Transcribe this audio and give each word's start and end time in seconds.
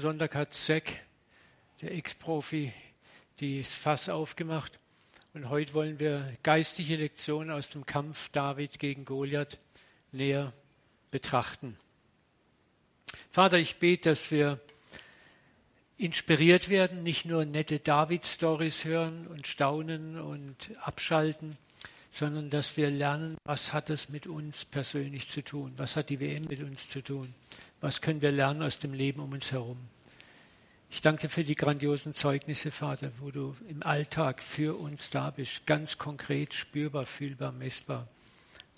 Sonntag 0.00 0.34
hat 0.34 0.54
Zack, 0.54 0.92
der 1.82 1.92
Ex-Profi, 1.92 2.72
das 3.40 3.74
Fass 3.74 4.08
aufgemacht. 4.08 4.78
Und 5.34 5.48
heute 5.48 5.74
wollen 5.74 6.00
wir 6.00 6.36
geistliche 6.42 6.96
Lektionen 6.96 7.50
aus 7.50 7.70
dem 7.70 7.86
Kampf 7.86 8.30
David 8.30 8.78
gegen 8.78 9.04
Goliath 9.04 9.58
näher 10.10 10.52
betrachten. 11.10 11.76
Vater, 13.30 13.58
ich 13.58 13.76
bete, 13.76 14.08
dass 14.08 14.30
wir 14.30 14.58
inspiriert 15.98 16.68
werden, 16.70 17.02
nicht 17.02 17.26
nur 17.26 17.44
nette 17.44 17.78
David-Stories 17.78 18.86
hören 18.86 19.26
und 19.26 19.46
staunen 19.46 20.18
und 20.18 20.70
abschalten, 20.80 21.58
sondern 22.10 22.48
dass 22.48 22.76
wir 22.76 22.90
lernen, 22.90 23.36
was 23.44 23.72
hat 23.72 23.90
es 23.90 24.08
mit 24.08 24.26
uns 24.26 24.64
persönlich 24.64 25.28
zu 25.28 25.44
tun, 25.44 25.72
was 25.76 25.96
hat 25.96 26.08
die 26.08 26.20
WM 26.20 26.46
mit 26.46 26.60
uns 26.60 26.88
zu 26.88 27.02
tun, 27.02 27.34
was 27.80 28.00
können 28.00 28.22
wir 28.22 28.32
lernen 28.32 28.62
aus 28.62 28.78
dem 28.78 28.94
Leben 28.94 29.20
um 29.20 29.32
uns 29.32 29.52
herum. 29.52 29.78
Ich 30.92 31.02
danke 31.02 31.28
für 31.28 31.44
die 31.44 31.54
grandiosen 31.54 32.14
Zeugnisse, 32.14 32.72
Vater, 32.72 33.12
wo 33.20 33.30
du 33.30 33.56
im 33.68 33.84
Alltag 33.84 34.42
für 34.42 34.76
uns 34.76 35.10
da 35.10 35.30
bist, 35.30 35.64
ganz 35.64 35.98
konkret, 35.98 36.52
spürbar, 36.52 37.06
fühlbar, 37.06 37.52
messbar, 37.52 38.08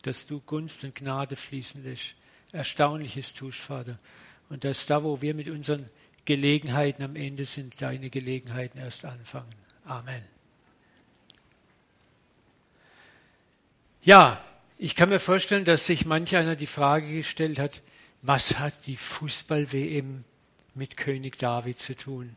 dass 0.02 0.26
du 0.26 0.40
Gunst 0.40 0.84
und 0.84 0.94
Gnade 0.94 1.36
fließen 1.36 1.82
lässt, 1.82 2.14
Erstaunliches 2.52 3.32
tust, 3.32 3.60
Vater, 3.60 3.96
und 4.50 4.64
dass 4.64 4.84
da, 4.84 5.02
wo 5.02 5.22
wir 5.22 5.32
mit 5.34 5.48
unseren 5.48 5.86
Gelegenheiten 6.26 7.02
am 7.02 7.16
Ende 7.16 7.46
sind, 7.46 7.80
deine 7.80 8.10
Gelegenheiten 8.10 8.78
erst 8.78 9.06
anfangen. 9.06 9.54
Amen. 9.86 10.22
Ja, 14.02 14.44
ich 14.76 14.96
kann 14.96 15.08
mir 15.08 15.18
vorstellen, 15.18 15.64
dass 15.64 15.86
sich 15.86 16.04
manch 16.04 16.36
einer 16.36 16.56
die 16.56 16.66
Frage 16.66 17.10
gestellt 17.10 17.58
hat, 17.58 17.80
was 18.20 18.58
hat 18.58 18.74
die 18.86 18.96
Fußball-WM 18.98 20.24
mit 20.74 20.96
König 20.96 21.38
David 21.38 21.78
zu 21.78 21.96
tun? 21.96 22.36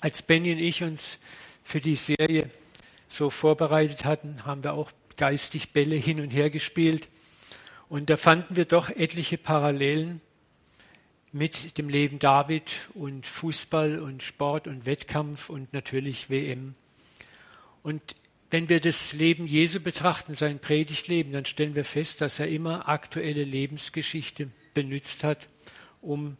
Als 0.00 0.22
Benny 0.22 0.52
und 0.52 0.58
ich 0.58 0.82
uns 0.82 1.18
für 1.62 1.80
die 1.80 1.96
Serie 1.96 2.50
so 3.08 3.30
vorbereitet 3.30 4.04
hatten, 4.04 4.44
haben 4.44 4.64
wir 4.64 4.74
auch 4.74 4.90
geistig 5.16 5.72
Bälle 5.72 5.96
hin 5.96 6.20
und 6.20 6.30
her 6.30 6.50
gespielt. 6.50 7.08
Und 7.88 8.10
da 8.10 8.16
fanden 8.16 8.56
wir 8.56 8.64
doch 8.64 8.90
etliche 8.90 9.38
Parallelen 9.38 10.20
mit 11.32 11.78
dem 11.78 11.88
Leben 11.88 12.18
David 12.18 12.72
und 12.94 13.26
Fußball 13.26 13.98
und 13.98 14.22
Sport 14.22 14.66
und 14.66 14.86
Wettkampf 14.86 15.50
und 15.50 15.72
natürlich 15.72 16.30
WM. 16.30 16.74
Und 17.82 18.14
wenn 18.50 18.68
wir 18.68 18.80
das 18.80 19.12
Leben 19.12 19.46
Jesu 19.46 19.80
betrachten, 19.80 20.34
sein 20.34 20.60
Predigtleben, 20.60 21.32
dann 21.32 21.44
stellen 21.44 21.74
wir 21.74 21.84
fest, 21.84 22.20
dass 22.20 22.38
er 22.38 22.48
immer 22.48 22.88
aktuelle 22.88 23.42
Lebensgeschichte 23.42 24.48
benutzt 24.74 25.24
hat, 25.24 25.48
um 26.04 26.36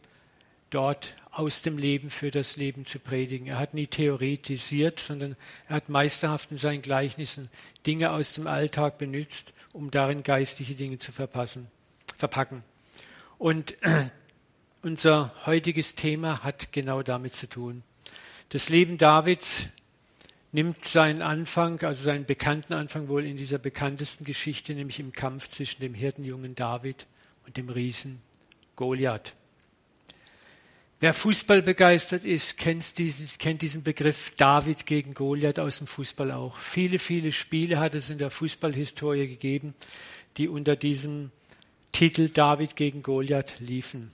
dort 0.69 1.15
aus 1.31 1.61
dem 1.61 1.77
Leben 1.77 2.09
für 2.09 2.31
das 2.31 2.55
Leben 2.55 2.85
zu 2.85 2.99
predigen. 2.99 3.47
Er 3.47 3.59
hat 3.59 3.73
nie 3.73 3.87
theoretisiert, 3.87 4.99
sondern 4.99 5.35
er 5.67 5.77
hat 5.77 5.89
meisterhaft 5.89 6.51
in 6.51 6.57
seinen 6.57 6.81
Gleichnissen 6.81 7.49
Dinge 7.85 8.11
aus 8.11 8.33
dem 8.33 8.47
Alltag 8.47 8.97
benutzt, 8.97 9.53
um 9.73 9.91
darin 9.91 10.23
geistliche 10.23 10.75
Dinge 10.75 10.99
zu 10.99 11.11
verpassen, 11.11 11.67
verpacken. 12.17 12.63
Und 13.37 13.75
unser 14.81 15.33
heutiges 15.45 15.95
Thema 15.95 16.43
hat 16.43 16.71
genau 16.71 17.03
damit 17.03 17.35
zu 17.35 17.47
tun. 17.47 17.83
Das 18.49 18.69
Leben 18.69 18.97
Davids 18.97 19.67
nimmt 20.51 20.85
seinen 20.85 21.21
Anfang, 21.21 21.81
also 21.81 22.03
seinen 22.03 22.25
bekannten 22.25 22.73
Anfang 22.73 23.09
wohl 23.09 23.25
in 23.25 23.35
dieser 23.35 23.57
bekanntesten 23.57 24.23
Geschichte, 24.23 24.73
nämlich 24.73 24.99
im 24.99 25.11
Kampf 25.11 25.49
zwischen 25.49 25.81
dem 25.81 25.93
Hirtenjungen 25.93 26.55
David 26.55 27.07
und 27.45 27.57
dem 27.57 27.69
Riesen 27.69 28.21
Goliath. 28.75 29.33
Wer 31.01 31.13
Fußball 31.13 31.61
begeistert 31.61 32.23
ist, 32.23 32.57
kennt 32.57 32.97
diesen, 32.97 33.27
kennt 33.37 33.61
diesen 33.61 33.83
Begriff 33.83 34.31
David 34.37 34.85
gegen 34.85 35.13
Goliath 35.13 35.59
aus 35.59 35.79
dem 35.79 35.87
Fußball 35.87 36.31
auch. 36.31 36.57
Viele, 36.57 36.99
viele 36.99 37.33
Spiele 37.33 37.79
hat 37.79 37.95
es 37.95 38.09
in 38.09 38.17
der 38.17 38.31
Fußballhistorie 38.31 39.27
gegeben, 39.27 39.73
die 40.37 40.47
unter 40.47 40.77
diesem 40.77 41.31
Titel 41.91 42.29
David 42.29 42.77
gegen 42.77 43.03
Goliath 43.03 43.59
liefen. 43.59 44.11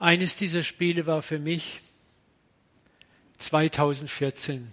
Eines 0.00 0.34
dieser 0.34 0.64
Spiele 0.64 1.06
war 1.06 1.22
für 1.22 1.38
mich 1.38 1.80
2014. 3.38 4.72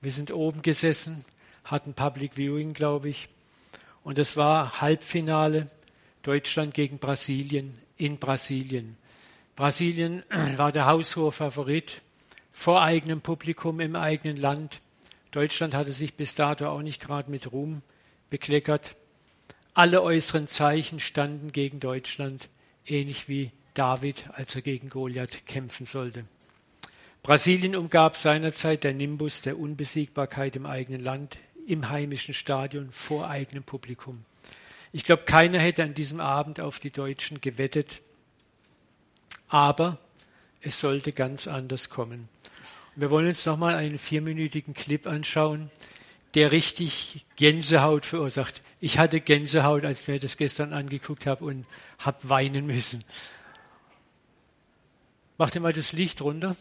Wir 0.00 0.10
sind 0.10 0.32
oben 0.32 0.62
gesessen, 0.62 1.26
hatten 1.64 1.92
Public 1.92 2.36
Viewing, 2.36 2.72
glaube 2.72 3.10
ich, 3.10 3.28
und 4.02 4.18
es 4.18 4.36
war 4.36 4.80
Halbfinale 4.80 5.70
Deutschland 6.22 6.72
gegen 6.72 6.98
Brasilien 6.98 7.76
in 7.96 8.18
Brasilien. 8.18 8.96
Brasilien 9.56 10.24
war 10.56 10.72
der 10.72 10.86
haushohe 10.86 11.32
Favorit 11.32 12.02
vor 12.52 12.82
eigenem 12.82 13.20
Publikum 13.20 13.80
im 13.80 13.96
eigenen 13.96 14.36
Land. 14.36 14.80
Deutschland 15.30 15.74
hatte 15.74 15.92
sich 15.92 16.14
bis 16.14 16.34
dato 16.34 16.68
auch 16.68 16.82
nicht 16.82 17.00
gerade 17.00 17.30
mit 17.30 17.52
Ruhm 17.52 17.82
bekleckert. 18.30 18.94
Alle 19.74 20.02
äußeren 20.02 20.46
Zeichen 20.46 21.00
standen 21.00 21.50
gegen 21.50 21.80
Deutschland, 21.80 22.48
ähnlich 22.86 23.28
wie 23.28 23.48
David, 23.74 24.24
als 24.32 24.54
er 24.54 24.62
gegen 24.62 24.88
Goliath 24.88 25.46
kämpfen 25.46 25.86
sollte. 25.86 26.24
Brasilien 27.24 27.74
umgab 27.74 28.16
seinerzeit 28.16 28.84
der 28.84 28.92
Nimbus 28.92 29.42
der 29.42 29.58
Unbesiegbarkeit 29.58 30.54
im 30.54 30.66
eigenen 30.66 31.02
Land, 31.02 31.38
im 31.66 31.88
heimischen 31.88 32.34
Stadion, 32.34 32.92
vor 32.92 33.28
eigenem 33.28 33.64
Publikum. 33.64 34.24
Ich 34.92 35.02
glaube, 35.02 35.24
keiner 35.24 35.58
hätte 35.58 35.82
an 35.82 35.94
diesem 35.94 36.20
Abend 36.20 36.60
auf 36.60 36.78
die 36.78 36.92
Deutschen 36.92 37.40
gewettet, 37.40 38.02
aber 39.54 39.98
es 40.62 40.80
sollte 40.80 41.12
ganz 41.12 41.46
anders 41.46 41.88
kommen. 41.88 42.28
Und 42.96 43.02
wir 43.02 43.10
wollen 43.12 43.28
uns 43.28 43.46
nochmal 43.46 43.76
einen 43.76 44.00
vierminütigen 44.00 44.74
Clip 44.74 45.06
anschauen, 45.06 45.70
der 46.34 46.50
richtig 46.50 47.24
Gänsehaut 47.36 48.04
verursacht. 48.04 48.62
Ich 48.80 48.98
hatte 48.98 49.20
Gänsehaut, 49.20 49.84
als 49.84 50.08
wir 50.08 50.18
das 50.18 50.38
gestern 50.38 50.72
angeguckt 50.72 51.28
haben 51.28 51.46
und 51.46 51.66
habe 52.00 52.18
weinen 52.28 52.66
müssen. 52.66 53.04
Mach 55.38 55.50
dir 55.50 55.60
mal 55.60 55.72
das 55.72 55.92
Licht 55.92 56.20
runter. 56.20 56.56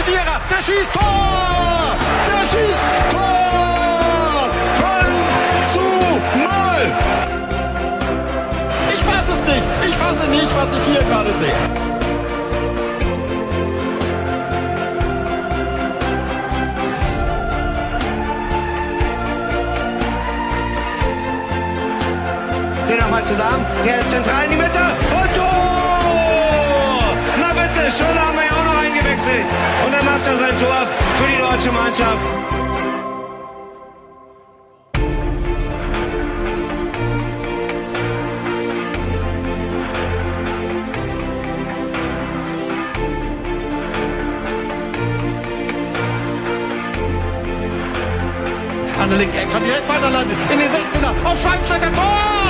Vierer, 0.00 0.40
der 0.50 0.62
schießt 0.62 0.92
Tor! 0.92 1.96
Der 2.26 2.46
schießt 2.46 2.84
Tor! 3.10 4.50
5 4.76 5.72
zu 5.72 5.80
0! 6.38 6.48
Ich 8.94 9.02
fasse 9.04 9.32
es 9.32 9.42
nicht. 9.44 9.62
Ich 9.86 9.94
fasse 9.96 10.28
nicht, 10.28 10.56
was 10.56 10.72
ich 10.72 10.84
hier 10.92 11.02
gerade 11.04 11.30
sehe. 11.38 11.92
nochmal 23.12 23.24
zusammen. 23.24 23.66
Der 23.84 24.06
zentral 24.08 24.44
in 24.44 24.50
die 24.52 24.56
Mitte 24.56 24.80
macht 30.22 30.28
er 30.28 30.38
sein 30.38 30.56
Tor 30.56 30.86
für 31.16 31.26
die 31.26 31.38
deutsche 31.38 31.72
Mannschaft. 31.72 32.18
An 49.00 49.08
der 49.08 49.18
linken 49.18 49.36
Eck, 49.36 49.48
direkt 49.50 49.88
weiterlandet. 49.88 50.36
In 50.52 50.58
den 50.58 50.70
16er. 50.70 51.28
Auf 51.28 51.40
Schweinsteiger. 51.40 51.92
Tor! 51.92 52.41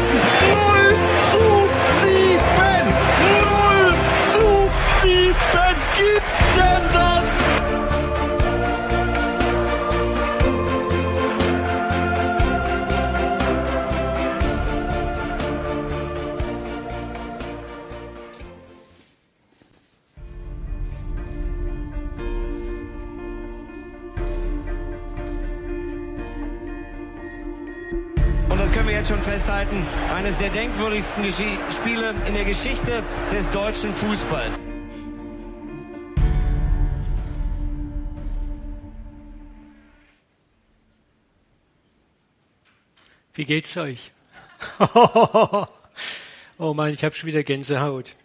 Carlson. 0.00 0.47
Schon 29.06 29.22
festhalten, 29.22 29.86
eines 30.14 30.38
der 30.38 30.50
denkwürdigsten 30.50 31.22
Gesch 31.22 31.42
Spiele 31.76 32.14
in 32.26 32.34
der 32.34 32.44
Geschichte 32.44 33.02
des 33.30 33.50
deutschen 33.50 33.94
Fußballs. 33.94 34.58
Wie 43.34 43.44
geht's 43.44 43.76
euch? 43.76 44.12
oh 46.58 46.74
Mann, 46.74 46.92
ich 46.92 47.04
habe 47.04 47.14
schon 47.14 47.28
wieder 47.28 47.44
Gänsehaut 47.44 48.16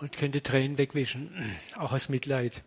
und 0.00 0.16
könnte 0.16 0.42
Tränen 0.42 0.78
wegwischen, 0.78 1.30
auch 1.76 1.92
aus 1.92 2.08
Mitleid. 2.08 2.62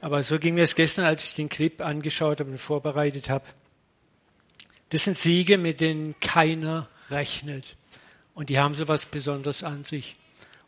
Aber 0.00 0.22
so 0.22 0.38
ging 0.38 0.54
mir 0.54 0.62
es 0.62 0.74
gestern, 0.74 1.04
als 1.04 1.24
ich 1.24 1.34
den 1.34 1.48
Clip 1.48 1.82
angeschaut 1.82 2.40
habe 2.40 2.50
und 2.50 2.58
vorbereitet 2.58 3.28
habe. 3.28 3.44
Das 4.90 5.04
sind 5.04 5.18
Siege, 5.18 5.58
mit 5.58 5.80
denen 5.80 6.18
keiner 6.20 6.88
rechnet. 7.10 7.76
Und 8.34 8.48
die 8.48 8.58
haben 8.58 8.74
so 8.74 8.88
was 8.88 9.06
Besonderes 9.06 9.62
an 9.62 9.84
sich. 9.84 10.16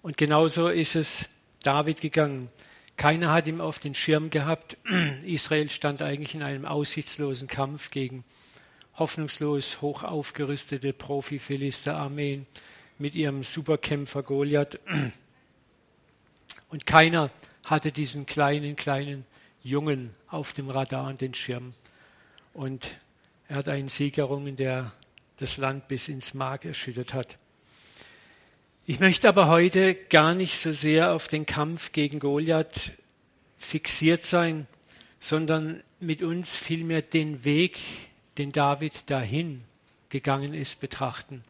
Und 0.02 0.16
genauso 0.16 0.68
ist 0.68 0.94
es 0.94 1.28
David 1.62 2.00
gegangen. 2.00 2.48
Keiner 2.96 3.32
hat 3.32 3.46
ihm 3.46 3.62
auf 3.62 3.78
den 3.78 3.94
Schirm 3.94 4.28
gehabt. 4.28 4.76
Israel 5.24 5.70
stand 5.70 6.02
eigentlich 6.02 6.34
in 6.34 6.42
einem 6.42 6.66
aussichtslosen 6.66 7.48
Kampf 7.48 7.90
gegen 7.90 8.24
hoffnungslos 8.98 9.80
hoch 9.80 10.04
aufgerüstete 10.04 10.92
Profi-Philister-Armeen 10.92 12.46
mit 12.98 13.14
ihrem 13.14 13.42
Superkämpfer 13.42 14.22
Goliath. 14.22 14.78
Und 16.68 16.86
keiner 16.86 17.30
hatte 17.64 17.90
diesen 17.90 18.26
kleinen, 18.26 18.76
kleinen 18.76 19.24
Jungen 19.62 20.10
auf 20.28 20.52
dem 20.52 20.68
Radar 20.68 21.08
und 21.08 21.20
den 21.20 21.34
Schirm. 21.34 21.74
Und 22.52 22.96
er 23.50 23.56
hat 23.56 23.68
einen 23.68 23.88
Sieg 23.88 24.16
errungen, 24.16 24.54
der 24.54 24.92
das 25.38 25.56
Land 25.56 25.88
bis 25.88 26.06
ins 26.08 26.34
Mark 26.34 26.64
erschüttert 26.64 27.14
hat. 27.14 27.36
Ich 28.86 29.00
möchte 29.00 29.28
aber 29.28 29.48
heute 29.48 29.96
gar 29.96 30.34
nicht 30.34 30.56
so 30.56 30.72
sehr 30.72 31.12
auf 31.12 31.26
den 31.26 31.46
Kampf 31.46 31.90
gegen 31.90 32.20
Goliath 32.20 32.92
fixiert 33.58 34.22
sein, 34.22 34.68
sondern 35.18 35.82
mit 35.98 36.22
uns 36.22 36.58
vielmehr 36.58 37.02
den 37.02 37.44
Weg, 37.44 37.80
den 38.38 38.52
David 38.52 39.10
dahin 39.10 39.64
gegangen 40.10 40.54
ist, 40.54 40.80
betrachten. 40.80 41.42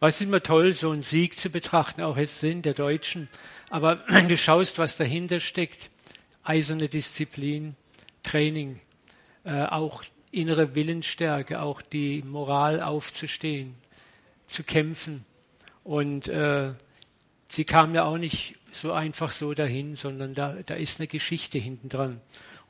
Was 0.00 0.22
ist 0.22 0.28
immer 0.28 0.42
toll, 0.42 0.72
so 0.72 0.90
einen 0.90 1.02
Sieg 1.02 1.38
zu 1.38 1.50
betrachten, 1.50 2.00
auch 2.00 2.16
jetzt 2.16 2.42
den 2.42 2.62
der 2.62 2.72
Deutschen. 2.72 3.28
Aber 3.68 4.02
wenn 4.08 4.28
du 4.30 4.38
schaust, 4.38 4.78
was 4.78 4.96
dahinter 4.96 5.38
steckt, 5.38 5.90
eiserne 6.44 6.88
Disziplin, 6.88 7.76
Training, 8.22 8.80
äh, 9.44 9.64
auch 9.64 10.02
innere 10.32 10.74
Willensstärke, 10.74 11.62
auch 11.62 11.82
die 11.82 12.22
Moral 12.22 12.82
aufzustehen, 12.82 13.74
zu 14.46 14.64
kämpfen. 14.64 15.24
Und 15.84 16.28
äh, 16.28 16.72
sie 17.48 17.64
kam 17.64 17.94
ja 17.94 18.04
auch 18.04 18.18
nicht 18.18 18.56
so 18.72 18.92
einfach 18.92 19.30
so 19.30 19.54
dahin, 19.54 19.94
sondern 19.96 20.34
da, 20.34 20.56
da 20.66 20.74
ist 20.74 20.98
eine 20.98 21.06
Geschichte 21.06 21.58
hinten 21.58 21.88
dran. 21.88 22.20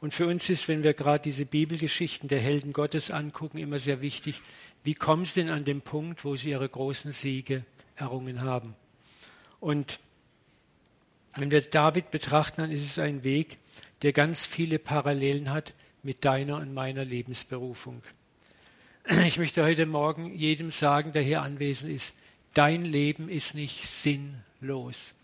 Und 0.00 0.12
für 0.12 0.26
uns 0.26 0.50
ist, 0.50 0.66
wenn 0.66 0.82
wir 0.82 0.94
gerade 0.94 1.22
diese 1.22 1.46
Bibelgeschichten 1.46 2.28
der 2.28 2.40
Helden 2.40 2.72
Gottes 2.72 3.12
angucken, 3.12 3.58
immer 3.58 3.78
sehr 3.78 4.00
wichtig, 4.00 4.40
wie 4.82 4.94
kommen 4.94 5.24
sie 5.24 5.40
denn 5.40 5.50
an 5.50 5.64
den 5.64 5.80
Punkt, 5.80 6.24
wo 6.24 6.34
sie 6.34 6.50
ihre 6.50 6.68
großen 6.68 7.12
Siege 7.12 7.64
errungen 7.94 8.42
haben. 8.42 8.74
Und 9.60 10.00
wenn 11.36 11.52
wir 11.52 11.60
David 11.60 12.10
betrachten, 12.10 12.62
dann 12.62 12.72
ist 12.72 12.82
es 12.82 12.98
ein 12.98 13.22
Weg, 13.22 13.56
der 14.02 14.12
ganz 14.12 14.44
viele 14.44 14.80
Parallelen 14.80 15.50
hat 15.50 15.72
mit 16.02 16.24
deiner 16.24 16.56
und 16.56 16.74
meiner 16.74 17.04
Lebensberufung. 17.04 18.02
Ich 19.26 19.38
möchte 19.38 19.64
heute 19.64 19.86
Morgen 19.86 20.32
jedem 20.34 20.70
sagen, 20.70 21.12
der 21.12 21.22
hier 21.22 21.42
anwesend 21.42 21.92
ist, 21.92 22.18
dein 22.54 22.82
Leben 22.82 23.28
ist 23.28 23.54
nicht 23.54 23.86
sinnlos. 23.86 25.14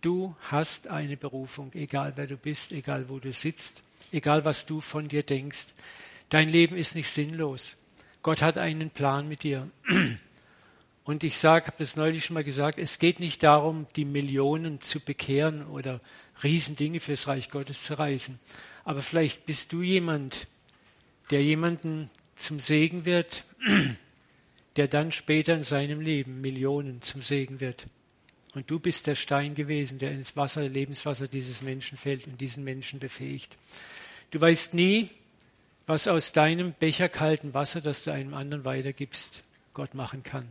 Du 0.00 0.36
hast 0.50 0.88
eine 0.88 1.16
Berufung, 1.16 1.72
egal 1.74 2.12
wer 2.16 2.26
du 2.26 2.36
bist, 2.36 2.72
egal 2.72 3.08
wo 3.08 3.18
du 3.18 3.32
sitzt, 3.32 3.82
egal 4.12 4.44
was 4.44 4.66
du 4.66 4.80
von 4.80 5.08
dir 5.08 5.22
denkst. 5.22 5.66
Dein 6.28 6.48
Leben 6.48 6.76
ist 6.76 6.94
nicht 6.94 7.10
sinnlos. 7.10 7.76
Gott 8.22 8.42
hat 8.42 8.58
einen 8.58 8.90
Plan 8.90 9.28
mit 9.28 9.42
dir. 9.42 9.68
Und 11.04 11.24
ich 11.24 11.36
sage, 11.36 11.68
habe 11.68 11.76
das 11.78 11.96
neulich 11.96 12.24
schon 12.24 12.34
mal 12.34 12.44
gesagt, 12.44 12.78
es 12.78 12.98
geht 12.98 13.20
nicht 13.20 13.42
darum, 13.42 13.86
die 13.94 14.04
Millionen 14.04 14.80
zu 14.80 14.98
bekehren 15.00 15.66
oder 15.66 16.00
Riesendinge 16.42 17.00
fürs 17.00 17.28
Reich 17.28 17.50
Gottes 17.50 17.84
zu 17.84 17.98
reisen. 17.98 18.40
Aber 18.86 19.02
vielleicht 19.02 19.46
bist 19.46 19.72
du 19.72 19.82
jemand, 19.82 20.46
der 21.32 21.42
jemanden 21.42 22.08
zum 22.36 22.60
Segen 22.60 23.04
wird, 23.04 23.44
der 24.76 24.86
dann 24.86 25.10
später 25.10 25.54
in 25.54 25.64
seinem 25.64 26.00
Leben 26.00 26.40
Millionen 26.40 27.02
zum 27.02 27.20
Segen 27.20 27.60
wird. 27.60 27.88
Und 28.54 28.70
du 28.70 28.78
bist 28.78 29.08
der 29.08 29.16
Stein 29.16 29.56
gewesen, 29.56 29.98
der 29.98 30.12
ins 30.12 30.36
Wasser, 30.36 30.68
Lebenswasser 30.68 31.26
dieses 31.26 31.62
Menschen 31.62 31.98
fällt 31.98 32.28
und 32.28 32.40
diesen 32.40 32.62
Menschen 32.62 33.00
befähigt. 33.00 33.56
Du 34.30 34.40
weißt 34.40 34.74
nie, 34.74 35.10
was 35.86 36.06
aus 36.06 36.30
deinem 36.30 36.72
Becher 36.72 37.08
kalten 37.08 37.54
Wasser, 37.54 37.80
das 37.80 38.04
du 38.04 38.12
einem 38.12 38.34
anderen 38.34 38.64
weitergibst, 38.64 39.42
Gott 39.74 39.94
machen 39.94 40.22
kann. 40.22 40.44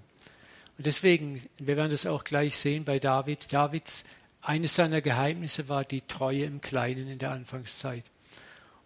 Und 0.78 0.86
deswegen, 0.86 1.42
wir 1.58 1.78
werden 1.78 1.92
das 1.92 2.06
auch 2.06 2.26
gleich 2.26 2.58
sehen 2.58 2.84
bei 2.84 3.00
David. 3.00 3.54
Davids, 3.54 4.04
eines 4.42 4.76
seiner 4.76 5.00
Geheimnisse 5.00 5.70
war 5.70 5.86
die 5.86 6.02
Treue 6.02 6.44
im 6.44 6.60
Kleinen 6.60 7.08
in 7.08 7.18
der 7.18 7.32
Anfangszeit. 7.32 8.04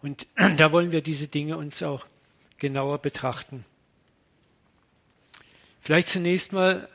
Und 0.02 0.28
da 0.58 0.72
wollen 0.72 0.92
wir 0.92 1.02
diese 1.02 1.28
Dinge 1.28 1.58
uns 1.58 1.84
auch 1.84 2.06
genauer 2.58 3.00
betrachten. 3.00 3.66
Vielleicht 5.82 6.10
zunächst 6.10 6.54
mal 6.54 6.88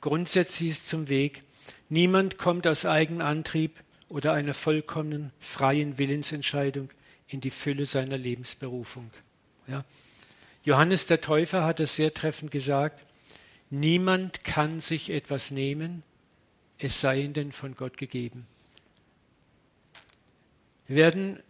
grundsätzlich 0.00 0.84
zum 0.84 1.08
Weg. 1.08 1.40
Niemand 1.88 2.38
kommt 2.38 2.66
aus 2.66 2.84
eigenem 2.84 3.22
Antrieb 3.22 3.80
oder 4.08 4.32
einer 4.32 4.54
vollkommenen 4.54 5.32
freien 5.40 5.98
Willensentscheidung 5.98 6.90
in 7.26 7.40
die 7.40 7.50
Fülle 7.50 7.86
seiner 7.86 8.16
Lebensberufung. 8.16 9.10
Ja. 9.66 9.84
Johannes 10.64 11.06
der 11.06 11.20
Täufer 11.20 11.64
hat 11.64 11.80
es 11.80 11.96
sehr 11.96 12.12
treffend 12.12 12.50
gesagt, 12.50 13.04
niemand 13.70 14.44
kann 14.44 14.80
sich 14.80 15.10
etwas 15.10 15.50
nehmen, 15.50 16.02
es 16.78 17.00
sei 17.00 17.22
denn 17.22 17.52
von 17.52 17.74
Gott 17.74 17.96
gegeben. 17.96 18.46
Wir 20.86 20.96
werden 20.96 21.42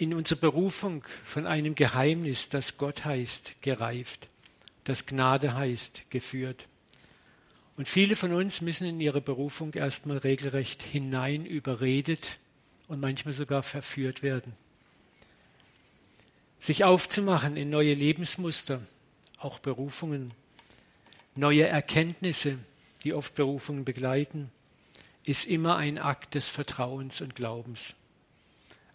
in 0.00 0.14
unserer 0.14 0.40
Berufung 0.40 1.04
von 1.24 1.46
einem 1.46 1.74
Geheimnis, 1.74 2.48
das 2.48 2.78
Gott 2.78 3.04
heißt, 3.04 3.60
gereift, 3.60 4.28
das 4.84 5.04
Gnade 5.04 5.54
heißt, 5.54 6.10
geführt. 6.10 6.66
Und 7.76 7.86
viele 7.86 8.16
von 8.16 8.32
uns 8.32 8.62
müssen 8.62 8.86
in 8.86 8.98
ihre 8.98 9.20
Berufung 9.20 9.74
erstmal 9.74 10.16
regelrecht 10.16 10.82
hinein 10.82 11.44
überredet 11.44 12.38
und 12.88 12.98
manchmal 12.98 13.34
sogar 13.34 13.62
verführt 13.62 14.22
werden. 14.22 14.54
Sich 16.58 16.84
aufzumachen 16.84 17.58
in 17.58 17.68
neue 17.68 17.92
Lebensmuster, 17.92 18.80
auch 19.36 19.58
Berufungen, 19.58 20.32
neue 21.34 21.66
Erkenntnisse, 21.66 22.58
die 23.04 23.12
oft 23.12 23.34
Berufungen 23.34 23.84
begleiten, 23.84 24.50
ist 25.24 25.46
immer 25.46 25.76
ein 25.76 25.98
Akt 25.98 26.34
des 26.34 26.48
Vertrauens 26.48 27.20
und 27.20 27.34
Glaubens. 27.34 27.99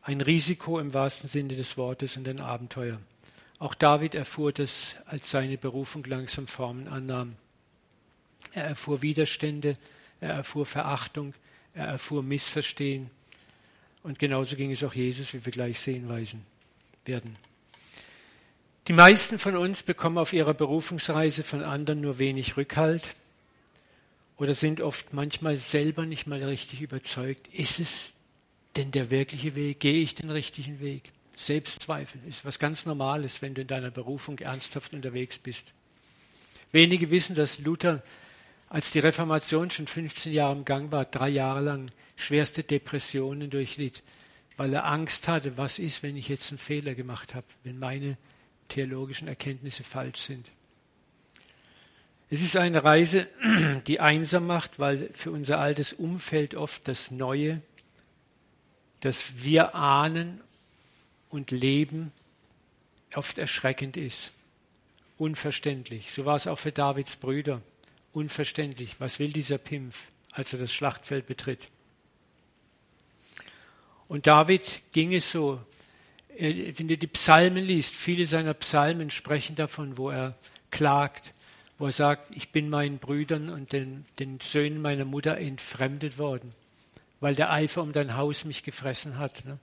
Ein 0.07 0.21
Risiko 0.21 0.79
im 0.79 0.93
wahrsten 0.93 1.27
Sinne 1.27 1.55
des 1.55 1.77
Wortes 1.77 2.15
und 2.15 2.27
ein 2.27 2.39
Abenteuer. 2.39 3.01
Auch 3.57 3.73
David 3.73 4.13
erfuhr 4.13 4.51
das, 4.51 4.97
als 5.07 5.31
seine 5.31 5.57
Berufung 5.57 6.03
langsam 6.03 6.45
Formen 6.45 6.87
annahm. 6.87 7.35
Er 8.53 8.65
erfuhr 8.65 9.01
Widerstände, 9.01 9.75
er 10.21 10.29
erfuhr 10.29 10.67
Verachtung, 10.67 11.33
er 11.73 11.87
erfuhr 11.87 12.21
Missverstehen. 12.21 13.09
Und 14.03 14.19
genauso 14.19 14.55
ging 14.55 14.71
es 14.71 14.83
auch 14.83 14.93
Jesus, 14.93 15.33
wie 15.33 15.43
wir 15.43 15.51
gleich 15.51 15.79
sehen 15.79 16.07
werden. 17.05 17.35
Die 18.87 18.93
meisten 18.93 19.39
von 19.39 19.57
uns 19.57 19.81
bekommen 19.81 20.19
auf 20.19 20.33
ihrer 20.33 20.53
Berufungsreise 20.53 21.43
von 21.43 21.63
anderen 21.63 22.01
nur 22.01 22.19
wenig 22.19 22.57
Rückhalt 22.57 23.15
oder 24.37 24.53
sind 24.53 24.81
oft 24.81 25.13
manchmal 25.13 25.57
selber 25.57 26.05
nicht 26.05 26.27
mal 26.27 26.43
richtig 26.43 26.81
überzeugt. 26.81 27.47
Ist 27.47 27.79
es 27.79 28.14
denn 28.75 28.91
der 28.91 29.09
wirkliche 29.09 29.55
Weg? 29.55 29.79
Gehe 29.79 30.01
ich 30.01 30.15
den 30.15 30.29
richtigen 30.29 30.79
Weg? 30.79 31.11
Selbstzweifel 31.35 32.21
ist 32.27 32.45
was 32.45 32.59
ganz 32.59 32.85
Normales, 32.85 33.41
wenn 33.41 33.53
du 33.53 33.61
in 33.61 33.67
deiner 33.67 33.91
Berufung 33.91 34.39
ernsthaft 34.39 34.93
unterwegs 34.93 35.39
bist. 35.39 35.73
Wenige 36.71 37.11
wissen, 37.11 37.35
dass 37.35 37.59
Luther, 37.59 38.03
als 38.69 38.91
die 38.91 38.99
Reformation 38.99 39.69
schon 39.69 39.87
15 39.87 40.33
Jahre 40.33 40.55
im 40.55 40.65
Gang 40.65 40.91
war, 40.91 41.05
drei 41.05 41.29
Jahre 41.29 41.61
lang 41.61 41.91
schwerste 42.15 42.63
Depressionen 42.63 43.49
durchlitt, 43.49 44.01
weil 44.57 44.73
er 44.73 44.85
Angst 44.85 45.27
hatte, 45.27 45.57
was 45.57 45.79
ist, 45.79 46.03
wenn 46.03 46.15
ich 46.15 46.29
jetzt 46.29 46.51
einen 46.51 46.59
Fehler 46.59 46.95
gemacht 46.95 47.35
habe, 47.35 47.45
wenn 47.63 47.79
meine 47.79 48.17
theologischen 48.69 49.27
Erkenntnisse 49.27 49.83
falsch 49.83 50.19
sind. 50.19 50.49
Es 52.29 52.41
ist 52.41 52.57
eine 52.57 52.83
Reise, 52.83 53.27
die 53.87 53.99
einsam 53.99 54.47
macht, 54.47 54.79
weil 54.79 55.09
für 55.13 55.31
unser 55.31 55.59
altes 55.59 55.93
Umfeld 55.93 56.55
oft 56.55 56.87
das 56.87 57.11
Neue, 57.11 57.61
das 59.01 59.43
wir 59.43 59.75
ahnen 59.75 60.41
und 61.29 61.51
leben, 61.51 62.11
oft 63.13 63.37
erschreckend 63.37 63.97
ist. 63.97 64.33
Unverständlich. 65.17 66.11
So 66.11 66.25
war 66.25 66.35
es 66.35 66.47
auch 66.47 66.59
für 66.59 66.71
Davids 66.71 67.15
Brüder. 67.15 67.61
Unverständlich. 68.13 68.99
Was 68.99 69.19
will 69.19 69.31
dieser 69.31 69.57
Pimpf, 69.57 70.07
als 70.31 70.53
er 70.53 70.59
das 70.59 70.73
Schlachtfeld 70.73 71.27
betritt? 71.27 71.69
Und 74.07 74.27
David 74.27 74.81
ging 74.91 75.13
es 75.13 75.31
so. 75.31 75.61
Wenn 76.37 76.87
du 76.87 76.97
die 76.97 77.07
Psalmen 77.07 77.63
liest, 77.63 77.95
viele 77.95 78.25
seiner 78.25 78.53
Psalmen 78.53 79.09
sprechen 79.09 79.55
davon, 79.55 79.97
wo 79.97 80.09
er 80.09 80.31
klagt, 80.69 81.33
wo 81.77 81.85
er 81.85 81.91
sagt, 81.91 82.35
ich 82.35 82.49
bin 82.51 82.69
meinen 82.69 82.97
Brüdern 82.97 83.49
und 83.49 83.71
den, 83.71 84.05
den 84.19 84.39
Söhnen 84.41 84.81
meiner 84.81 85.05
Mutter 85.05 85.37
entfremdet 85.37 86.17
worden, 86.17 86.51
weil 87.25 87.33
der 87.33 87.51
Eifer 87.51 87.81
um 87.81 87.91
dein 87.91 88.15
Haus 88.17 88.45
mich 88.45 88.61
gefressen 88.61 89.17
hat. 89.17 89.45
Ne? 89.45 89.57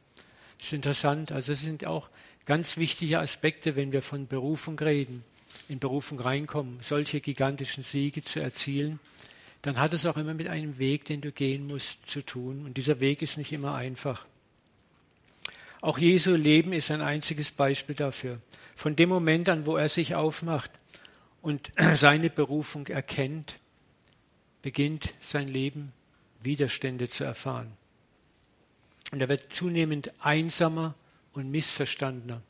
Das 0.59 0.67
ist 0.67 0.73
interessant. 0.73 1.31
Also 1.31 1.53
das 1.53 1.63
sind 1.63 1.87
auch 1.87 2.09
ganz 2.45 2.77
wichtige 2.77 3.21
Aspekte, 3.21 3.77
wenn 3.77 3.93
wir 3.93 4.03
von 4.03 4.27
Berufung 4.27 4.77
reden, 4.81 5.23
in 5.69 5.79
Berufung 5.79 6.19
reinkommen, 6.19 6.79
solche 6.81 7.21
gigantischen 7.21 7.85
Siege 7.85 8.25
zu 8.25 8.41
erzielen, 8.41 8.99
dann 9.63 9.79
hat 9.79 9.95
es 9.95 10.07
auch 10.07 10.17
immer 10.17 10.35
mit 10.35 10.49
einem 10.49 10.79
Weg, 10.79 11.05
den 11.05 11.21
du 11.21 11.31
gehen 11.31 11.69
musst, 11.69 12.11
zu 12.11 12.23
tun. 12.23 12.67
Und 12.67 12.79
dieser 12.79 12.99
Weg 12.99 13.23
ist 13.23 13.39
nicht 13.39 13.53
immer 13.53 13.77
einfach. 13.77 14.27
Auch 15.83 15.99
Jesu 15.99 16.35
Leben 16.35 16.73
ist 16.73 16.91
ein 16.91 17.01
einziges 17.01 17.53
Beispiel 17.53 17.95
dafür. 17.95 18.39
Von 18.75 18.97
dem 18.97 19.09
Moment 19.09 19.49
an, 19.49 19.67
wo 19.67 19.77
er 19.77 19.89
sich 19.89 20.17
aufmacht 20.17 20.73
und 21.43 21.71
seine 21.95 22.29
Berufung 22.29 22.89
erkennt, 22.89 23.61
beginnt 24.63 25.13
sein 25.21 25.47
Leben 25.47 25.93
Widerstände 26.45 27.09
zu 27.09 27.25
erfahren. 27.25 27.73
Und 29.11 29.21
er 29.21 29.29
wird 29.29 29.53
zunehmend 29.53 30.13
einsamer 30.25 30.95
und 31.33 31.51
missverstandener 31.51 32.43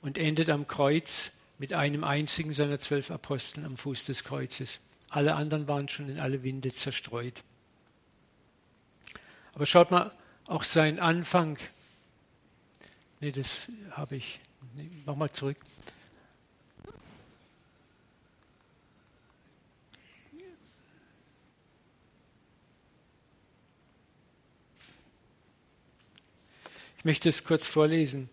und 0.00 0.18
endet 0.18 0.50
am 0.50 0.66
Kreuz 0.66 1.36
mit 1.58 1.72
einem 1.72 2.02
einzigen 2.02 2.52
seiner 2.52 2.78
zwölf 2.78 3.10
Aposteln 3.10 3.64
am 3.64 3.76
Fuß 3.76 4.04
des 4.04 4.24
Kreuzes. 4.24 4.80
Alle 5.10 5.34
anderen 5.34 5.68
waren 5.68 5.88
schon 5.88 6.08
in 6.08 6.18
alle 6.18 6.42
Winde 6.42 6.72
zerstreut. 6.72 7.42
Aber 9.54 9.66
schaut 9.66 9.90
mal, 9.90 10.10
auch 10.46 10.64
sein 10.64 10.98
Anfang, 10.98 11.58
nee, 13.20 13.30
das 13.30 13.68
habe 13.92 14.16
ich, 14.16 14.40
nee, 14.76 14.90
mach 15.06 15.14
mal 15.14 15.30
zurück. 15.30 15.58
Ich 27.02 27.04
möchte 27.04 27.30
es 27.30 27.42
kurz 27.42 27.66
vorlesen. 27.66 28.30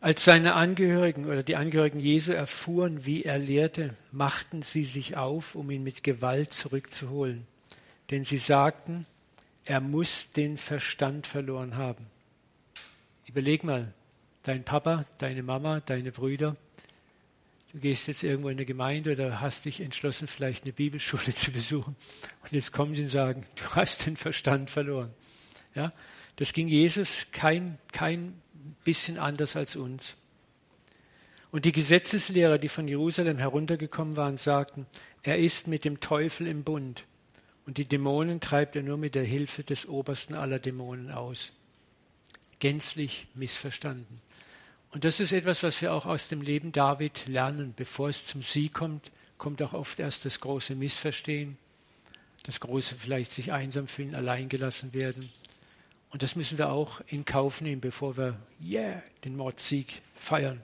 Als 0.00 0.24
seine 0.24 0.54
Angehörigen 0.54 1.26
oder 1.26 1.42
die 1.42 1.56
Angehörigen 1.56 2.00
Jesu 2.00 2.32
erfuhren, 2.32 3.04
wie 3.04 3.24
er 3.24 3.38
lehrte, 3.38 3.90
machten 4.12 4.62
sie 4.62 4.82
sich 4.82 5.18
auf, 5.18 5.54
um 5.54 5.70
ihn 5.70 5.82
mit 5.82 6.02
Gewalt 6.02 6.54
zurückzuholen. 6.54 7.46
Denn 8.10 8.24
sie 8.24 8.38
sagten, 8.38 9.04
er 9.66 9.82
muss 9.82 10.32
den 10.32 10.56
Verstand 10.56 11.26
verloren 11.26 11.76
haben. 11.76 12.06
Überleg 13.26 13.62
mal, 13.62 13.92
dein 14.42 14.64
Papa, 14.64 15.04
deine 15.18 15.42
Mama, 15.42 15.80
deine 15.80 16.12
Brüder, 16.12 16.56
du 17.74 17.78
gehst 17.78 18.08
jetzt 18.08 18.22
irgendwo 18.22 18.48
in 18.48 18.56
eine 18.56 18.64
Gemeinde 18.64 19.12
oder 19.12 19.42
hast 19.42 19.66
dich 19.66 19.82
entschlossen, 19.82 20.28
vielleicht 20.28 20.64
eine 20.64 20.72
Bibelschule 20.72 21.34
zu 21.36 21.52
besuchen. 21.52 21.94
Und 22.42 22.52
jetzt 22.52 22.72
kommen 22.72 22.94
sie 22.94 23.02
und 23.02 23.10
sagen, 23.10 23.44
du 23.56 23.74
hast 23.74 24.06
den 24.06 24.16
Verstand 24.16 24.70
verloren. 24.70 25.10
Ja? 25.74 25.92
Das 26.36 26.52
ging 26.52 26.68
Jesus 26.68 27.28
kein, 27.32 27.78
kein 27.92 28.40
bisschen 28.84 29.18
anders 29.18 29.56
als 29.56 29.76
uns. 29.76 30.16
Und 31.50 31.64
die 31.64 31.72
Gesetzeslehrer, 31.72 32.58
die 32.58 32.68
von 32.68 32.88
Jerusalem 32.88 33.38
heruntergekommen 33.38 34.16
waren, 34.16 34.38
sagten, 34.38 34.86
er 35.22 35.38
ist 35.38 35.68
mit 35.68 35.84
dem 35.84 36.00
Teufel 36.00 36.46
im 36.48 36.64
Bund 36.64 37.04
und 37.66 37.78
die 37.78 37.84
Dämonen 37.86 38.40
treibt 38.40 38.76
er 38.76 38.82
nur 38.82 38.98
mit 38.98 39.14
der 39.14 39.24
Hilfe 39.24 39.62
des 39.62 39.88
obersten 39.88 40.34
aller 40.34 40.58
Dämonen 40.58 41.10
aus. 41.10 41.52
Gänzlich 42.58 43.26
missverstanden. 43.34 44.20
Und 44.90 45.04
das 45.04 45.20
ist 45.20 45.32
etwas, 45.32 45.62
was 45.62 45.80
wir 45.80 45.92
auch 45.92 46.06
aus 46.06 46.28
dem 46.28 46.40
Leben 46.40 46.72
David 46.72 47.26
lernen. 47.26 47.72
Bevor 47.76 48.08
es 48.08 48.26
zum 48.26 48.42
Sieg 48.42 48.74
kommt, 48.74 49.10
kommt 49.38 49.60
auch 49.62 49.72
oft 49.72 49.98
erst 49.98 50.24
das 50.24 50.40
große 50.40 50.74
Missverstehen, 50.74 51.56
das 52.44 52.60
große 52.60 52.94
vielleicht 52.94 53.32
sich 53.32 53.52
einsam 53.52 53.88
fühlen, 53.88 54.14
alleingelassen 54.14 54.92
werden. 54.92 55.30
Und 56.14 56.22
das 56.22 56.36
müssen 56.36 56.58
wir 56.58 56.70
auch 56.70 57.00
in 57.08 57.24
Kauf 57.24 57.60
nehmen, 57.60 57.80
bevor 57.80 58.16
wir 58.16 58.38
yeah, 58.64 59.02
den 59.24 59.36
Mordsieg 59.36 60.00
feiern. 60.14 60.62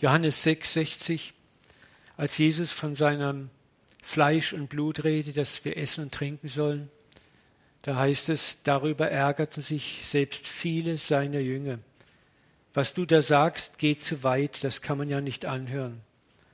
Johannes 0.00 0.42
6, 0.42 0.72
60, 0.72 1.32
als 2.16 2.36
Jesus 2.36 2.72
von 2.72 2.96
seinem 2.96 3.50
Fleisch 4.02 4.54
und 4.54 4.70
Blut 4.70 5.04
redet, 5.04 5.36
das 5.36 5.64
wir 5.64 5.76
essen 5.76 6.02
und 6.02 6.12
trinken 6.12 6.48
sollen, 6.48 6.90
da 7.82 7.94
heißt 7.94 8.28
es, 8.28 8.64
darüber 8.64 9.08
ärgerten 9.08 9.62
sich 9.62 10.00
selbst 10.02 10.48
viele 10.48 10.98
seiner 10.98 11.38
Jünger. 11.38 11.78
Was 12.72 12.92
du 12.92 13.06
da 13.06 13.22
sagst, 13.22 13.78
geht 13.78 14.04
zu 14.04 14.24
weit, 14.24 14.64
das 14.64 14.82
kann 14.82 14.98
man 14.98 15.08
ja 15.08 15.20
nicht 15.20 15.46
anhören. 15.46 16.00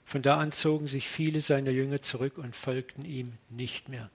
Von 0.04 0.21
da 0.21 0.37
an 0.37 0.52
zogen 0.52 0.87
sich 0.87 1.09
viele 1.09 1.40
seiner 1.40 1.71
Jünger 1.71 2.02
zurück 2.02 2.37
und 2.37 2.54
folgten 2.54 3.07
ihm 3.07 3.38
nicht 3.49 3.88
mehr. 3.88 4.11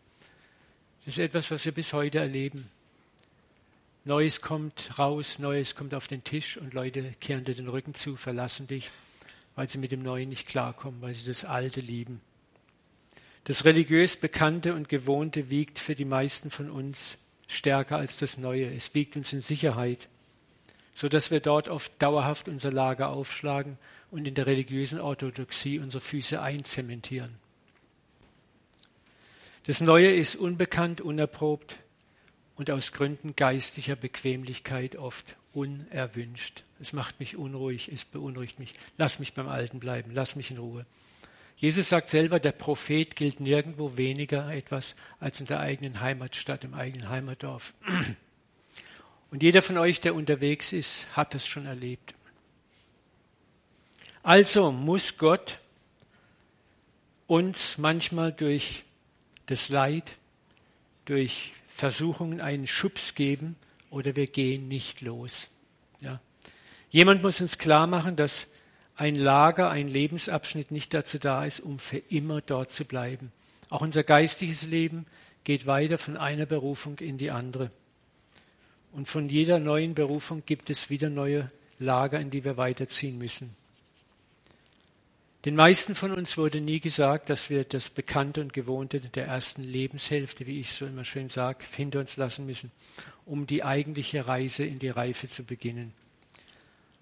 Das 1.04 1.16
ist 1.16 1.20
etwas, 1.20 1.50
was 1.50 1.66
wir 1.66 1.72
bis 1.72 1.92
heute 1.92 2.20
erleben. 2.20 2.70
Neues 4.08 4.42
kommt 4.42 5.00
raus, 5.00 5.40
Neues 5.40 5.74
kommt 5.74 5.96
auf 5.96 6.08
den 6.08 6.24
Tisch 6.24 6.58
und 6.58 6.76
Leute 6.76 7.14
kehren 7.20 7.44
dir 7.44 7.56
den 7.56 7.68
Rücken 7.68 7.96
zu, 7.96 8.16
verlassen 8.16 8.68
dich, 8.68 8.92
weil 9.56 9.68
sie 9.68 9.80
mit 9.80 9.92
dem 9.92 10.04
Neuen 10.04 10.30
nicht 10.30 10.48
klarkommen, 10.48 11.02
weil 11.02 11.16
sie 11.16 11.26
das 11.26 11.44
Alte 11.44 11.82
lieben. 11.82 12.22
Das 13.46 13.66
religiös 13.66 14.16
Bekannte 14.16 14.76
und 14.76 14.90
Gewohnte 14.90 15.50
wiegt 15.50 15.80
für 15.80 15.96
die 15.96 16.06
meisten 16.06 16.52
von 16.52 16.70
uns 16.70 17.18
stärker 17.48 17.98
als 17.98 18.18
das 18.18 18.38
Neue. 18.38 18.72
Es 18.72 18.94
wiegt 18.94 19.16
uns 19.16 19.34
in 19.34 19.42
Sicherheit, 19.42 20.08
so 20.94 21.10
dass 21.10 21.32
wir 21.32 21.40
dort 21.40 21.68
oft 21.68 22.00
dauerhaft 22.00 22.48
unser 22.48 22.72
Lager 22.72 23.10
aufschlagen 23.10 23.80
und 24.12 24.28
in 24.28 24.36
der 24.36 24.46
religiösen 24.46 25.00
Orthodoxie 25.02 25.80
unsere 25.80 26.02
Füße 26.02 26.40
einzementieren. 26.40 27.34
Das 29.66 29.82
Neue 29.82 30.14
ist 30.14 30.36
unbekannt, 30.36 31.02
unerprobt 31.02 31.80
und 32.56 32.72
aus 32.72 32.92
Gründen 32.92 33.36
geistlicher 33.36 33.96
Bequemlichkeit 33.96 34.96
oft 34.96 35.36
unerwünscht. 35.54 36.64
Es 36.80 36.94
macht 36.94 37.20
mich 37.20 37.36
unruhig, 37.36 37.90
es 37.92 38.06
beunruhigt 38.06 38.60
mich. 38.60 38.74
Lass 38.98 39.20
mich 39.20 39.34
beim 39.34 39.48
Alten 39.48 39.80
bleiben, 39.80 40.12
lass 40.14 40.36
mich 40.36 40.52
in 40.52 40.58
Ruhe. 40.58 40.82
Jesus 41.58 41.88
sagt 41.88 42.10
selber, 42.10 42.40
der 42.40 42.52
Prophet 42.52 43.16
gilt 43.16 43.40
nirgendwo 43.40 43.96
weniger 43.96 44.54
etwas 44.54 44.96
als 45.20 45.40
in 45.40 45.46
der 45.46 45.62
eigenen 45.62 46.02
Heimatstadt, 46.02 46.66
im 46.66 46.74
eigenen 46.74 47.10
Heimatdorf. 47.10 47.74
Und 49.32 49.42
jeder 49.42 49.62
von 49.62 49.78
euch, 49.78 50.02
der 50.02 50.16
unterwegs 50.16 50.74
ist, 50.74 51.06
hat 51.16 51.34
das 51.34 51.48
schon 51.48 51.66
erlebt. 51.66 52.14
Also 54.24 54.72
muss 54.72 55.18
Gott 55.18 55.60
uns 57.28 57.78
manchmal 57.78 58.32
durch 58.32 58.84
das 59.46 59.70
Leid, 59.70 60.16
durch 61.06 61.54
Versuchungen 61.76 62.40
einen 62.40 62.68
Schubs 62.68 63.16
geben 63.16 63.58
oder 63.90 64.16
wir 64.16 64.28
gehen 64.28 64.70
nicht 64.70 65.02
los. 65.02 65.50
Ja. 66.00 66.22
Jemand 66.90 67.22
muss 67.22 67.42
uns 67.42 67.58
klar 67.58 67.86
machen, 67.86 68.16
dass 68.16 68.48
ein 68.96 69.18
Lager, 69.18 69.70
ein 69.72 69.90
Lebensabschnitt 69.90 70.72
nicht 70.72 70.94
dazu 70.94 71.20
da 71.20 71.44
ist, 71.44 71.60
um 71.60 71.78
für 71.78 71.98
immer 71.98 72.40
dort 72.40 72.72
zu 72.72 72.86
bleiben. 72.86 73.30
Auch 73.70 73.82
unser 73.82 74.04
geistiges 74.04 74.64
Leben 74.64 75.06
geht 75.44 75.66
weiter 75.66 75.98
von 75.98 76.16
einer 76.16 76.46
Berufung 76.46 76.98
in 77.00 77.18
die 77.18 77.30
andere. 77.30 77.70
Und 78.94 79.10
von 79.10 79.28
jeder 79.28 79.60
neuen 79.60 79.96
Berufung 79.96 80.44
gibt 80.46 80.70
es 80.70 80.90
wieder 80.90 81.10
neue 81.10 81.50
Lager, 81.78 82.22
in 82.22 82.30
die 82.30 82.46
wir 82.46 82.56
weiterziehen 82.56 83.18
müssen. 83.18 83.54
Den 85.46 85.56
meisten 85.56 85.94
von 85.94 86.12
uns 86.12 86.40
wurde 86.40 86.60
nie 86.60 86.80
gesagt, 86.80 87.30
dass 87.30 87.52
wir 87.52 87.66
das 87.66 87.92
Bekannte 87.92 88.42
und 88.42 88.52
Gewohnte 88.52 89.00
der 89.00 89.28
ersten 89.28 89.62
Lebenshälfte, 89.62 90.48
wie 90.48 90.60
ich 90.60 90.74
so 90.74 90.88
immer 90.88 91.04
schön 91.04 91.30
sage, 91.30 91.64
hinter 91.72 92.00
uns 92.00 92.18
lassen 92.18 92.48
müssen, 92.48 92.72
um 93.26 93.46
die 93.46 93.64
eigentliche 93.64 94.28
Reise 94.28 94.66
in 94.66 94.80
die 94.80 94.90
Reife 94.90 95.30
zu 95.30 95.44
beginnen. 95.44 95.94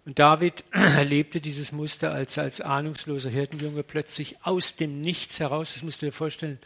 Und 0.05 0.19
David 0.19 0.65
erlebte 0.71 1.39
dieses 1.39 1.71
Muster, 1.71 2.11
als 2.11 2.37
als 2.37 2.59
ahnungsloser 2.59 3.29
Hirtenjunge 3.29 3.81
plötzlich 3.81 4.35
aus 4.43 4.75
dem 4.75 4.91
Nichts 4.91 5.39
heraus, 5.39 5.71
das 5.73 5.83
musst 5.83 6.01
du 6.01 6.07
dir 6.07 6.11
vorstellen, 6.11 6.59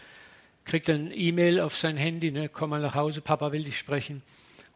kriegt 0.65 0.89
ein 0.89 1.11
E-Mail 1.13 1.59
auf 1.59 1.77
sein 1.77 1.95
Handy, 1.95 2.31
ne, 2.31 2.49
komm 2.49 2.71
mal 2.71 2.81
nach 2.81 2.95
Hause, 2.95 3.21
Papa 3.21 3.51
will 3.51 3.63
dich 3.63 3.77
sprechen. 3.77 4.23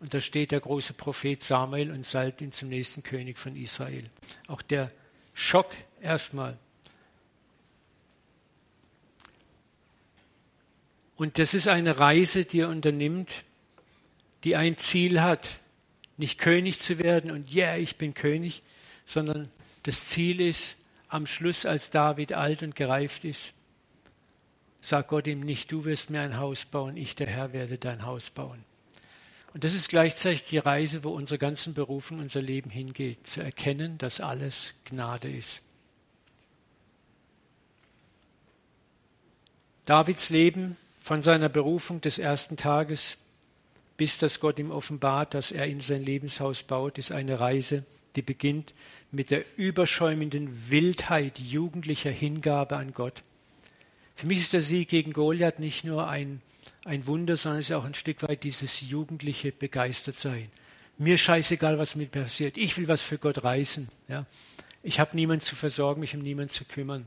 Und 0.02 0.14
da 0.14 0.22
steht 0.22 0.52
der 0.52 0.60
große 0.60 0.94
Prophet 0.94 1.44
Samuel 1.44 1.90
und 1.90 2.06
salbt 2.06 2.42
ihn 2.42 2.52
zum 2.52 2.70
nächsten 2.70 3.02
König 3.02 3.40
von 3.40 3.56
Israel. 3.56 4.08
Auch 4.48 4.62
der 4.62 4.90
Schock 5.34 5.72
erstmal. 6.00 6.58
Und 11.22 11.38
das 11.38 11.54
ist 11.54 11.68
eine 11.68 12.00
Reise, 12.00 12.46
die 12.46 12.62
er 12.62 12.70
unternimmt, 12.70 13.44
die 14.44 14.56
ein 14.56 14.76
Ziel 14.78 15.22
hat, 15.22 15.58
nicht 16.18 16.40
König 16.40 16.80
zu 16.80 16.98
werden 16.98 17.30
und 17.30 17.54
ja, 17.54 17.68
yeah, 17.68 17.78
ich 17.78 17.98
bin 17.98 18.16
König, 18.16 18.64
sondern 19.06 19.48
das 19.84 20.08
Ziel 20.08 20.42
ist, 20.42 20.78
am 21.10 21.28
Schluss, 21.28 21.68
als 21.68 21.92
David 21.92 22.34
alt 22.34 22.64
und 22.64 22.76
gereift 22.76 23.24
ist, 23.24 23.54
sagt 24.82 25.10
Gott 25.10 25.28
ihm 25.28 25.42
nicht, 25.42 25.72
du 25.72 25.86
wirst 25.86 26.10
mir 26.10 26.22
ein 26.22 26.38
Haus 26.38 26.66
bauen, 26.66 26.98
ich 26.98 27.16
der 27.16 27.28
Herr 27.28 27.54
werde 27.54 27.78
dein 27.78 28.04
Haus 28.04 28.32
bauen. 28.32 28.64
Und 29.54 29.64
das 29.64 29.76
ist 29.76 29.90
gleichzeitig 29.90 30.46
die 30.46 30.58
Reise, 30.58 31.04
wo 31.04 31.12
unsere 31.12 31.38
ganzen 31.38 31.76
Berufen, 31.76 32.20
unser 32.20 32.42
Leben 32.42 32.72
hingeht, 32.72 33.28
zu 33.28 33.44
erkennen, 33.44 34.00
dass 34.00 34.22
alles 34.22 34.74
Gnade 34.86 35.30
ist. 35.30 35.62
Davids 39.86 40.32
Leben 40.32 40.78
von 41.02 41.22
seiner 41.22 41.50
Berufung 41.50 42.00
des 42.00 42.18
ersten 42.18 42.56
Tages 42.56 43.18
bis 44.02 44.18
das 44.18 44.40
Gott 44.40 44.58
ihm 44.58 44.72
offenbart, 44.72 45.36
dass 45.36 45.52
er 45.52 45.68
in 45.68 45.80
sein 45.80 46.04
Lebenshaus 46.04 46.64
baut, 46.64 46.98
ist 46.98 47.12
eine 47.12 47.40
Reise, 47.40 47.86
die 48.16 48.24
beginnt 48.24 48.74
mit 49.12 49.30
der 49.30 49.46
überschäumenden 49.58 50.72
Wildheit 50.72 51.38
jugendlicher 51.38 52.10
Hingabe 52.10 52.78
an 52.78 52.96
Gott. 52.96 53.22
Für 54.16 54.26
mich 54.26 54.40
ist 54.40 54.54
der 54.54 54.64
Sieg 54.64 54.90
gegen 54.90 55.14
Goliath 55.14 55.60
nicht 55.60 55.84
nur 55.84 56.08
ein, 56.08 56.42
ein 56.84 57.06
Wunder, 57.06 57.38
sondern 57.38 57.60
es 57.60 57.70
ist 57.70 57.76
auch 57.76 57.86
ein 57.86 57.94
Stück 57.94 58.24
weit 58.24 58.44
dieses 58.44 58.82
jugendliche 58.82 59.52
Begeistertsein. 59.52 60.50
Mir 60.98 61.20
scheißegal, 61.20 61.78
was 61.78 61.96
mit 61.96 62.16
mir 62.16 62.24
passiert. 62.24 62.58
Ich 62.58 62.78
will 62.78 62.88
was 62.88 63.04
für 63.04 63.20
Gott 63.20 63.44
reißen. 63.44 63.88
Ja. 64.08 64.26
Ich 64.82 65.00
habe 65.00 65.16
niemanden 65.16 65.46
zu 65.46 65.56
versorgen, 65.56 66.02
mich 66.02 66.16
um 66.16 66.22
niemanden 66.22 66.52
zu 66.52 66.66
kümmern. 66.66 67.06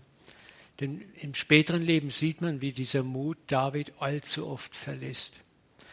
Denn 0.80 1.02
im 1.20 1.34
späteren 1.34 1.82
Leben 1.82 2.10
sieht 2.10 2.40
man, 2.40 2.60
wie 2.60 2.72
dieser 2.72 3.02
Mut 3.02 3.38
David 3.46 3.92
allzu 4.00 4.46
oft 4.46 4.74
verlässt. 4.74 5.40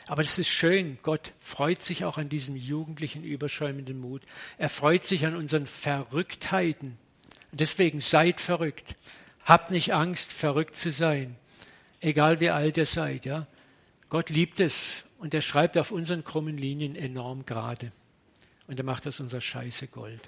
Aber 0.08 0.24
das 0.24 0.40
ist 0.40 0.50
schön. 0.50 0.98
Gott 1.04 1.32
freut 1.40 1.84
sich 1.84 2.04
auch 2.04 2.18
an 2.18 2.30
diesem 2.30 2.56
jugendlichen, 2.56 3.24
überschäumenden 3.24 4.00
Mut. 4.00 4.24
Er 4.58 4.70
freut 4.70 5.06
sich 5.06 5.26
an 5.26 5.36
unseren 5.36 5.68
Verrücktheiten. 5.68 6.98
Und 7.52 7.60
deswegen 7.60 8.00
seid 8.00 8.42
verrückt. 8.42 8.96
Habt 9.46 9.72
nicht 9.72 9.94
Angst, 9.94 10.32
verrückt 10.32 10.76
zu 10.76 10.92
sein. 10.92 11.36
Egal 12.00 12.40
wie 12.40 12.50
alt 12.50 12.78
ihr 12.78 12.86
seid, 12.86 13.26
ja. 13.26 13.48
Gott 14.10 14.30
liebt 14.30 14.60
es 14.60 15.06
und 15.20 15.34
er 15.34 15.42
schreibt 15.42 15.78
auf 15.78 15.92
unseren 15.92 16.24
krummen 16.24 16.58
Linien 16.58 16.96
enorm 16.96 17.46
gerade. 17.46 17.92
Und 18.68 18.80
er 18.80 18.86
macht 18.86 19.08
aus 19.08 19.20
unserer 19.20 19.42
Scheiße 19.42 19.88
Gold. 19.88 20.22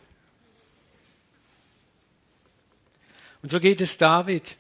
Und 3.43 3.49
so 3.49 3.60
geht 3.60 3.82
es 3.82 3.97
David. 3.97 4.56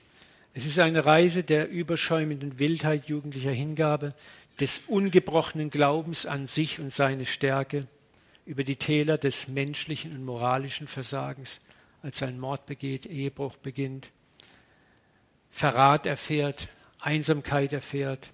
Es 0.53 0.65
ist 0.65 0.77
eine 0.77 1.05
Reise 1.05 1.43
der 1.43 1.69
überschäumenden 1.69 2.59
Wildheit 2.59 3.07
jugendlicher 3.07 3.51
Hingabe, 3.51 4.09
des 4.59 4.83
ungebrochenen 4.87 5.71
Glaubens 5.71 6.25
an 6.27 6.45
sich 6.45 6.79
und 6.79 6.93
seine 6.93 7.25
Stärke, 7.25 7.87
über 8.45 8.65
die 8.65 8.75
Täler 8.75 9.17
des 9.17 9.47
menschlichen 9.47 10.11
und 10.13 10.25
moralischen 10.25 10.87
Versagens, 10.87 11.59
als 12.01 12.21
einen 12.21 12.39
Mord 12.39 12.65
begeht, 12.65 13.05
Ehebruch 13.05 13.55
beginnt, 13.55 14.11
Verrat 15.49 16.05
erfährt, 16.05 16.67
Einsamkeit 16.99 17.71
erfährt, 17.71 18.31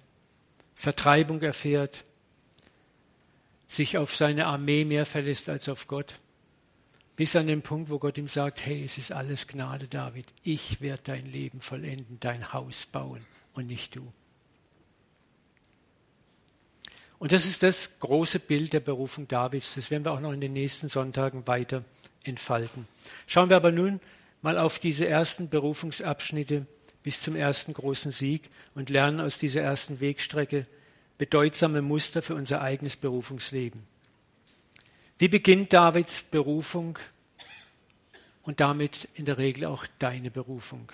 Vertreibung 0.74 1.40
erfährt, 1.42 2.02
sich 3.68 3.98
auf 3.98 4.16
seine 4.16 4.46
Armee 4.46 4.84
mehr 4.84 5.06
verlässt 5.06 5.48
als 5.48 5.68
auf 5.68 5.86
Gott, 5.86 6.14
bis 7.20 7.36
an 7.36 7.48
den 7.48 7.60
Punkt, 7.60 7.90
wo 7.90 7.98
Gott 7.98 8.16
ihm 8.16 8.28
sagt, 8.28 8.64
hey, 8.64 8.82
es 8.82 8.96
ist 8.96 9.12
alles 9.12 9.46
Gnade, 9.46 9.88
David, 9.88 10.24
ich 10.42 10.80
werde 10.80 11.02
dein 11.04 11.26
Leben 11.26 11.60
vollenden, 11.60 12.16
dein 12.18 12.54
Haus 12.54 12.86
bauen 12.86 13.20
und 13.52 13.66
nicht 13.66 13.94
du. 13.94 14.10
Und 17.18 17.32
das 17.32 17.44
ist 17.44 17.62
das 17.62 18.00
große 18.00 18.38
Bild 18.38 18.72
der 18.72 18.80
Berufung 18.80 19.28
Davids. 19.28 19.74
Das 19.74 19.90
werden 19.90 20.06
wir 20.06 20.12
auch 20.12 20.20
noch 20.20 20.32
in 20.32 20.40
den 20.40 20.54
nächsten 20.54 20.88
Sonntagen 20.88 21.46
weiter 21.46 21.84
entfalten. 22.22 22.88
Schauen 23.26 23.50
wir 23.50 23.56
aber 23.56 23.70
nun 23.70 24.00
mal 24.40 24.56
auf 24.56 24.78
diese 24.78 25.06
ersten 25.06 25.50
Berufungsabschnitte 25.50 26.66
bis 27.02 27.20
zum 27.20 27.36
ersten 27.36 27.74
großen 27.74 28.12
Sieg 28.12 28.48
und 28.74 28.88
lernen 28.88 29.20
aus 29.20 29.36
dieser 29.36 29.60
ersten 29.60 30.00
Wegstrecke 30.00 30.62
bedeutsame 31.18 31.82
Muster 31.82 32.22
für 32.22 32.34
unser 32.34 32.62
eigenes 32.62 32.96
Berufungsleben. 32.96 33.89
Wie 35.20 35.28
beginnt 35.28 35.74
Davids 35.74 36.22
Berufung 36.22 36.98
und 38.40 38.60
damit 38.60 39.06
in 39.12 39.26
der 39.26 39.36
Regel 39.36 39.66
auch 39.66 39.84
deine 39.98 40.30
Berufung? 40.30 40.90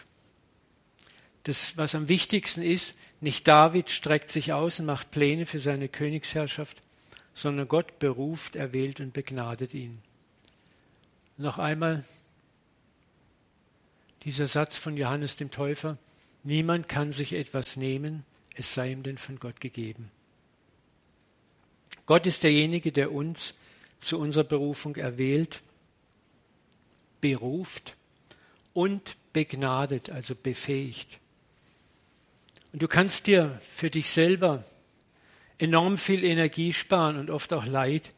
Das, 1.45 1.77
was 1.77 1.95
am 1.95 2.09
wichtigsten 2.09 2.61
ist, 2.61 2.99
nicht 3.21 3.47
David 3.47 3.89
streckt 3.89 4.33
sich 4.33 4.53
aus 4.53 4.81
und 4.81 4.87
macht 4.87 5.13
Pläne 5.13 5.47
für 5.47 5.61
seine 5.61 5.89
Königsherrschaft, 5.89 6.79
sondern 7.35 7.69
Gott 7.69 8.01
beruft, 8.01 8.57
erwählt 8.57 8.99
und 8.99 9.13
begnadet 9.13 9.75
ihn. 9.75 9.99
Noch 11.37 11.59
einmal 11.59 12.03
dieser 14.25 14.49
Satz 14.49 14.77
von 14.77 14.97
Johannes 14.97 15.37
dem 15.37 15.53
Täufer, 15.53 15.99
niemand 16.43 16.89
kann 16.89 17.13
sich 17.13 17.33
etwas 17.33 17.77
nehmen, 17.77 18.25
es 18.57 18.75
sei 18.75 18.91
ihm 18.91 19.05
denn 19.05 19.19
von 19.19 19.39
Gott 19.39 19.61
gegeben. 19.61 20.11
Gott 22.07 22.27
ist 22.27 22.43
derjenige, 22.43 22.91
der 22.91 23.13
uns 23.13 23.55
zu 24.07 24.19
unserer 24.19 24.45
Berufung 24.45 24.97
erwählt, 24.97 25.61
beruft 27.21 27.97
und 28.73 29.17
begnadet, 29.33 30.11
also 30.11 30.35
befähigt. 30.35 31.19
Und 32.73 32.83
du 32.83 32.89
kannst 32.89 33.27
dir 33.27 33.61
für 33.67 33.91
dich 33.91 34.11
selber 34.11 34.65
enorm 35.59 35.99
viel 35.99 36.25
Energie 36.25 36.73
sparen 36.73 37.17
und 37.17 37.31
oft 37.31 37.53
auch 37.53 37.67
Leid, 37.67 38.13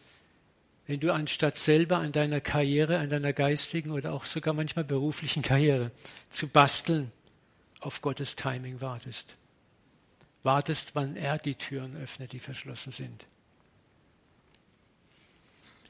wenn 0.86 1.00
du 1.00 1.12
anstatt 1.12 1.58
selber 1.58 1.98
an 1.98 2.12
deiner 2.12 2.40
Karriere, 2.40 2.98
an 2.98 3.10
deiner 3.10 3.32
geistigen 3.32 3.90
oder 3.90 4.12
auch 4.12 4.24
sogar 4.24 4.54
manchmal 4.54 4.84
beruflichen 4.84 5.42
Karriere 5.42 5.90
zu 6.30 6.48
basteln, 6.48 7.12
auf 7.80 8.02
Gottes 8.02 8.36
Timing 8.36 8.80
wartest. 8.80 9.34
Wartest, 10.42 10.94
wann 10.94 11.14
er 11.14 11.38
die 11.38 11.54
Türen 11.54 11.96
öffnet, 11.96 12.32
die 12.32 12.38
verschlossen 12.38 12.90
sind. 12.90 13.24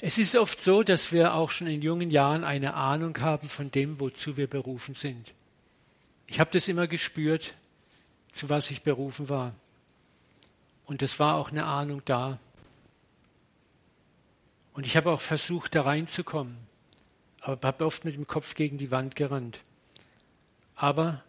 Es 0.00 0.16
ist 0.16 0.36
oft 0.36 0.60
so, 0.60 0.82
dass 0.82 1.12
wir 1.12 1.34
auch 1.34 1.50
schon 1.50 1.66
in 1.66 1.82
jungen 1.82 2.10
Jahren 2.10 2.44
eine 2.44 2.74
Ahnung 2.74 3.18
haben 3.20 3.48
von 3.48 3.70
dem, 3.70 3.98
wozu 3.98 4.36
wir 4.36 4.46
berufen 4.46 4.94
sind. 4.94 5.34
Ich 6.26 6.38
habe 6.38 6.50
das 6.52 6.68
immer 6.68 6.86
gespürt, 6.86 7.54
zu 8.32 8.48
was 8.48 8.70
ich 8.70 8.82
berufen 8.82 9.28
war. 9.28 9.50
Und 10.86 11.02
es 11.02 11.18
war 11.18 11.34
auch 11.34 11.50
eine 11.50 11.64
Ahnung 11.64 12.02
da, 12.04 12.38
Und 14.78 14.86
ich 14.86 14.96
habe 14.96 15.10
auch 15.10 15.20
versucht, 15.20 15.74
da 15.74 15.82
reinzukommen, 15.82 16.56
aber 17.40 17.66
habe 17.66 17.84
oft 17.84 18.04
mit 18.04 18.14
dem 18.14 18.28
Kopf 18.28 18.54
gegen 18.54 18.78
die 18.78 18.92
Wand 18.92 19.16
gerannt. 19.16 19.58
Aber 20.76 21.24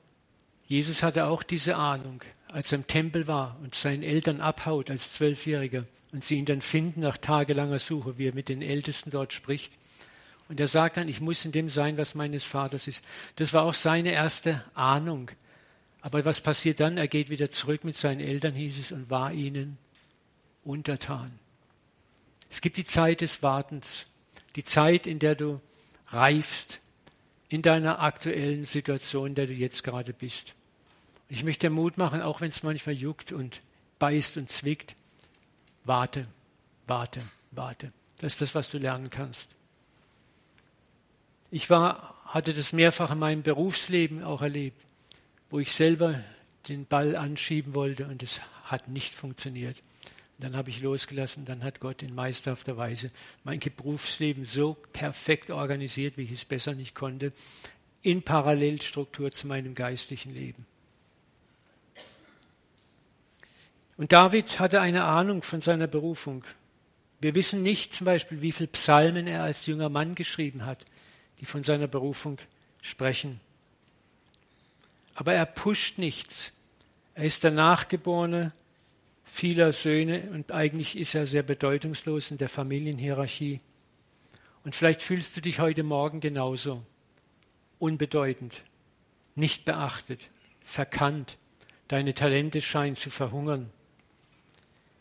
Jesus 0.68 1.02
hatte 1.02 1.26
auch 1.26 1.42
diese 1.42 1.76
Ahnung, 1.76 2.22
als 2.48 2.72
er 2.72 2.78
im 2.78 2.86
Tempel 2.86 3.26
war 3.26 3.58
und 3.64 3.74
seinen 3.74 4.04
Eltern 4.04 4.40
abhaut 4.40 4.92
als 4.92 5.14
Zwölfjähriger 5.14 5.82
und 6.12 6.24
sie 6.24 6.36
ihn 6.36 6.46
dann 6.46 6.62
finden 6.62 7.02
nach 7.02 7.18
tagelanger 7.18 7.80
Suche, 7.80 8.18
wie 8.18 8.28
er 8.28 8.34
mit 8.34 8.50
den 8.50 8.62
Ältesten 8.62 9.12
dort 9.12 9.34
spricht. 9.34 9.72
Und 10.48 10.60
er 10.60 10.68
sagt 10.68 10.98
dann, 10.98 11.08
ich 11.08 11.22
muss 11.22 11.46
in 11.46 11.52
dem 11.52 11.70
sein, 11.70 11.98
was 11.98 12.16
meines 12.16 12.44
Vaters 12.44 12.88
ist. 12.88 13.04
Das 13.36 13.54
war 13.54 13.64
auch 13.64 13.76
seine 13.76 14.12
erste 14.12 14.64
Ahnung. 14.74 15.30
Aber 16.02 16.26
was 16.26 16.42
passiert 16.42 16.80
dann? 16.80 16.98
Er 16.98 17.08
geht 17.08 17.30
wieder 17.30 17.52
zurück 17.52 17.84
mit 17.84 17.98
seinen 17.98 18.20
Eltern, 18.20 18.54
hieß 18.54 18.80
es, 18.80 18.92
und 18.92 19.10
war 19.10 19.32
ihnen 19.32 19.78
untertan. 20.64 21.32
Es 22.50 22.62
gibt 22.62 22.78
die 22.78 22.86
Zeit 22.86 23.22
des 23.22 23.44
Wartens, 23.44 24.08
die 24.56 24.64
Zeit, 24.64 25.06
in 25.06 25.20
der 25.20 25.36
du 25.36 25.58
reifst 26.08 26.80
in 27.48 27.62
deiner 27.62 28.02
aktuellen 28.02 28.66
Situation, 28.66 29.28
in 29.28 29.36
der 29.36 29.48
du 29.48 29.54
jetzt 29.54 29.84
gerade 29.84 30.14
bist. 30.14 30.56
Und 31.30 31.36
ich 31.36 31.44
möchte 31.44 31.68
dir 31.68 31.74
Mut 31.74 31.98
machen, 31.98 32.22
auch 32.22 32.42
wenn 32.42 32.50
es 32.50 32.64
manchmal 32.64 32.96
juckt 32.96 33.32
und 33.32 33.62
beißt 34.00 34.38
und 34.38 34.50
zwickt, 34.50 34.96
warte, 35.90 36.28
warte, 36.86 37.20
warte. 37.50 37.88
Das 38.20 38.34
ist 38.34 38.42
das, 38.42 38.54
was 38.54 38.70
du 38.70 38.78
lernen 38.78 39.10
kannst. 39.10 39.50
Ich 41.50 41.72
war, 41.72 42.16
hatte 42.26 42.54
das 42.54 42.74
mehrfach 42.74 43.12
in 43.12 43.18
meinem 43.18 43.42
Berufsleben 43.42 44.24
auch 44.24 44.44
erlebt, 44.44 44.80
wo 45.50 45.60
ich 45.60 45.74
selber 45.74 46.24
den 46.68 46.86
Ball 46.86 47.16
anschieben 47.16 47.74
wollte 47.74 48.06
und 48.06 48.22
es 48.22 48.40
hat 48.66 48.88
nicht 48.88 49.16
funktioniert. 49.16 49.78
Dann 50.38 50.56
habe 50.56 50.70
ich 50.70 50.80
losgelassen, 50.80 51.46
dann 51.46 51.64
hat 51.64 51.80
Gott 51.80 52.04
in 52.04 52.14
meisterhafter 52.14 52.78
Weise 52.78 53.08
mein 53.44 53.60
Berufsleben 53.60 54.46
so 54.46 54.78
perfekt 54.94 55.50
organisiert, 55.50 56.18
wie 56.18 56.24
ich 56.24 56.34
es 56.34 56.46
besser 56.46 56.76
nicht 56.76 56.94
konnte, 56.94 57.32
in 58.04 58.22
Parallelstruktur 58.22 59.32
zu 59.32 59.48
meinem 59.48 59.74
geistlichen 59.74 60.36
Leben. 60.36 60.69
Und 64.00 64.14
David 64.14 64.62
hatte 64.62 64.80
eine 64.80 65.04
Ahnung 65.04 65.44
von 65.44 65.60
seiner 65.60 65.88
Berufung. 65.88 66.46
Wir 67.20 67.36
wissen 67.36 67.64
nicht 67.64 67.94
zum 67.94 68.06
Beispiel, 68.06 68.42
wie 68.42 68.54
viele 68.54 68.70
Psalmen 68.70 69.28
er 69.28 69.44
als 69.44 69.66
junger 69.66 69.90
Mann 69.90 70.16
geschrieben 70.16 70.66
hat, 70.66 70.86
die 71.42 71.46
von 71.46 71.66
seiner 71.66 71.88
Berufung 71.88 72.38
sprechen. 72.82 73.42
Aber 75.16 75.34
er 75.34 75.46
pusht 75.46 75.98
nichts. 75.98 76.54
Er 77.14 77.26
ist 77.26 77.44
der 77.44 77.52
Nachgeborene 77.52 78.54
vieler 79.26 79.74
Söhne 79.74 80.30
und 80.32 80.54
eigentlich 80.54 80.98
ist 80.98 81.14
er 81.14 81.28
sehr 81.28 81.44
bedeutungslos 81.44 82.32
in 82.32 82.38
der 82.38 82.48
Familienhierarchie. 82.48 83.60
Und 84.64 84.78
vielleicht 84.78 85.02
fühlst 85.02 85.36
du 85.36 85.42
dich 85.42 85.60
heute 85.60 85.84
Morgen 85.84 86.22
genauso. 86.22 86.84
Unbedeutend, 87.80 88.62
nicht 89.36 89.66
beachtet, 89.66 90.30
verkannt. 90.62 91.38
Deine 91.90 92.14
Talente 92.14 92.62
scheinen 92.62 92.96
zu 92.96 93.10
verhungern. 93.10 93.70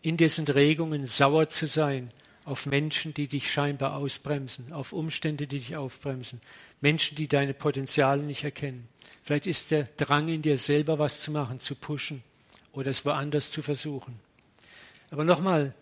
In 0.03 0.17
sind 0.29 0.55
Regungen, 0.55 1.07
sauer 1.07 1.49
zu 1.49 1.67
sein 1.67 2.11
auf 2.45 2.67
Menschen, 2.67 3.13
die 3.13 3.29
dich 3.29 3.53
scheinbar 3.53 3.97
ausbremsen, 3.97 4.73
auf 4.73 4.93
Umstände, 4.93 5.47
die 5.47 5.59
dich 5.59 5.77
aufbremsen, 5.77 6.41
Menschen, 6.81 7.17
die 7.17 7.29
deine 7.29 7.53
Potenziale 7.53 8.23
nicht 8.23 8.45
erkennen. 8.45 8.89
Vielleicht 9.23 9.47
ist 9.47 9.71
der 9.71 9.85
Drang 9.97 10.29
in 10.29 10.41
dir 10.41 10.57
selber 10.57 10.99
was 10.99 11.21
zu 11.21 11.31
machen, 11.31 11.61
zu 11.61 11.75
pushen 11.75 12.23
oder 12.73 12.91
es 12.91 13.05
woanders 13.05 13.51
zu 13.51 13.61
versuchen. 13.61 14.19
Aber 15.11 15.25
nochmal, 15.25 15.75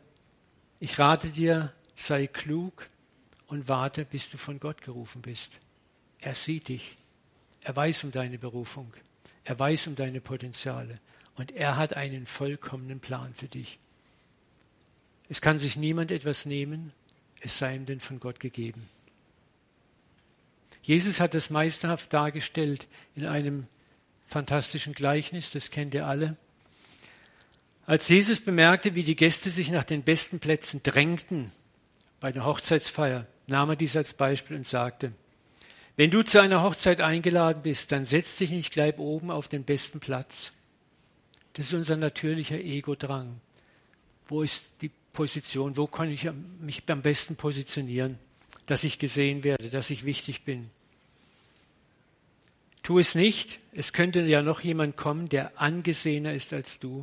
ich 0.81 0.99
rate 0.99 1.29
dir, 1.29 1.73
sei 1.95 2.27
klug 2.27 2.89
und 3.47 3.69
warte, 3.69 4.05
bis 4.05 4.31
du 4.31 4.39
von 4.39 4.59
Gott 4.59 4.83
gerufen 4.83 5.23
bist. 5.23 5.53
Er 6.19 6.35
sieht 6.35 6.69
dich. 6.69 6.97
Er 7.61 7.77
weiß 7.77 8.05
um 8.05 8.13
deine 8.13 8.39
Berufung. 8.39 8.93
Er 9.45 9.59
weiß 9.59 9.87
um 9.87 9.95
deine 9.95 10.21
Potenziale. 10.21 10.95
Und 11.37 11.53
er 11.53 11.77
hat 11.77 11.95
einen 11.95 12.27
vollkommenen 12.27 13.01
Plan 13.01 13.35
für 13.35 13.49
dich. 13.49 13.79
Es 15.29 15.41
kann 15.41 15.59
sich 15.59 15.77
niemand 15.77 16.11
etwas 16.11 16.47
nehmen, 16.47 16.93
es 17.41 17.59
sei 17.59 17.75
ihm 17.75 17.87
denn 17.87 18.01
von 18.01 18.21
Gott 18.21 18.41
gegeben. 18.41 18.81
Jesus 20.83 21.19
hat 21.19 21.35
das 21.35 21.51
meisterhaft 21.51 22.13
dargestellt 22.13 22.87
in 23.17 23.27
einem 23.27 23.67
fantastischen 24.29 24.93
Gleichnis, 24.93 25.51
das 25.51 25.71
kennt 25.71 25.95
ihr 25.95 26.07
alle. 26.07 26.37
Als 27.87 28.09
Jesus 28.09 28.41
bemerkte, 28.41 28.95
wie 28.95 29.05
die 29.05 29.17
Gäste 29.17 29.51
sich 29.51 29.71
nach 29.71 29.85
den 29.85 30.03
besten 30.03 30.41
Plätzen 30.41 30.83
drängten 30.83 31.51
bei 32.21 32.33
der 32.33 32.45
Hochzeitsfeier, 32.45 33.27
nahm 33.47 33.71
er 33.71 33.77
dies 33.77 33.97
als 33.97 34.15
Beispiel 34.15 34.57
und 34.57 34.67
sagte, 34.67 35.13
wenn 35.97 36.11
du 36.11 36.23
zu 36.23 36.41
einer 36.41 36.63
Hochzeit 36.63 37.01
eingeladen 37.01 37.63
bist, 37.63 37.91
dann 37.91 38.05
setz 38.05 38.37
dich 38.37 38.51
nicht 38.51 38.73
gleich 38.73 38.99
oben 38.99 39.31
auf 39.31 39.49
den 39.49 39.65
besten 39.65 39.99
Platz. 39.99 40.53
Das 41.55 41.67
ist 41.67 41.75
unser 41.75 41.97
natürlicher 41.97 42.59
Ego-Drang. 42.59 43.41
Wo 44.29 44.43
ist 44.43 44.65
die 44.83 44.91
Position? 45.17 45.77
Wo 45.77 45.89
kann 45.89 46.11
ich 46.11 46.29
mich 46.61 46.85
am 46.87 47.03
besten 47.03 47.35
positionieren, 47.35 48.19
dass 48.67 48.85
ich 48.85 49.01
gesehen 49.01 49.43
werde, 49.43 49.69
dass 49.71 49.91
ich 49.91 50.05
wichtig 50.05 50.45
bin? 50.45 50.71
Tu 52.85 53.01
es 53.01 53.17
nicht. 53.17 53.59
Es 53.73 53.93
könnte 53.93 54.21
ja 54.21 54.43
noch 54.43 54.61
jemand 54.61 54.97
kommen, 54.97 55.29
der 55.29 55.61
angesehener 55.61 56.35
ist 56.35 56.53
als 56.53 56.79
du. 56.79 57.03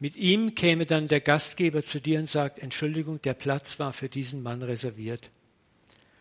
Mit 0.00 0.16
ihm 0.16 0.54
käme 0.54 0.84
dann 0.84 1.08
der 1.08 1.22
Gastgeber 1.22 1.82
zu 1.82 2.00
dir 2.00 2.18
und 2.18 2.28
sagt, 2.28 2.58
Entschuldigung, 2.58 3.22
der 3.22 3.34
Platz 3.34 3.78
war 3.78 3.94
für 3.94 4.10
diesen 4.10 4.42
Mann 4.42 4.62
reserviert. 4.62 5.30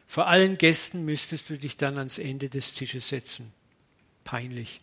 Vor 0.08 0.28
allen 0.28 0.58
Gästen 0.58 1.04
müsstest 1.04 1.50
du 1.50 1.58
dich 1.58 1.78
dann 1.78 1.98
ans 1.98 2.18
Ende 2.18 2.48
des 2.48 2.74
Tisches 2.74 3.10
setzen. 3.10 3.52
Peinlich. 4.24 4.80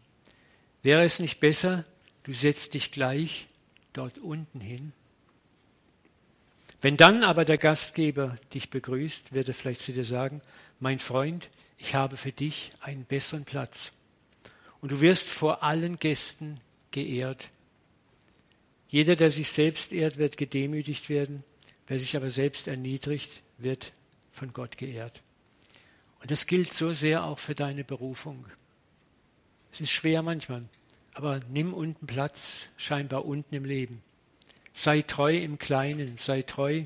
Wäre 0.82 1.04
es 1.04 1.20
nicht 1.20 1.38
besser, 1.38 1.84
du 2.24 2.32
setzt 2.32 2.74
dich 2.74 2.92
gleich 2.92 3.46
dort 3.92 4.18
unten 4.18 4.60
hin? 4.60 4.92
Wenn 6.80 6.96
dann 6.96 7.24
aber 7.24 7.44
der 7.44 7.58
Gastgeber 7.58 8.38
dich 8.54 8.70
begrüßt, 8.70 9.32
wird 9.32 9.48
er 9.48 9.54
vielleicht 9.54 9.82
zu 9.82 9.92
dir 9.92 10.04
sagen, 10.04 10.40
mein 10.78 10.98
Freund, 10.98 11.50
ich 11.76 11.94
habe 11.94 12.16
für 12.16 12.32
dich 12.32 12.70
einen 12.80 13.04
besseren 13.04 13.44
Platz. 13.44 13.92
Und 14.80 14.92
du 14.92 15.00
wirst 15.00 15.28
vor 15.28 15.62
allen 15.62 15.98
Gästen 15.98 16.60
geehrt 16.92 17.50
jeder, 18.88 19.16
der 19.16 19.30
sich 19.30 19.50
selbst 19.50 19.92
ehrt, 19.92 20.16
wird 20.16 20.38
gedemütigt 20.38 21.10
werden. 21.10 21.44
Wer 21.86 22.00
sich 22.00 22.16
aber 22.16 22.30
selbst 22.30 22.68
erniedrigt, 22.68 23.42
wird 23.58 23.92
von 24.32 24.52
Gott 24.52 24.78
geehrt. 24.78 25.22
Und 26.20 26.30
das 26.30 26.46
gilt 26.46 26.72
so 26.72 26.92
sehr 26.92 27.24
auch 27.24 27.38
für 27.38 27.54
deine 27.54 27.84
Berufung. 27.84 28.46
Es 29.72 29.80
ist 29.80 29.90
schwer 29.90 30.22
manchmal, 30.22 30.62
aber 31.12 31.40
nimm 31.50 31.74
unten 31.74 32.06
Platz, 32.06 32.68
scheinbar 32.76 33.26
unten 33.26 33.54
im 33.54 33.66
Leben. 33.66 34.02
Sei 34.78 35.02
treu 35.02 35.36
im 35.36 35.58
Kleinen, 35.58 36.18
sei 36.18 36.42
treu 36.42 36.84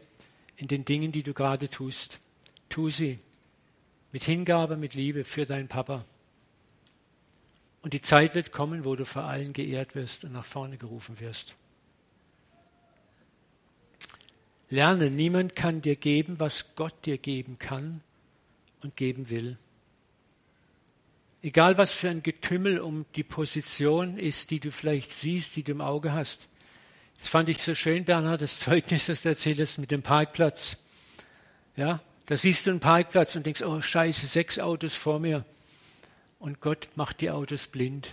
in 0.57 0.67
den 0.67 0.87
Dingen, 0.87 1.13
die 1.13 1.23
du 1.23 1.35
gerade 1.35 1.69
tust. 1.69 2.21
Tu 2.71 2.89
sie 2.89 3.19
mit 4.13 4.25
Hingabe, 4.25 4.79
mit 4.79 4.95
Liebe 4.95 5.25
für 5.25 5.45
deinen 5.45 5.69
Papa. 5.69 6.03
Und 7.83 7.93
die 7.93 8.01
Zeit 8.01 8.35
wird 8.35 8.51
kommen, 8.51 8.87
wo 8.87 8.97
du 8.97 9.05
vor 9.05 9.25
allen 9.25 9.53
geehrt 9.53 9.95
wirst 9.95 10.25
und 10.25 10.33
nach 10.33 10.45
vorne 10.47 10.79
gerufen 10.79 11.21
wirst. 11.21 11.55
Lerne, 14.71 15.11
niemand 15.11 15.55
kann 15.55 15.83
dir 15.83 15.97
geben, 15.97 16.41
was 16.41 16.75
Gott 16.77 16.95
dir 17.05 17.19
geben 17.19 17.59
kann 17.59 18.01
und 18.81 18.97
geben 18.97 19.29
will. 19.29 19.59
Egal 21.43 21.77
was 21.77 21.93
für 21.93 22.09
ein 22.09 22.23
Getümmel 22.23 22.81
um 22.81 23.05
die 23.17 23.23
Position 23.23 24.17
ist, 24.17 24.51
die 24.51 24.61
du 24.61 24.71
vielleicht 24.71 25.13
siehst, 25.13 25.57
die 25.57 25.63
du 25.63 25.73
im 25.73 25.83
Auge 25.83 26.13
hast. 26.13 26.49
Das 27.23 27.31
fand 27.31 27.49
ich 27.49 27.63
so 27.63 27.75
schön, 27.75 28.05
Bernhard, 28.05 28.43
das 28.43 28.59
Zeugnis, 28.59 29.07
das 29.07 29.23
du 29.23 29.31
erzählt 29.31 29.59
hast 29.59 29.79
mit 29.79 29.91
dem 29.91 30.03
Parkplatz. 30.03 30.77
Ja, 31.77 32.01
da 32.27 32.37
siehst 32.37 32.67
du 32.67 32.71
einen 32.71 32.81
Parkplatz 32.81 33.35
und 33.35 33.47
denkst, 33.47 33.63
oh 33.63 33.81
Scheiße, 33.81 34.27
sechs 34.27 34.59
Autos 34.59 34.95
vor 34.95 35.19
mir. 35.19 35.43
Und 36.39 36.61
Gott 36.61 36.89
macht 36.97 37.23
die 37.23 37.31
Autos 37.31 37.69
blind. 37.69 38.11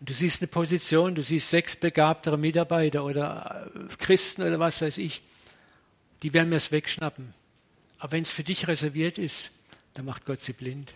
Und 0.00 0.08
du 0.08 0.14
siehst 0.14 0.40
eine 0.40 0.48
Position, 0.48 1.14
du 1.14 1.22
siehst 1.22 1.50
sechs 1.50 1.76
begabtere 1.76 2.38
Mitarbeiter 2.38 3.04
oder 3.04 3.70
Christen 3.98 4.42
oder 4.42 4.58
was 4.58 4.80
weiß 4.80 4.96
ich 4.96 5.20
die 6.22 6.32
werden 6.32 6.50
mir 6.50 6.56
es 6.56 6.72
wegschnappen. 6.72 7.34
Aber 7.98 8.12
wenn 8.12 8.22
es 8.22 8.32
für 8.32 8.44
dich 8.44 8.68
reserviert 8.68 9.18
ist, 9.18 9.50
dann 9.94 10.04
macht 10.04 10.24
Gott 10.24 10.40
sie 10.40 10.52
blind. 10.52 10.92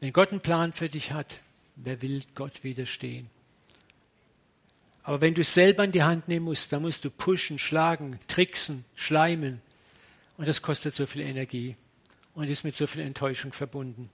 Wenn 0.00 0.12
Gott 0.12 0.30
einen 0.30 0.40
Plan 0.40 0.72
für 0.72 0.88
dich 0.88 1.12
hat, 1.12 1.40
wer 1.76 2.00
will 2.02 2.22
Gott 2.34 2.64
widerstehen? 2.64 3.28
Aber 5.10 5.22
wenn 5.22 5.34
du 5.34 5.40
es 5.40 5.54
selber 5.54 5.82
in 5.82 5.90
die 5.90 6.04
Hand 6.04 6.28
nehmen 6.28 6.44
musst, 6.44 6.72
dann 6.72 6.82
musst 6.82 7.04
du 7.04 7.10
pushen, 7.10 7.58
schlagen, 7.58 8.20
tricksen, 8.28 8.84
schleimen. 8.94 9.60
Und 10.36 10.46
das 10.46 10.62
kostet 10.62 10.94
so 10.94 11.04
viel 11.04 11.22
Energie 11.22 11.74
und 12.32 12.48
ist 12.48 12.62
mit 12.62 12.76
so 12.76 12.86
viel 12.86 13.00
Enttäuschung 13.00 13.52
verbunden. 13.52 14.08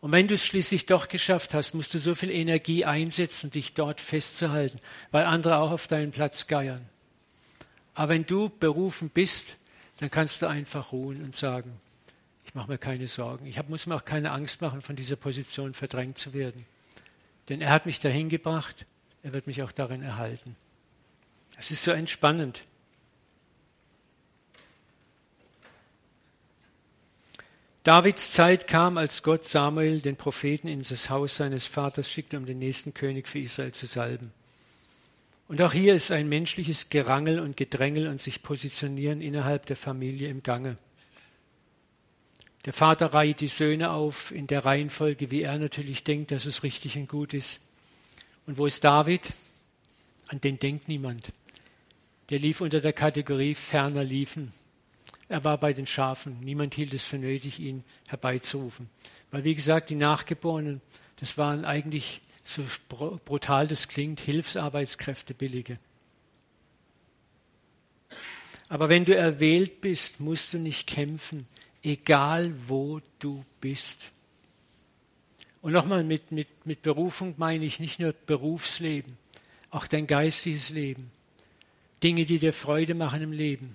Und 0.00 0.10
wenn 0.10 0.26
du 0.26 0.34
es 0.34 0.44
schließlich 0.44 0.86
doch 0.86 1.06
geschafft 1.06 1.54
hast, 1.54 1.74
musst 1.74 1.94
du 1.94 2.00
so 2.00 2.16
viel 2.16 2.32
Energie 2.32 2.84
einsetzen, 2.84 3.52
dich 3.52 3.74
dort 3.74 4.00
festzuhalten, 4.00 4.80
weil 5.12 5.24
andere 5.24 5.58
auch 5.58 5.70
auf 5.70 5.86
deinen 5.86 6.10
Platz 6.10 6.48
geiern. 6.48 6.84
Aber 7.94 8.08
wenn 8.08 8.26
du 8.26 8.48
berufen 8.48 9.10
bist, 9.10 9.56
dann 10.00 10.10
kannst 10.10 10.42
du 10.42 10.48
einfach 10.48 10.90
ruhen 10.90 11.22
und 11.22 11.36
sagen, 11.36 11.78
ich 12.44 12.56
mache 12.56 12.72
mir 12.72 12.78
keine 12.78 13.06
Sorgen. 13.06 13.46
Ich 13.46 13.62
muss 13.68 13.86
mir 13.86 13.94
auch 13.94 14.04
keine 14.04 14.32
Angst 14.32 14.62
machen, 14.62 14.82
von 14.82 14.96
dieser 14.96 15.14
Position 15.14 15.74
verdrängt 15.74 16.18
zu 16.18 16.34
werden. 16.34 16.66
Denn 17.48 17.60
er 17.60 17.70
hat 17.70 17.86
mich 17.86 18.00
dahin 18.00 18.28
gebracht, 18.28 18.84
er 19.24 19.32
wird 19.32 19.46
mich 19.46 19.62
auch 19.62 19.72
darin 19.72 20.02
erhalten. 20.02 20.54
Es 21.58 21.70
ist 21.70 21.82
so 21.82 21.90
entspannend. 21.90 22.62
Davids 27.84 28.32
Zeit 28.32 28.66
kam, 28.66 28.98
als 28.98 29.22
Gott 29.22 29.44
Samuel, 29.44 30.00
den 30.00 30.16
Propheten, 30.16 30.68
in 30.68 30.82
das 30.82 31.10
Haus 31.10 31.36
seines 31.36 31.66
Vaters 31.66 32.10
schickte, 32.10 32.36
um 32.36 32.46
den 32.46 32.58
nächsten 32.58 32.92
König 32.92 33.26
für 33.26 33.38
Israel 33.38 33.72
zu 33.72 33.86
salben. 33.86 34.32
Und 35.48 35.60
auch 35.62 35.72
hier 35.72 35.94
ist 35.94 36.10
ein 36.10 36.28
menschliches 36.28 36.90
Gerangel 36.90 37.40
und 37.40 37.56
Gedrängel 37.56 38.08
und 38.08 38.20
sich 38.20 38.42
positionieren 38.42 39.20
innerhalb 39.20 39.66
der 39.66 39.76
Familie 39.76 40.28
im 40.28 40.42
Gange. 40.42 40.76
Der 42.66 42.72
Vater 42.72 43.12
reiht 43.12 43.40
die 43.40 43.48
Söhne 43.48 43.90
auf 43.90 44.32
in 44.32 44.46
der 44.46 44.64
Reihenfolge, 44.64 45.30
wie 45.30 45.42
er 45.42 45.58
natürlich 45.58 46.04
denkt, 46.04 46.30
dass 46.30 46.46
es 46.46 46.62
richtig 46.62 46.96
und 46.96 47.08
gut 47.08 47.34
ist. 47.34 47.60
Und 48.46 48.58
wo 48.58 48.66
ist 48.66 48.84
David? 48.84 49.32
An 50.28 50.40
den 50.40 50.58
denkt 50.58 50.88
niemand. 50.88 51.28
Der 52.30 52.38
lief 52.38 52.60
unter 52.60 52.80
der 52.80 52.92
Kategorie 52.92 53.54
ferner 53.54 54.04
liefen. 54.04 54.52
Er 55.28 55.44
war 55.44 55.58
bei 55.58 55.72
den 55.72 55.86
Schafen. 55.86 56.40
Niemand 56.40 56.74
hielt 56.74 56.94
es 56.94 57.04
für 57.04 57.18
nötig, 57.18 57.58
ihn 57.58 57.84
herbeizurufen. 58.06 58.88
Weil, 59.30 59.44
wie 59.44 59.54
gesagt, 59.54 59.90
die 59.90 59.94
Nachgeborenen, 59.94 60.80
das 61.16 61.38
waren 61.38 61.64
eigentlich, 61.64 62.20
so 62.44 62.62
brutal 62.88 63.66
das 63.68 63.88
klingt, 63.88 64.20
Hilfsarbeitskräfte 64.20 65.34
billige. 65.34 65.78
Aber 68.68 68.88
wenn 68.88 69.04
du 69.04 69.14
erwählt 69.16 69.80
bist, 69.80 70.20
musst 70.20 70.52
du 70.52 70.58
nicht 70.58 70.86
kämpfen 70.86 71.46
egal 71.84 72.52
wo 72.66 73.00
du 73.18 73.44
bist. 73.60 74.10
Und 75.64 75.72
nochmal, 75.72 76.04
mit, 76.04 76.30
mit, 76.30 76.66
mit 76.66 76.82
Berufung 76.82 77.36
meine 77.38 77.64
ich 77.64 77.80
nicht 77.80 77.98
nur 77.98 78.12
Berufsleben, 78.12 79.16
auch 79.70 79.86
dein 79.86 80.06
geistiges 80.06 80.68
Leben. 80.68 81.10
Dinge, 82.02 82.26
die 82.26 82.38
dir 82.38 82.52
Freude 82.52 82.92
machen 82.92 83.22
im 83.22 83.32
Leben. 83.32 83.74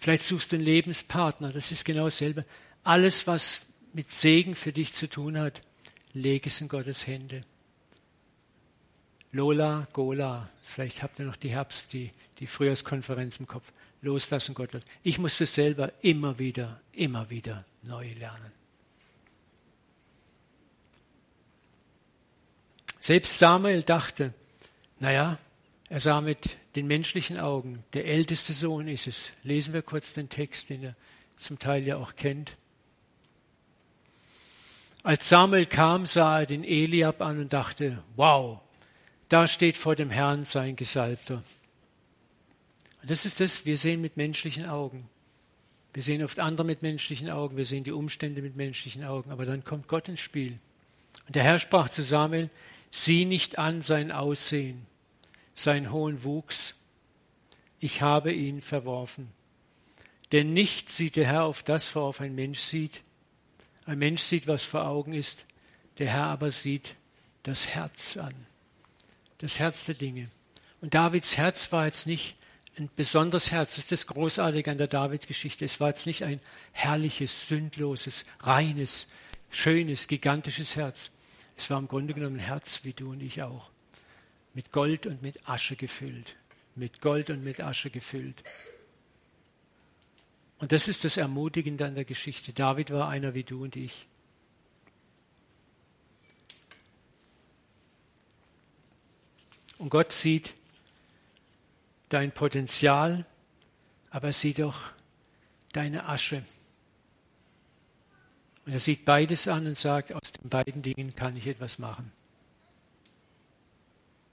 Vielleicht 0.00 0.24
suchst 0.24 0.50
du 0.50 0.56
einen 0.56 0.64
Lebenspartner, 0.64 1.52
das 1.52 1.70
ist 1.70 1.84
genau 1.84 2.06
dasselbe. 2.06 2.44
Alles, 2.82 3.28
was 3.28 3.62
mit 3.92 4.10
Segen 4.10 4.56
für 4.56 4.72
dich 4.72 4.92
zu 4.92 5.08
tun 5.08 5.38
hat, 5.38 5.62
leg 6.12 6.44
es 6.44 6.60
in 6.60 6.66
Gottes 6.66 7.06
Hände. 7.06 7.42
Lola, 9.30 9.86
Gola, 9.92 10.50
vielleicht 10.60 11.04
habt 11.04 11.20
ihr 11.20 11.26
noch 11.26 11.36
die 11.36 11.50
Herbst, 11.50 11.92
die, 11.92 12.10
die 12.40 12.48
Frühjahrskonferenz 12.48 13.38
im 13.38 13.46
Kopf 13.46 13.72
loslassen 14.02 14.56
Gott. 14.56 14.70
Ich 15.04 15.20
musste 15.20 15.46
selber 15.46 15.92
immer 16.02 16.40
wieder, 16.40 16.80
immer 16.90 17.30
wieder 17.30 17.64
neu 17.84 18.12
lernen. 18.14 18.59
Selbst 23.10 23.40
Samuel 23.40 23.82
dachte, 23.82 24.32
naja, 25.00 25.36
er 25.88 25.98
sah 25.98 26.20
mit 26.20 26.50
den 26.76 26.86
menschlichen 26.86 27.40
Augen, 27.40 27.82
der 27.92 28.06
älteste 28.06 28.52
Sohn 28.52 28.86
ist 28.86 29.08
es. 29.08 29.32
Lesen 29.42 29.74
wir 29.74 29.82
kurz 29.82 30.12
den 30.12 30.28
Text, 30.28 30.70
den 30.70 30.84
er 30.84 30.94
zum 31.36 31.58
Teil 31.58 31.84
ja 31.84 31.96
auch 31.96 32.14
kennt. 32.14 32.52
Als 35.02 35.28
Samuel 35.28 35.66
kam, 35.66 36.06
sah 36.06 36.38
er 36.38 36.46
den 36.46 36.62
Eliab 36.62 37.20
an 37.20 37.40
und 37.40 37.52
dachte, 37.52 38.00
wow, 38.14 38.60
da 39.28 39.48
steht 39.48 39.76
vor 39.76 39.96
dem 39.96 40.10
Herrn 40.10 40.44
sein 40.44 40.76
Gesalbter. 40.76 41.42
Und 43.02 43.10
das 43.10 43.24
ist 43.24 43.40
das, 43.40 43.66
wir 43.66 43.76
sehen 43.76 44.02
mit 44.02 44.16
menschlichen 44.16 44.66
Augen. 44.66 45.08
Wir 45.94 46.04
sehen 46.04 46.22
oft 46.22 46.38
andere 46.38 46.64
mit 46.64 46.82
menschlichen 46.82 47.28
Augen, 47.28 47.56
wir 47.56 47.64
sehen 47.64 47.82
die 47.82 47.90
Umstände 47.90 48.40
mit 48.40 48.54
menschlichen 48.54 49.02
Augen, 49.02 49.32
aber 49.32 49.46
dann 49.46 49.64
kommt 49.64 49.88
Gott 49.88 50.06
ins 50.06 50.20
Spiel. 50.20 50.60
Und 51.26 51.34
der 51.34 51.42
Herr 51.42 51.58
sprach 51.58 51.88
zu 51.88 52.04
Samuel, 52.04 52.50
sieh 52.90 53.24
nicht 53.24 53.58
an 53.58 53.82
sein 53.82 54.12
Aussehen, 54.12 54.86
seinen 55.54 55.92
hohen 55.92 56.24
Wuchs, 56.24 56.74
ich 57.78 58.02
habe 58.02 58.32
ihn 58.32 58.60
verworfen. 58.60 59.32
Denn 60.32 60.52
nicht 60.52 60.90
sieht 60.90 61.16
der 61.16 61.26
Herr 61.26 61.44
auf 61.44 61.62
das, 61.62 61.94
worauf 61.94 62.20
ein 62.20 62.34
Mensch 62.34 62.60
sieht. 62.60 63.02
Ein 63.86 63.98
Mensch 63.98 64.22
sieht, 64.22 64.46
was 64.46 64.64
vor 64.64 64.86
Augen 64.86 65.14
ist, 65.14 65.46
der 65.98 66.08
Herr 66.08 66.26
aber 66.26 66.52
sieht 66.52 66.94
das 67.42 67.68
Herz 67.68 68.16
an. 68.16 68.34
Das 69.38 69.58
Herz 69.58 69.86
der 69.86 69.94
Dinge. 69.94 70.30
Und 70.80 70.94
Davids 70.94 71.36
Herz 71.36 71.72
war 71.72 71.86
jetzt 71.86 72.06
nicht 72.06 72.36
ein 72.78 72.90
besonderes 72.94 73.50
Herz. 73.50 73.70
Das 73.70 73.84
ist 73.84 73.92
das 73.92 74.06
Großartige 74.06 74.70
an 74.70 74.78
der 74.78 74.86
David-Geschichte. 74.86 75.64
Es 75.64 75.80
war 75.80 75.88
jetzt 75.88 76.06
nicht 76.06 76.22
ein 76.22 76.40
herrliches, 76.72 77.48
sündloses, 77.48 78.24
reines, 78.40 79.08
schönes, 79.50 80.06
gigantisches 80.06 80.76
Herz. 80.76 81.10
Es 81.60 81.68
war 81.68 81.78
im 81.78 81.88
Grunde 81.88 82.14
genommen 82.14 82.36
ein 82.36 82.46
Herz 82.46 82.84
wie 82.84 82.94
du 82.94 83.10
und 83.10 83.20
ich 83.20 83.42
auch. 83.42 83.68
Mit 84.54 84.72
Gold 84.72 85.04
und 85.04 85.20
mit 85.20 85.46
Asche 85.46 85.76
gefüllt. 85.76 86.36
Mit 86.74 87.02
Gold 87.02 87.28
und 87.28 87.44
mit 87.44 87.60
Asche 87.60 87.90
gefüllt. 87.90 88.42
Und 90.58 90.72
das 90.72 90.88
ist 90.88 91.04
das 91.04 91.18
Ermutigende 91.18 91.84
an 91.84 91.94
der 91.94 92.06
Geschichte. 92.06 92.54
David 92.54 92.90
war 92.90 93.10
einer 93.10 93.34
wie 93.34 93.44
du 93.44 93.62
und 93.62 93.76
ich. 93.76 94.06
Und 99.76 99.90
Gott 99.90 100.14
sieht 100.14 100.54
dein 102.08 102.32
Potenzial, 102.32 103.26
aber 104.08 104.32
sieh 104.32 104.54
doch 104.54 104.90
deine 105.72 106.08
Asche. 106.08 106.42
Und 108.64 108.72
er 108.72 108.80
sieht 108.80 109.04
beides 109.04 109.46
an 109.46 109.66
und 109.66 109.78
sagt, 109.78 110.14
aus 110.14 110.29
den 110.42 110.50
beiden 110.50 110.82
Dingen 110.82 111.14
kann 111.14 111.36
ich 111.36 111.46
etwas 111.46 111.78
machen. 111.78 112.12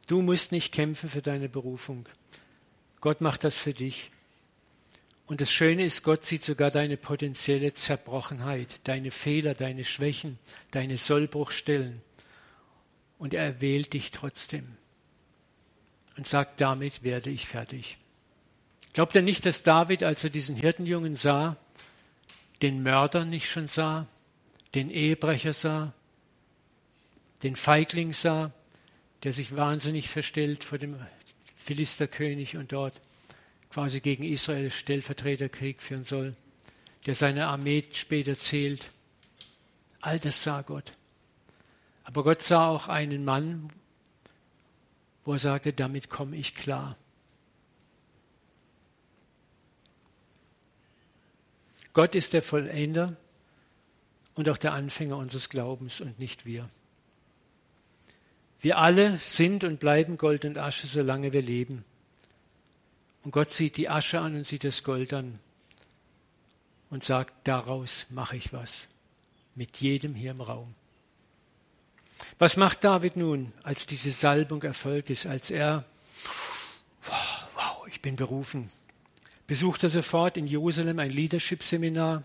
Du 0.07 0.21
musst 0.21 0.51
nicht 0.51 0.71
kämpfen 0.71 1.09
für 1.09 1.21
deine 1.21 1.49
Berufung. 1.49 2.07
Gott 3.01 3.21
macht 3.21 3.43
das 3.43 3.57
für 3.57 3.73
dich. 3.73 4.09
Und 5.25 5.41
das 5.41 5.51
Schöne 5.51 5.83
ist, 5.83 6.03
Gott 6.03 6.25
sieht 6.25 6.45
sogar 6.45 6.71
deine 6.71 6.95
potenzielle 6.95 7.73
Zerbrochenheit, 7.73 8.79
deine 8.85 9.11
Fehler, 9.11 9.53
deine 9.53 9.83
Schwächen, 9.83 10.39
deine 10.71 10.97
Sollbruchstellen. 10.97 12.01
Und 13.17 13.33
er 13.33 13.59
wählt 13.59 13.91
dich 13.91 14.11
trotzdem 14.11 14.77
und 16.15 16.27
sagt, 16.27 16.61
damit 16.61 17.03
werde 17.03 17.29
ich 17.29 17.45
fertig. 17.45 17.97
Glaubt 18.93 19.15
ihr 19.15 19.21
nicht, 19.21 19.45
dass 19.45 19.63
David, 19.63 20.03
als 20.03 20.23
er 20.23 20.29
diesen 20.29 20.55
Hirtenjungen 20.55 21.17
sah, 21.17 21.57
den 22.61 22.81
Mörder 22.81 23.25
nicht 23.25 23.49
schon 23.49 23.67
sah, 23.67 24.07
den 24.73 24.89
Ehebrecher 24.89 25.53
sah, 25.53 25.93
den 27.43 27.55
Feigling 27.55 28.13
sah, 28.13 28.51
der 29.23 29.33
sich 29.33 29.55
wahnsinnig 29.55 30.09
verstellt 30.09 30.63
vor 30.63 30.77
dem 30.77 30.95
Philisterkönig 31.55 32.57
und 32.57 32.71
dort 32.71 33.01
quasi 33.69 33.99
gegen 33.99 34.23
Israel 34.23 34.71
Stellvertreterkrieg 34.71 35.81
führen 35.81 36.03
soll, 36.03 36.35
der 37.05 37.15
seine 37.15 37.47
Armee 37.47 37.83
später 37.91 38.37
zählt. 38.37 38.89
All 40.01 40.19
das 40.19 40.43
sah 40.43 40.61
Gott. 40.61 40.93
Aber 42.03 42.23
Gott 42.23 42.41
sah 42.41 42.67
auch 42.67 42.87
einen 42.87 43.25
Mann, 43.25 43.71
wo 45.25 45.33
er 45.33 45.39
sagte, 45.39 45.73
damit 45.73 46.09
komme 46.09 46.37
ich 46.37 46.55
klar. 46.55 46.95
Gott 51.91 52.15
ist 52.15 52.33
der 52.33 52.41
Vollender 52.41 53.17
und 54.35 54.47
auch 54.49 54.57
der 54.57 54.73
Anfänger 54.73 55.17
unseres 55.17 55.49
Glaubens 55.49 55.99
und 55.99 56.19
nicht 56.19 56.45
wir. 56.45 56.69
Wir 58.67 58.79
alle 58.79 59.17
sind 59.17 59.63
und 59.63 59.79
bleiben 59.79 60.17
Gold 60.17 60.43
und 60.43 60.57
Asche, 60.57 60.87
solange 60.87 61.31
wir 61.31 61.41
leben. 61.41 61.85
Und 63.23 63.31
Gott 63.31 63.51
sieht 63.51 63.77
die 63.77 63.87
Asche 63.87 64.19
an 64.19 64.35
und 64.35 64.45
sieht 64.45 64.65
das 64.65 64.83
Gold 64.83 65.13
an 65.13 65.39
und 66.89 67.01
sagt, 67.01 67.47
daraus 67.47 68.07
mache 68.09 68.35
ich 68.35 68.51
was. 68.51 68.89
Mit 69.55 69.77
jedem 69.77 70.15
hier 70.15 70.31
im 70.31 70.41
Raum. 70.41 70.75
Was 72.39 72.57
macht 72.57 72.83
David 72.83 73.15
nun, 73.15 73.53
als 73.63 73.85
diese 73.85 74.11
Salbung 74.11 74.61
erfolgt 74.63 75.11
ist, 75.11 75.27
als 75.27 75.49
er, 75.49 75.85
wow, 77.05 77.47
wow 77.55 77.87
ich 77.87 78.01
bin 78.01 78.17
berufen, 78.17 78.69
besucht 79.47 79.83
er 79.83 79.89
sofort 79.89 80.35
in 80.35 80.45
Jerusalem 80.45 80.99
ein 80.99 81.11
Leadership-Seminar, 81.11 82.21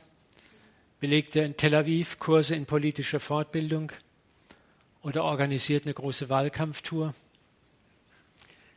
belegt 0.98 1.36
er 1.36 1.46
in 1.46 1.56
Tel 1.56 1.76
Aviv 1.76 2.18
Kurse 2.18 2.56
in 2.56 2.66
politischer 2.66 3.20
Fortbildung 3.20 3.92
oder 5.02 5.24
organisiert 5.24 5.84
eine 5.84 5.94
große 5.94 6.28
Wahlkampftour. 6.28 7.14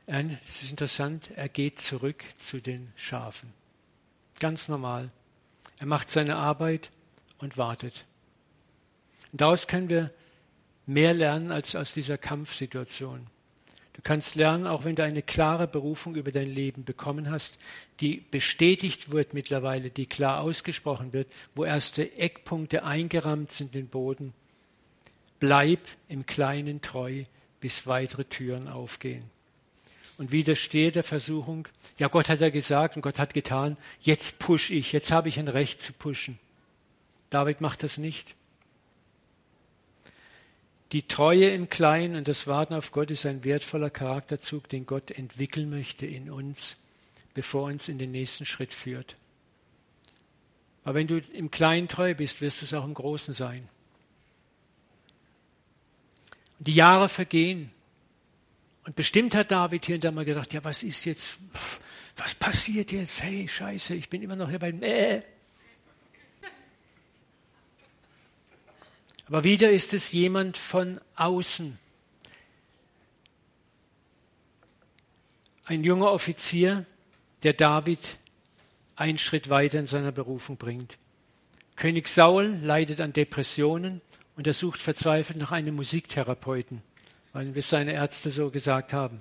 Es 0.07 0.61
ist 0.61 0.71
interessant, 0.71 1.29
er 1.35 1.49
geht 1.49 1.79
zurück 1.79 2.23
zu 2.37 2.59
den 2.59 2.91
Schafen. 2.95 3.53
Ganz 4.39 4.67
normal. 4.67 5.09
Er 5.79 5.87
macht 5.87 6.11
seine 6.11 6.35
Arbeit 6.35 6.91
und 7.37 7.57
wartet. 7.57 8.05
Und 9.31 9.41
daraus 9.41 9.67
können 9.67 9.89
wir 9.89 10.11
mehr 10.85 11.13
lernen 11.13 11.51
als 11.51 11.75
aus 11.75 11.93
dieser 11.93 12.17
Kampfsituation. 12.17 13.27
Du 13.93 14.01
kannst 14.03 14.35
lernen, 14.35 14.67
auch 14.67 14.83
wenn 14.83 14.95
du 14.95 15.03
eine 15.03 15.21
klare 15.21 15.67
Berufung 15.67 16.15
über 16.15 16.31
dein 16.31 16.49
Leben 16.49 16.83
bekommen 16.83 17.31
hast, 17.31 17.57
die 18.01 18.17
bestätigt 18.17 19.11
wird 19.11 19.33
mittlerweile, 19.33 19.89
die 19.89 20.05
klar 20.05 20.41
ausgesprochen 20.41 21.13
wird, 21.13 21.33
wo 21.55 21.63
erste 21.63 22.11
Eckpunkte 22.17 22.83
eingerammt 22.83 23.53
sind 23.53 23.73
in 23.73 23.83
den 23.83 23.87
Boden. 23.87 24.33
Bleib 25.39 25.79
im 26.07 26.25
Kleinen 26.25 26.81
treu, 26.81 27.23
bis 27.59 27.87
weitere 27.87 28.25
Türen 28.25 28.67
aufgehen. 28.67 29.23
Und 30.17 30.31
widerstehe 30.31 30.91
der 30.91 31.03
Versuchung, 31.03 31.67
ja, 31.97 32.07
Gott 32.07 32.29
hat 32.29 32.39
ja 32.39 32.49
gesagt 32.49 32.95
und 32.95 33.01
Gott 33.01 33.19
hat 33.19 33.33
getan, 33.33 33.77
jetzt 33.99 34.39
push 34.39 34.71
ich, 34.71 34.93
jetzt 34.93 35.11
habe 35.11 35.29
ich 35.29 35.39
ein 35.39 35.47
Recht 35.47 35.83
zu 35.83 35.91
pushen. 35.91 36.39
David 37.29 37.59
macht 37.59 37.83
das 37.83 37.97
nicht. 37.97 38.35
Die 40.91 41.07
Treue 41.07 41.49
im 41.49 41.69
Kleinen 41.69 42.15
und 42.15 42.27
das 42.27 42.47
Warten 42.47 42.73
auf 42.73 42.91
Gott 42.91 43.11
ist 43.11 43.25
ein 43.25 43.43
wertvoller 43.43 43.89
Charakterzug, 43.89 44.69
den 44.69 44.85
Gott 44.85 45.11
entwickeln 45.11 45.69
möchte 45.69 46.05
in 46.05 46.29
uns, 46.29 46.77
bevor 47.33 47.67
er 47.67 47.73
uns 47.73 47.89
in 47.89 47.97
den 47.97 48.11
nächsten 48.11 48.45
Schritt 48.45 48.73
führt. 48.73 49.15
Aber 50.85 50.95
wenn 50.95 51.07
du 51.07 51.17
im 51.33 51.51
Kleinen 51.51 51.87
treu 51.87 52.13
bist, 52.13 52.41
wirst 52.41 52.61
du 52.61 52.65
es 52.65 52.73
auch 52.73 52.85
im 52.85 52.93
Großen 52.93 53.33
sein. 53.33 53.67
Und 56.59 56.67
die 56.67 56.73
Jahre 56.73 57.09
vergehen. 57.09 57.71
Und 58.85 58.95
bestimmt 58.95 59.35
hat 59.35 59.51
David 59.51 59.85
hier 59.85 59.95
und 59.95 60.03
da 60.03 60.11
mal 60.11 60.25
gedacht, 60.25 60.53
ja, 60.53 60.63
was 60.63 60.83
ist 60.83 61.05
jetzt, 61.05 61.37
was 62.17 62.35
passiert 62.35 62.91
jetzt? 62.91 63.21
Hey, 63.23 63.47
scheiße, 63.47 63.95
ich 63.95 64.09
bin 64.09 64.21
immer 64.21 64.35
noch 64.35 64.49
hier 64.49 64.59
beim 64.59 64.81
äh. 64.83 65.21
Aber 69.27 69.43
wieder 69.43 69.71
ist 69.71 69.93
es 69.93 70.11
jemand 70.11 70.55
von 70.55 70.99
außen. 71.15 71.79
Ein 75.65 75.83
junger 75.83 76.11
Offizier, 76.11 76.85
der 77.41 77.53
David 77.53 78.17
einen 78.95 79.17
Schritt 79.17 79.49
weiter 79.49 79.79
in 79.79 79.87
seiner 79.87 80.11
Berufung 80.11 80.57
bringt. 80.57 80.97
König 81.75 82.07
Saul 82.07 82.59
leidet 82.61 83.01
an 83.01 83.13
Depressionen 83.13 84.01
und 84.35 84.47
er 84.47 84.53
sucht 84.53 84.81
verzweifelt 84.81 85.37
nach 85.37 85.51
einem 85.51 85.75
Musiktherapeuten, 85.75 86.81
weil 87.33 87.55
wir 87.55 87.61
seine 87.61 87.93
Ärzte 87.93 88.29
so 88.29 88.49
gesagt 88.49 88.93
haben. 88.93 89.17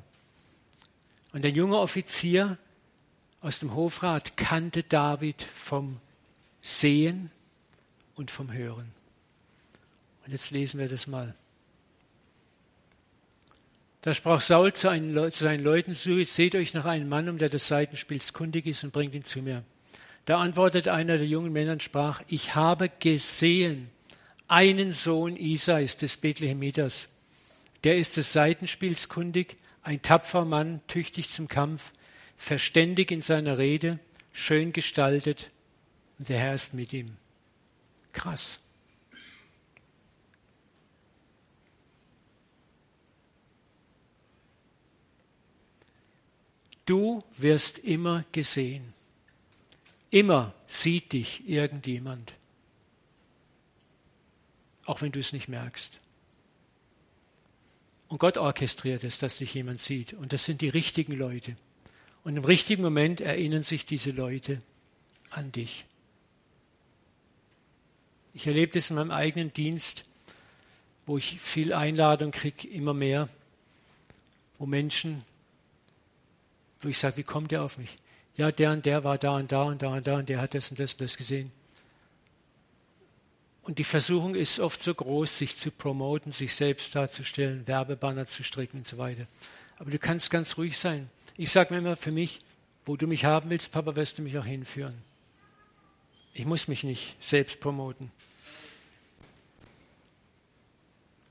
Und 1.33 1.45
ein 1.45 1.55
junger 1.55 1.81
Offizier 1.81 2.59
aus 3.41 3.59
dem 3.59 3.75
Hofrat 3.75 4.37
kannte 4.37 4.83
David 4.83 5.43
vom 5.43 6.01
Sehen 6.63 7.31
und 8.15 8.31
vom 8.31 8.53
Hören. 8.53 8.93
Und 10.25 10.33
jetzt 10.33 10.51
lesen 10.51 10.81
wir 10.81 10.89
das 10.89 11.07
mal. 11.07 11.35
Da 14.03 14.15
sprach 14.15 14.41
Saul 14.41 14.73
zu, 14.73 14.89
einen, 14.89 15.15
zu 15.33 15.45
seinen 15.45 15.65
Leuten, 15.65 15.95
seht 15.95 16.55
euch 16.55 16.75
nach 16.75 16.85
einem 16.85 17.09
Mann 17.09 17.29
um, 17.29 17.39
der 17.39 17.49
des 17.49 17.69
Seitenspiels 17.69 18.33
kundig 18.33 18.67
ist 18.67 18.85
und 18.85 18.93
bringt 18.93 19.15
ihn 19.15 19.25
zu 19.25 19.41
mir. 19.41 19.65
Da 20.27 20.39
antwortete 20.39 20.93
einer 20.93 21.19
der 21.19 21.27
jungen 21.27 21.53
Männer 21.53 21.73
und 21.73 21.83
sprach, 21.83 22.23
ich 22.29 22.55
habe 22.55 22.91
gesehen 23.01 23.91
einen 24.49 24.93
Sohn 24.93 25.37
Isais 25.37 25.97
des 25.97 26.17
Bethlehemiters. 26.17 27.09
Der 27.85 27.99
ist 27.99 28.17
des 28.17 28.33
Seitenspiels 28.33 29.09
kundig, 29.09 29.57
ein 29.83 30.03
tapferer 30.03 30.45
Mann, 30.45 30.81
tüchtig 30.89 31.31
zum 31.31 31.49
Kampf, 31.49 31.93
verständig 32.37 33.11
in 33.11 33.23
seiner 33.23 33.59
Rede, 33.59 33.99
schön 34.33 34.73
gestaltet 34.73 35.51
und 36.19 36.29
der 36.29 36.39
Herr 36.39 36.55
ist 36.55 36.75
mit 36.75 36.93
ihm. 36.93 37.17
Krass. 38.13 38.61
Du 46.87 47.25
wirst 47.37 47.79
immer 47.79 48.25
gesehen. 48.33 48.93
Immer 50.11 50.55
sieht 50.67 51.13
dich 51.13 51.49
irgendjemand. 51.49 52.33
Auch 54.87 55.03
wenn 55.03 55.13
du 55.13 55.21
es 55.21 55.33
nicht 55.33 55.49
merkst. 55.49 56.01
Und 58.09 58.19
Gott 58.19 58.39
orchestriert 58.39 59.03
es, 59.05 59.19
dass 59.19 59.39
dich 59.39 59.55
jemand 59.55 59.81
sieht. 59.81 60.13
Und 60.13 60.33
das 60.33 60.45
sind 60.45 60.61
die 60.61 60.69
richtigen 60.69 61.15
Leute. 61.15 61.57
Und 62.23 62.37
im 62.37 62.45
richtigen 62.45 62.83
Moment 62.83 63.21
erinnern 63.21 63.63
sich 63.63 63.87
diese 63.87 64.11
Leute 64.11 64.61
an 65.31 65.53
dich. 65.53 65.85
Ich 68.35 68.47
erlebe 68.47 68.73
das 68.73 68.91
in 68.91 68.97
meinem 68.97 69.11
eigenen 69.11 69.53
Dienst, 69.53 70.05
wo 71.07 71.19
ich 71.19 71.41
viel 71.41 71.73
Einladung 71.73 72.31
kriege, 72.31 72.69
immer 72.69 72.95
mehr, 72.95 73.29
wo 74.59 74.67
Menschen 74.67 75.25
wo 76.85 76.89
ich 76.89 76.99
sage, 76.99 77.17
wie 77.17 77.23
kommt 77.23 77.51
der 77.51 77.63
auf 77.63 77.79
mich? 77.79 77.97
Ja, 78.37 78.53
der 78.53 78.73
und 78.73 78.85
der 78.85 79.05
war 79.05 79.17
da 79.17 79.37
und 79.37 79.51
da 79.51 79.63
und 79.65 79.83
da 79.83 79.95
und 79.95 80.07
da 80.07 80.17
und 80.17 80.29
der 80.29 80.41
hat 80.41 80.55
das 80.55 80.71
und 80.71 80.79
das 80.79 80.93
und 80.93 81.01
das 81.01 81.17
gesehen. 81.17 81.51
Und 83.65 83.79
die 83.79 83.85
Versuchung 83.85 84.35
ist 84.35 84.61
oft 84.61 84.83
so 84.83 84.95
groß, 84.95 85.39
sich 85.39 85.59
zu 85.59 85.71
promoten, 85.71 86.33
sich 86.33 86.55
selbst 86.55 86.95
darzustellen, 86.95 87.67
Werbebanner 87.67 88.29
zu 88.29 88.43
stricken 88.43 88.79
und 88.79 88.87
so 88.87 88.99
weiter. 88.99 89.27
Aber 89.79 89.91
du 89.91 89.99
kannst 89.99 90.31
ganz 90.31 90.59
ruhig 90.59 90.77
sein. 90.77 91.09
Ich 91.39 91.51
sage 91.51 91.73
mir 91.73 91.79
immer 91.79 91.97
für 91.97 92.13
mich, 92.13 92.41
wo 92.85 92.97
du 92.97 93.07
mich 93.07 93.25
haben 93.25 93.49
willst, 93.49 93.73
Papa, 93.73 93.97
wirst 93.97 94.19
du 94.19 94.23
mich 94.23 94.39
auch 94.39 94.45
hinführen. 94.45 94.95
Ich 96.35 96.45
muss 96.45 96.69
mich 96.69 96.85
nicht 96.85 97.17
selbst 97.25 97.61
promoten. 97.61 98.13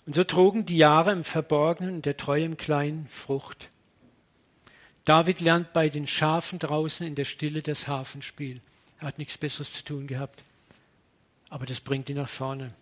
Und 0.08 0.16
so 0.16 0.24
trugen 0.24 0.66
die 0.66 0.78
Jahre 0.78 1.12
im 1.12 1.24
Verborgenen 1.24 1.96
und 1.96 2.06
der 2.06 2.18
Treue 2.18 2.46
im 2.46 2.58
Kleinen 2.58 3.08
Frucht. 3.10 3.70
David 5.06 5.40
lernt 5.40 5.72
bei 5.72 5.90
den 5.90 6.08
Schafen 6.08 6.58
draußen 6.58 7.06
in 7.06 7.14
der 7.14 7.26
Stille 7.26 7.62
das 7.62 7.88
Hafenspiel. 7.88 8.60
Er 9.00 9.08
hat 9.08 9.20
nichts 9.20 9.38
Besseres 9.38 9.72
zu 9.72 9.84
tun 9.84 10.08
gehabt. 10.08 10.42
Aber 11.54 11.68
das 11.68 11.82
bringt 11.82 12.10
ihn 12.10 12.16
nach 12.16 12.30
vorne. 12.30 12.74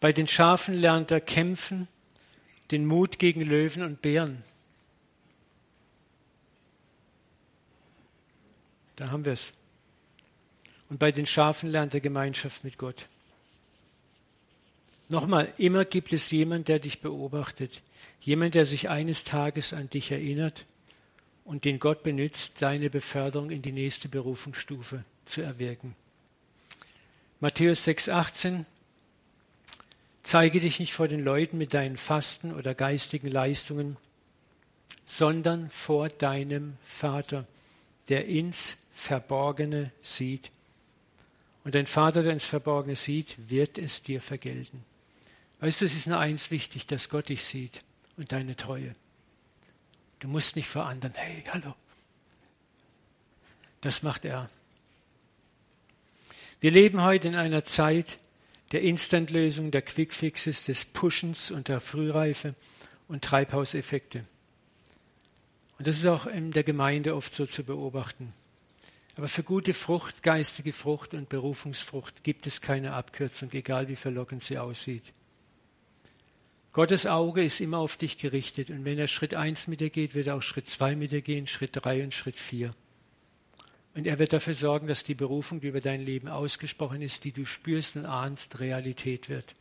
Bei 0.00 0.10
den 0.10 0.26
Schafen 0.26 0.78
lernt 0.78 1.10
er 1.10 1.20
kämpfen, 1.20 1.88
den 2.70 2.86
Mut 2.86 3.18
gegen 3.18 3.42
Löwen 3.42 3.82
und 3.82 4.00
Bären. 4.00 4.42
Da 8.96 9.10
haben 9.10 9.26
wir 9.26 9.34
es. 9.34 9.52
Und 10.88 10.98
bei 10.98 11.12
den 11.12 11.26
Schafen 11.26 11.68
lernt 11.68 11.92
er 11.92 12.00
Gemeinschaft 12.00 12.64
mit 12.64 12.78
Gott. 12.78 13.08
Nochmal, 15.10 15.52
immer 15.58 15.84
gibt 15.84 16.14
es 16.14 16.30
jemand, 16.30 16.68
der 16.68 16.78
dich 16.78 17.02
beobachtet. 17.02 17.82
Jemand, 18.22 18.54
der 18.54 18.64
sich 18.64 18.88
eines 18.88 19.22
Tages 19.22 19.74
an 19.74 19.90
dich 19.90 20.10
erinnert 20.10 20.64
und 21.44 21.66
den 21.66 21.78
Gott 21.78 22.02
benutzt, 22.02 22.62
deine 22.62 22.88
Beförderung 22.88 23.50
in 23.50 23.60
die 23.60 23.72
nächste 23.72 24.08
Berufungsstufe 24.08 25.04
zu 25.26 25.42
erwirken. 25.42 25.94
Matthäus 27.46 27.86
6,18 27.86 28.64
Zeige 30.24 30.58
dich 30.58 30.80
nicht 30.80 30.92
vor 30.92 31.06
den 31.06 31.22
Leuten 31.22 31.58
mit 31.58 31.74
deinen 31.74 31.96
Fasten 31.96 32.52
oder 32.52 32.74
geistigen 32.74 33.30
Leistungen, 33.30 33.96
sondern 35.04 35.70
vor 35.70 36.08
deinem 36.08 36.76
Vater, 36.82 37.46
der 38.08 38.26
ins 38.26 38.76
Verborgene 38.92 39.92
sieht. 40.02 40.50
Und 41.62 41.76
dein 41.76 41.86
Vater, 41.86 42.24
der 42.24 42.32
ins 42.32 42.46
Verborgene 42.46 42.96
sieht, 42.96 43.36
wird 43.48 43.78
es 43.78 44.02
dir 44.02 44.20
vergelten. 44.20 44.84
Weißt 45.60 45.82
du, 45.82 45.84
es 45.84 45.94
ist 45.94 46.08
nur 46.08 46.18
eins 46.18 46.50
wichtig, 46.50 46.88
dass 46.88 47.10
Gott 47.10 47.28
dich 47.28 47.44
sieht 47.44 47.84
und 48.16 48.32
deine 48.32 48.56
Treue. 48.56 48.92
Du 50.18 50.26
musst 50.26 50.56
nicht 50.56 50.68
vor 50.68 50.86
anderen, 50.86 51.14
hey, 51.14 51.44
hallo. 51.52 51.76
Das 53.82 54.02
macht 54.02 54.24
er. 54.24 54.50
Wir 56.60 56.70
leben 56.70 57.02
heute 57.02 57.28
in 57.28 57.34
einer 57.34 57.64
Zeit 57.64 58.18
der 58.72 58.80
Instantlösung, 58.80 59.70
der 59.70 59.82
Quickfixes, 59.82 60.64
des 60.64 60.86
Pushens 60.86 61.50
und 61.50 61.68
der 61.68 61.80
Frühreife 61.80 62.54
und 63.08 63.22
Treibhauseffekte. 63.22 64.22
Und 65.78 65.86
das 65.86 65.96
ist 65.96 66.06
auch 66.06 66.26
in 66.26 66.52
der 66.52 66.64
Gemeinde 66.64 67.14
oft 67.14 67.34
so 67.34 67.44
zu 67.44 67.62
beobachten. 67.62 68.32
Aber 69.16 69.28
für 69.28 69.42
gute 69.42 69.74
Frucht, 69.74 70.22
geistige 70.22 70.72
Frucht 70.72 71.14
und 71.14 71.28
Berufungsfrucht 71.28 72.24
gibt 72.24 72.46
es 72.46 72.60
keine 72.60 72.94
Abkürzung, 72.94 73.50
egal 73.52 73.88
wie 73.88 73.96
verlockend 73.96 74.42
sie 74.42 74.58
aussieht. 74.58 75.12
Gottes 76.72 77.06
Auge 77.06 77.42
ist 77.42 77.60
immer 77.60 77.78
auf 77.78 77.96
dich 77.96 78.18
gerichtet 78.18 78.70
und 78.70 78.84
wenn 78.84 78.98
er 78.98 79.08
Schritt 79.08 79.34
eins 79.34 79.66
mit 79.66 79.80
dir 79.80 79.88
geht, 79.88 80.14
wird 80.14 80.26
er 80.26 80.36
auch 80.36 80.42
Schritt 80.42 80.68
zwei 80.68 80.96
mit 80.96 81.12
dir 81.12 81.22
gehen, 81.22 81.46
Schritt 81.46 81.70
drei 81.72 82.02
und 82.02 82.12
Schritt 82.12 82.38
vier. 82.38 82.74
Und 83.96 84.06
er 84.06 84.18
wird 84.18 84.34
dafür 84.34 84.52
sorgen, 84.52 84.88
dass 84.88 85.04
die 85.04 85.14
Berufung, 85.14 85.62
die 85.62 85.68
über 85.68 85.80
dein 85.80 86.04
Leben 86.04 86.28
ausgesprochen 86.28 87.00
ist, 87.00 87.24
die 87.24 87.32
du 87.32 87.46
spürst 87.46 87.96
und 87.96 88.04
ahnst, 88.04 88.60
Realität 88.60 89.30
wird. 89.30 89.54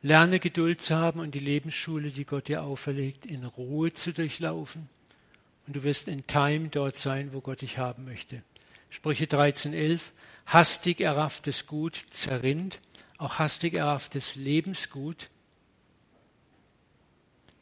Lerne 0.00 0.38
Geduld 0.38 0.80
zu 0.80 0.94
haben 0.94 1.18
und 1.18 1.34
die 1.34 1.40
Lebensschule, 1.40 2.12
die 2.12 2.24
Gott 2.24 2.46
dir 2.46 2.62
auferlegt, 2.62 3.26
in 3.26 3.44
Ruhe 3.44 3.92
zu 3.92 4.12
durchlaufen 4.12 4.88
und 5.66 5.74
du 5.74 5.82
wirst 5.82 6.06
in 6.06 6.24
Time 6.28 6.68
dort 6.68 6.98
sein, 6.98 7.32
wo 7.32 7.40
Gott 7.40 7.62
dich 7.62 7.78
haben 7.78 8.04
möchte. 8.04 8.44
Sprüche 8.90 9.24
13,11. 9.24 10.12
Hastig 10.46 11.00
errafftes 11.00 11.66
Gut 11.66 12.00
zerrinnt, 12.10 12.80
auch 13.20 13.38
hastig 13.38 13.74
errafftes 13.74 14.34
Lebensgut. 14.34 15.30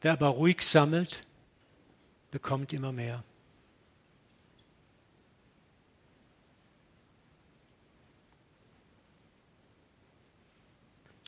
Wer 0.01 0.13
aber 0.13 0.29
ruhig 0.29 0.63
sammelt, 0.63 1.27
bekommt 2.31 2.73
immer 2.73 2.93
mehr. 2.93 3.25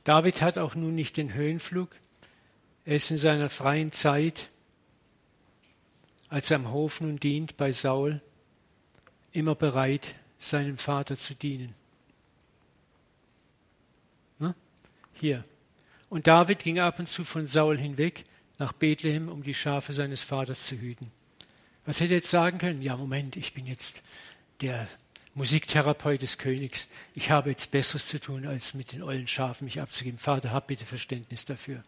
David 0.04 0.42
hat 0.42 0.58
auch 0.58 0.74
nun 0.74 0.94
nicht 0.94 1.16
den 1.16 1.34
Höhenflug. 1.34 1.90
Er 2.84 2.96
ist 2.96 3.10
in 3.10 3.18
seiner 3.18 3.50
freien 3.50 3.92
Zeit, 3.92 4.48
als 6.28 6.50
er 6.50 6.56
am 6.56 6.70
Hof 6.70 7.00
nun 7.00 7.18
dient 7.18 7.56
bei 7.56 7.72
Saul, 7.72 8.22
immer 9.32 9.54
bereit, 9.54 10.14
seinem 10.38 10.78
Vater 10.78 11.18
zu 11.18 11.34
dienen. 11.34 11.74
Ne? 14.38 14.54
Hier. 15.20 15.44
Und 16.08 16.26
David 16.26 16.60
ging 16.60 16.78
ab 16.78 16.98
und 16.98 17.08
zu 17.08 17.24
von 17.24 17.46
Saul 17.46 17.78
hinweg 17.78 18.24
nach 18.58 18.72
Bethlehem, 18.72 19.28
um 19.28 19.42
die 19.42 19.54
Schafe 19.54 19.92
seines 19.92 20.22
Vaters 20.22 20.66
zu 20.66 20.76
hüten. 20.76 21.12
Was 21.84 22.00
hätte 22.00 22.14
er 22.14 22.18
jetzt 22.20 22.30
sagen 22.30 22.58
können? 22.58 22.82
Ja, 22.82 22.96
Moment, 22.96 23.36
ich 23.36 23.54
bin 23.54 23.66
jetzt 23.66 24.02
der 24.60 24.88
Musiktherapeut 25.34 26.22
des 26.22 26.38
Königs. 26.38 26.88
Ich 27.14 27.30
habe 27.30 27.50
jetzt 27.50 27.70
Besseres 27.70 28.06
zu 28.08 28.18
tun, 28.18 28.46
als 28.46 28.74
mit 28.74 28.92
den 28.92 29.02
ollen 29.02 29.26
Schafen 29.26 29.66
mich 29.66 29.80
abzugeben. 29.80 30.18
Vater, 30.18 30.52
hab 30.52 30.66
bitte 30.66 30.84
Verständnis 30.84 31.44
dafür. 31.44 31.82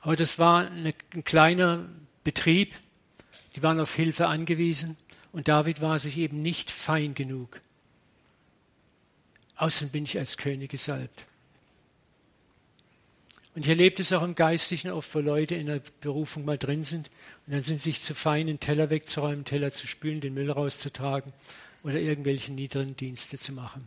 Aber 0.00 0.16
das 0.16 0.38
war 0.38 0.68
ein 0.68 0.94
kleiner 1.24 1.88
Betrieb. 2.24 2.74
Die 3.54 3.62
waren 3.62 3.80
auf 3.80 3.94
Hilfe 3.94 4.26
angewiesen. 4.26 4.96
Und 5.32 5.48
David 5.48 5.80
war 5.80 5.98
sich 5.98 6.18
eben 6.18 6.42
nicht 6.42 6.70
fein 6.70 7.14
genug. 7.14 7.60
Außerdem 9.56 9.90
bin 9.90 10.04
ich 10.04 10.18
als 10.18 10.36
König 10.36 10.70
gesalbt. 10.70 11.26
Und 13.54 13.62
ich 13.62 13.68
erlebe 13.68 14.00
es 14.00 14.12
auch 14.12 14.22
im 14.22 14.34
Geistlichen 14.34 14.90
oft, 14.90 15.14
wo 15.14 15.20
Leute 15.20 15.54
in 15.54 15.66
der 15.66 15.82
Berufung 16.00 16.44
mal 16.44 16.56
drin 16.56 16.84
sind 16.84 17.10
und 17.46 17.52
dann 17.52 17.62
sind 17.62 17.78
sie 17.78 17.90
sich 17.90 18.02
zu 18.02 18.14
fein, 18.14 18.46
den 18.46 18.60
Teller 18.60 18.88
wegzuräumen, 18.88 19.44
Teller 19.44 19.74
zu 19.74 19.86
spülen, 19.86 20.20
den 20.20 20.34
Müll 20.34 20.50
rauszutragen 20.50 21.32
oder 21.82 22.00
irgendwelche 22.00 22.52
niederen 22.52 22.96
Dienste 22.96 23.38
zu 23.38 23.52
machen. 23.52 23.86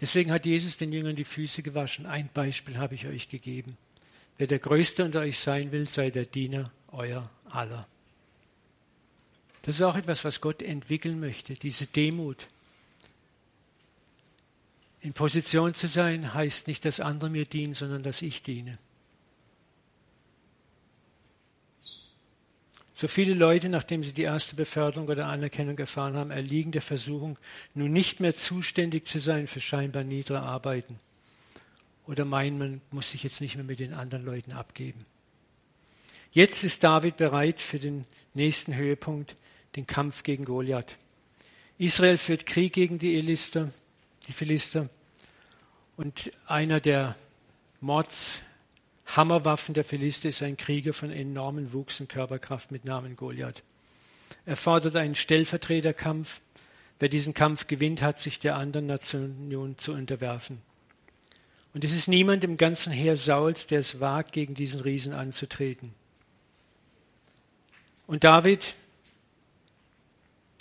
Deswegen 0.00 0.32
hat 0.32 0.46
Jesus 0.46 0.78
den 0.78 0.92
Jüngern 0.92 1.16
die 1.16 1.24
Füße 1.24 1.62
gewaschen. 1.62 2.06
Ein 2.06 2.30
Beispiel 2.32 2.78
habe 2.78 2.94
ich 2.94 3.06
euch 3.06 3.28
gegeben. 3.28 3.76
Wer 4.38 4.46
der 4.46 4.58
Größte 4.58 5.04
unter 5.04 5.20
euch 5.20 5.38
sein 5.38 5.72
will, 5.72 5.86
sei 5.86 6.10
der 6.10 6.24
Diener 6.24 6.72
euer 6.90 7.28
aller. 7.50 7.86
Das 9.60 9.74
ist 9.74 9.82
auch 9.82 9.96
etwas, 9.96 10.24
was 10.24 10.40
Gott 10.40 10.62
entwickeln 10.62 11.20
möchte, 11.20 11.54
diese 11.54 11.86
Demut. 11.86 12.46
In 15.00 15.12
Position 15.14 15.74
zu 15.74 15.88
sein 15.88 16.34
heißt 16.34 16.68
nicht, 16.68 16.84
dass 16.84 17.00
andere 17.00 17.30
mir 17.30 17.46
dienen, 17.46 17.74
sondern 17.74 18.02
dass 18.02 18.20
ich 18.22 18.42
diene. 18.42 18.78
So 23.00 23.08
viele 23.08 23.32
Leute, 23.32 23.70
nachdem 23.70 24.04
sie 24.04 24.12
die 24.12 24.24
erste 24.24 24.54
Beförderung 24.56 25.08
oder 25.08 25.26
Anerkennung 25.26 25.78
erfahren 25.78 26.16
haben, 26.16 26.30
erliegen 26.30 26.70
der 26.70 26.82
Versuchung, 26.82 27.38
nun 27.72 27.92
nicht 27.92 28.20
mehr 28.20 28.36
zuständig 28.36 29.08
zu 29.08 29.20
sein 29.20 29.46
für 29.46 29.60
scheinbar 29.60 30.04
niedere 30.04 30.40
Arbeiten. 30.40 31.00
Oder 32.06 32.26
meinen, 32.26 32.58
man 32.58 32.80
muss 32.90 33.12
sich 33.12 33.22
jetzt 33.22 33.40
nicht 33.40 33.56
mehr 33.56 33.64
mit 33.64 33.78
den 33.78 33.94
anderen 33.94 34.26
Leuten 34.26 34.52
abgeben. 34.52 35.06
Jetzt 36.32 36.62
ist 36.62 36.84
David 36.84 37.16
bereit 37.16 37.58
für 37.58 37.78
den 37.78 38.04
nächsten 38.34 38.74
Höhepunkt, 38.74 39.34
den 39.76 39.86
Kampf 39.86 40.22
gegen 40.22 40.44
Goliath. 40.44 40.98
Israel 41.78 42.18
führt 42.18 42.44
Krieg 42.44 42.74
gegen 42.74 42.98
die 42.98 43.16
Elister, 43.16 43.72
die 44.30 44.34
Philister. 44.34 44.88
Und 45.96 46.30
einer 46.46 46.78
der 46.80 47.16
Mordshammerwaffen 47.80 49.74
der 49.74 49.82
Philister 49.82 50.28
ist 50.28 50.42
ein 50.42 50.56
Krieger 50.56 50.92
von 50.92 51.10
enormen 51.10 51.72
Wuchs 51.72 52.00
und 52.00 52.08
Körperkraft 52.08 52.70
mit 52.70 52.84
Namen 52.84 53.16
Goliath. 53.16 53.64
Er 54.46 54.56
fordert 54.56 54.94
einen 54.94 55.16
Stellvertreterkampf. 55.16 56.40
Wer 57.00 57.08
diesen 57.08 57.34
Kampf 57.34 57.66
gewinnt, 57.66 58.02
hat 58.02 58.20
sich 58.20 58.38
der 58.38 58.54
anderen 58.54 58.86
Nation 58.86 59.74
zu 59.78 59.92
unterwerfen. 59.92 60.62
Und 61.74 61.82
es 61.82 61.92
ist 61.92 62.06
niemand 62.06 62.44
im 62.44 62.56
ganzen 62.56 62.92
Heer 62.92 63.16
Sauls, 63.16 63.66
der 63.66 63.80
es 63.80 63.98
wagt, 63.98 64.32
gegen 64.32 64.54
diesen 64.54 64.80
Riesen 64.80 65.12
anzutreten. 65.12 65.92
Und 68.06 68.22
David 68.22 68.74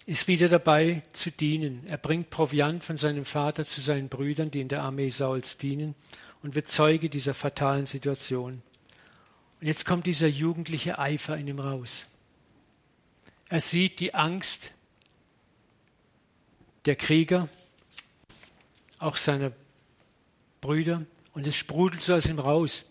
ist 0.09 0.27
wieder 0.27 0.49
dabei 0.49 1.03
zu 1.13 1.29
dienen. 1.29 1.83
Er 1.85 1.99
bringt 1.99 2.31
Proviant 2.31 2.83
von 2.83 2.97
seinem 2.97 3.25
Vater 3.25 3.67
zu 3.67 3.79
seinen 3.79 4.09
Brüdern, 4.09 4.49
die 4.49 4.59
in 4.59 4.67
der 4.67 4.81
Armee 4.81 5.09
Sauls 5.09 5.59
dienen, 5.59 5.93
und 6.41 6.55
wird 6.55 6.67
Zeuge 6.67 7.11
dieser 7.11 7.35
fatalen 7.35 7.85
Situation. 7.85 8.63
Und 9.61 9.67
jetzt 9.67 9.85
kommt 9.85 10.07
dieser 10.07 10.25
jugendliche 10.25 10.97
Eifer 10.97 11.37
in 11.37 11.47
ihm 11.47 11.59
raus. 11.59 12.07
Er 13.49 13.61
sieht 13.61 13.99
die 13.99 14.15
Angst 14.15 14.71
der 16.85 16.95
Krieger, 16.95 17.47
auch 18.97 19.15
seiner 19.15 19.51
Brüder, 20.59 21.05
und 21.33 21.45
es 21.45 21.55
sprudelt 21.55 22.01
so 22.01 22.15
aus 22.15 22.25
ihm 22.25 22.39
raus. 22.39 22.89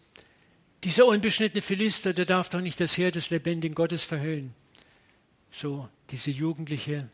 Dieser 0.85 1.05
unbeschnittene 1.07 1.63
Philister, 1.63 2.13
der 2.13 2.27
darf 2.27 2.49
doch 2.49 2.61
nicht 2.61 2.79
das 2.79 2.97
Heer 2.97 3.11
des 3.11 3.31
lebendigen 3.31 3.75
Gottes 3.75 4.05
verhöhnen. 4.05 4.55
So 5.51 5.89
diese 6.11 6.31
jugendliche 6.31 7.09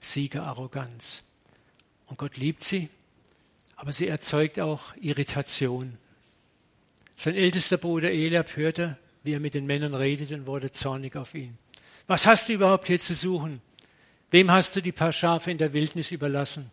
Siegerarroganz. 0.00 1.22
Und 2.06 2.18
Gott 2.18 2.36
liebt 2.36 2.64
sie, 2.64 2.88
aber 3.76 3.92
sie 3.92 4.08
erzeugt 4.08 4.60
auch 4.60 4.94
Irritation. 4.96 5.96
Sein 7.16 7.34
ältester 7.34 7.76
Bruder 7.76 8.10
Eliab 8.10 8.56
hörte, 8.56 8.98
wie 9.22 9.32
er 9.32 9.40
mit 9.40 9.54
den 9.54 9.66
Männern 9.66 9.94
redete 9.94 10.34
und 10.34 10.46
wurde 10.46 10.72
zornig 10.72 11.16
auf 11.16 11.34
ihn. 11.34 11.56
Was 12.06 12.26
hast 12.26 12.48
du 12.48 12.54
überhaupt 12.54 12.86
hier 12.86 12.98
zu 12.98 13.14
suchen? 13.14 13.60
Wem 14.30 14.50
hast 14.50 14.74
du 14.74 14.82
die 14.82 14.92
paar 14.92 15.12
Schafe 15.12 15.50
in 15.50 15.58
der 15.58 15.72
Wildnis 15.72 16.12
überlassen? 16.12 16.70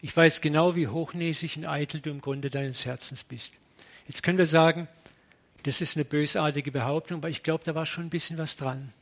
Ich 0.00 0.16
weiß 0.16 0.40
genau, 0.40 0.74
wie 0.74 0.88
hochnäsig 0.88 1.56
und 1.58 1.66
eitel 1.66 2.00
du 2.00 2.10
im 2.10 2.20
Grunde 2.20 2.50
deines 2.50 2.84
Herzens 2.84 3.24
bist. 3.24 3.52
Jetzt 4.08 4.22
können 4.22 4.38
wir 4.38 4.46
sagen, 4.46 4.88
das 5.62 5.80
ist 5.80 5.96
eine 5.96 6.04
bösartige 6.04 6.72
Behauptung, 6.72 7.18
aber 7.18 7.30
ich 7.30 7.42
glaube, 7.42 7.62
da 7.64 7.74
war 7.74 7.86
schon 7.86 8.06
ein 8.06 8.10
bisschen 8.10 8.36
was 8.36 8.56
dran. 8.56 8.92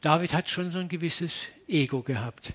David 0.00 0.34
hat 0.34 0.48
schon 0.48 0.70
so 0.70 0.78
ein 0.78 0.88
gewisses 0.88 1.46
Ego 1.66 2.02
gehabt. 2.02 2.52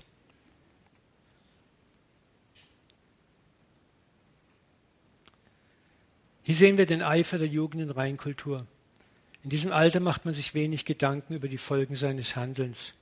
Hier 6.44 6.56
sehen 6.56 6.76
wir 6.76 6.86
den 6.86 7.02
Eifer 7.02 7.38
der 7.38 7.48
Jugend 7.48 7.82
in 7.82 7.90
Reinkultur. 7.90 8.66
In 9.44 9.50
diesem 9.50 9.72
Alter 9.72 10.00
macht 10.00 10.24
man 10.24 10.34
sich 10.34 10.54
wenig 10.54 10.84
Gedanken 10.84 11.34
über 11.34 11.48
die 11.48 11.58
Folgen 11.58 11.94
seines 11.94 12.36
Handelns. 12.36 12.94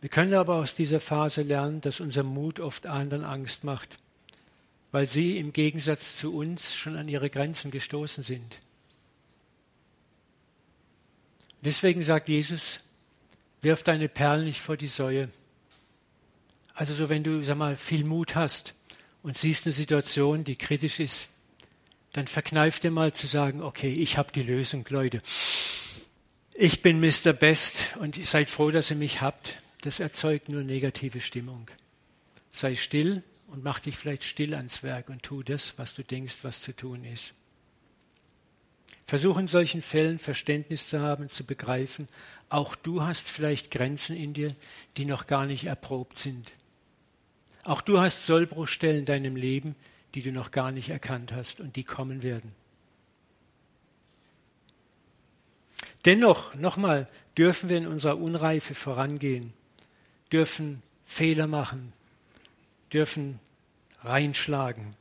Wir 0.00 0.10
können 0.10 0.34
aber 0.34 0.56
aus 0.56 0.74
dieser 0.74 1.00
Phase 1.00 1.42
lernen, 1.42 1.80
dass 1.80 2.00
unser 2.00 2.22
Mut 2.22 2.60
oft 2.60 2.86
anderen 2.86 3.24
Angst 3.24 3.64
macht, 3.64 3.98
weil 4.92 5.08
sie 5.08 5.38
im 5.38 5.52
Gegensatz 5.52 6.16
zu 6.16 6.34
uns 6.34 6.74
schon 6.74 6.96
an 6.96 7.08
ihre 7.08 7.30
Grenzen 7.30 7.70
gestoßen 7.70 8.22
sind. 8.22 8.58
Deswegen 11.62 12.02
sagt 12.02 12.28
Jesus, 12.28 12.80
wirf 13.62 13.82
deine 13.82 14.08
Perlen 14.08 14.44
nicht 14.44 14.60
vor 14.60 14.76
die 14.76 14.88
Säue. 14.88 15.28
Also 16.74 16.94
so, 16.94 17.08
wenn 17.08 17.24
du, 17.24 17.42
sag 17.42 17.56
mal, 17.56 17.76
viel 17.76 18.04
Mut 18.04 18.34
hast 18.34 18.74
und 19.22 19.38
siehst 19.38 19.66
eine 19.66 19.72
Situation, 19.72 20.44
die 20.44 20.56
kritisch 20.56 21.00
ist, 21.00 21.28
dann 22.12 22.26
verkneif 22.26 22.80
dir 22.80 22.90
mal 22.90 23.12
zu 23.12 23.26
sagen, 23.26 23.62
okay, 23.62 23.92
ich 23.92 24.16
habe 24.16 24.32
die 24.32 24.42
Lösung, 24.42 24.84
Leute. 24.88 25.20
Ich 26.54 26.80
bin 26.80 27.00
Mr. 27.00 27.32
Best 27.32 27.96
und 27.96 28.16
seid 28.24 28.48
froh, 28.48 28.70
dass 28.70 28.90
ihr 28.90 28.96
mich 28.96 29.20
habt. 29.20 29.58
Das 29.82 30.00
erzeugt 30.00 30.48
nur 30.48 30.62
negative 30.62 31.20
Stimmung. 31.20 31.68
Sei 32.50 32.74
still 32.74 33.22
und 33.48 33.62
mach 33.62 33.80
dich 33.80 33.96
vielleicht 33.96 34.24
still 34.24 34.54
ans 34.54 34.82
Werk 34.82 35.08
und 35.08 35.22
tu 35.22 35.42
das, 35.42 35.74
was 35.76 35.94
du 35.94 36.02
denkst, 36.02 36.38
was 36.42 36.60
zu 36.60 36.74
tun 36.74 37.04
ist. 37.04 37.34
Versuch 39.06 39.38
in 39.38 39.46
solchen 39.46 39.82
Fällen 39.82 40.18
Verständnis 40.18 40.88
zu 40.88 41.00
haben, 41.00 41.30
zu 41.30 41.44
begreifen, 41.44 42.08
auch 42.48 42.74
du 42.74 43.02
hast 43.02 43.28
vielleicht 43.28 43.70
Grenzen 43.70 44.16
in 44.16 44.32
dir, 44.32 44.54
die 44.96 45.04
noch 45.04 45.26
gar 45.26 45.46
nicht 45.46 45.64
erprobt 45.64 46.18
sind. 46.18 46.50
Auch 47.64 47.80
du 47.80 48.00
hast 48.00 48.26
Sollbruchstellen 48.26 49.00
in 49.00 49.04
deinem 49.04 49.36
Leben, 49.36 49.76
die 50.14 50.22
du 50.22 50.32
noch 50.32 50.50
gar 50.50 50.72
nicht 50.72 50.88
erkannt 50.88 51.32
hast 51.32 51.60
und 51.60 51.76
die 51.76 51.84
kommen 51.84 52.22
werden. 52.22 52.52
Dennoch, 56.04 56.54
nochmal, 56.54 57.08
dürfen 57.36 57.68
wir 57.68 57.78
in 57.78 57.86
unserer 57.88 58.16
Unreife 58.16 58.74
vorangehen, 58.74 59.52
dürfen 60.32 60.82
Fehler 61.04 61.48
machen, 61.48 61.92
dürfen 62.92 63.40
reinschlagen, 64.02 64.94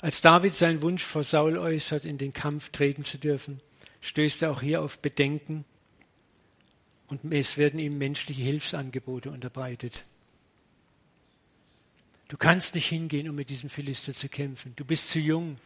als 0.00 0.20
David 0.20 0.54
seinen 0.54 0.82
Wunsch 0.82 1.02
vor 1.02 1.24
Saul 1.24 1.58
äußert, 1.58 2.04
in 2.04 2.18
den 2.18 2.32
Kampf 2.32 2.70
treten 2.70 3.04
zu 3.04 3.18
dürfen, 3.18 3.58
stößt 4.00 4.42
er 4.42 4.52
auch 4.52 4.60
hier 4.60 4.82
auf 4.82 4.98
Bedenken 4.98 5.64
und 7.08 7.32
es 7.32 7.56
werden 7.56 7.80
ihm 7.80 7.98
menschliche 7.98 8.42
Hilfsangebote 8.42 9.30
unterbreitet. 9.30 10.04
Du 12.28 12.36
kannst 12.36 12.74
nicht 12.74 12.88
hingehen, 12.88 13.28
um 13.28 13.36
mit 13.36 13.50
diesem 13.50 13.70
Philister 13.70 14.12
zu 14.12 14.28
kämpfen. 14.28 14.72
Du 14.74 14.84
bist 14.84 15.10
zu 15.10 15.20
jung. 15.20 15.58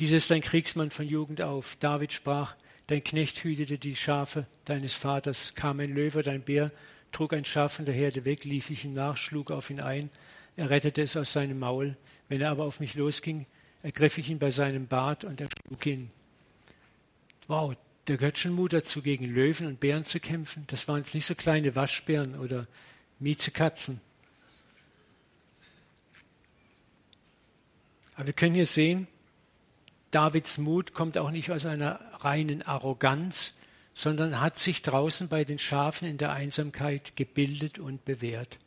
Dieser 0.00 0.16
ist 0.16 0.30
dein 0.30 0.40
Kriegsmann 0.40 0.90
von 0.90 1.06
Jugend 1.06 1.42
auf. 1.42 1.76
David 1.80 2.12
sprach, 2.14 2.56
dein 2.86 3.04
Knecht 3.04 3.38
hütete 3.44 3.78
die 3.78 3.94
Schafe 3.94 4.46
deines 4.64 4.94
Vaters. 4.94 5.54
Kam 5.54 5.80
ein 5.80 5.94
Löwe, 5.94 6.22
dein 6.22 6.40
Bär, 6.40 6.72
trug 7.12 7.34
ein 7.34 7.44
Schaf 7.44 7.74
von 7.74 7.84
der 7.84 7.94
Herde 7.94 8.24
weg, 8.24 8.44
lief 8.44 8.70
ich 8.70 8.86
ihm 8.86 8.92
nach, 8.92 9.18
schlug 9.18 9.50
auf 9.50 9.68
ihn 9.68 9.80
ein. 9.80 10.08
Er 10.56 10.70
rettete 10.70 11.02
es 11.02 11.16
aus 11.16 11.32
seinem 11.32 11.58
Maul. 11.58 11.96
Wenn 12.28 12.40
er 12.40 12.50
aber 12.50 12.64
auf 12.64 12.80
mich 12.80 12.94
losging, 12.94 13.46
ergriff 13.82 14.18
ich 14.18 14.30
ihn 14.30 14.38
bei 14.38 14.50
seinem 14.50 14.86
Bart 14.86 15.24
und 15.24 15.40
erschlug 15.40 15.86
ihn. 15.86 16.10
Wow, 17.46 17.76
der 18.08 18.16
gehört 18.16 18.38
schon 18.38 18.52
Mut 18.52 18.72
dazu, 18.72 19.02
gegen 19.02 19.26
Löwen 19.26 19.66
und 19.66 19.80
Bären 19.80 20.04
zu 20.04 20.20
kämpfen. 20.20 20.64
Das 20.66 20.88
waren 20.88 20.98
jetzt 20.98 21.14
nicht 21.14 21.26
so 21.26 21.34
kleine 21.34 21.76
Waschbären 21.76 22.38
oder 22.38 22.66
Miezekatzen. 23.18 24.00
Aber 28.14 28.26
wir 28.26 28.32
können 28.32 28.54
hier 28.54 28.66
sehen, 28.66 29.06
Davids 30.10 30.58
Mut 30.58 30.94
kommt 30.94 31.18
auch 31.18 31.30
nicht 31.30 31.50
aus 31.50 31.66
einer 31.66 32.00
reinen 32.20 32.62
Arroganz, 32.62 33.54
sondern 33.94 34.40
hat 34.40 34.58
sich 34.58 34.82
draußen 34.82 35.28
bei 35.28 35.44
den 35.44 35.58
Schafen 35.58 36.08
in 36.08 36.18
der 36.18 36.32
Einsamkeit 36.32 37.16
gebildet 37.16 37.78
und 37.78 38.04
bewährt. 38.04 38.58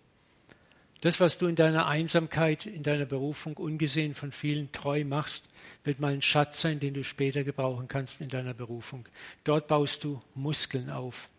Das, 1.01 1.21
was 1.21 1.37
du 1.37 1.47
in 1.47 1.55
deiner 1.55 1.87
Einsamkeit, 1.87 2.65
in 2.65 2.83
deiner 2.83 3.05
Berufung 3.05 3.55
ungesehen 3.55 4.15
von 4.15 4.31
vielen 4.31 4.71
treu 4.73 5.05
machst, 5.05 5.43
wird 5.85 5.99
mal 5.99 6.11
ein 6.11 6.21
Schatz 6.21 6.61
sein, 6.61 6.79
den 6.79 6.93
du 6.93 7.03
später 7.03 7.43
gebrauchen 7.43 7.87
kannst 7.87 8.19
in 8.19 8.27
deiner 8.27 8.53
Berufung. 8.53 9.07
Dort 9.45 9.67
baust 9.67 10.03
du 10.03 10.19
Muskeln 10.35 10.89
auf. 10.89 11.29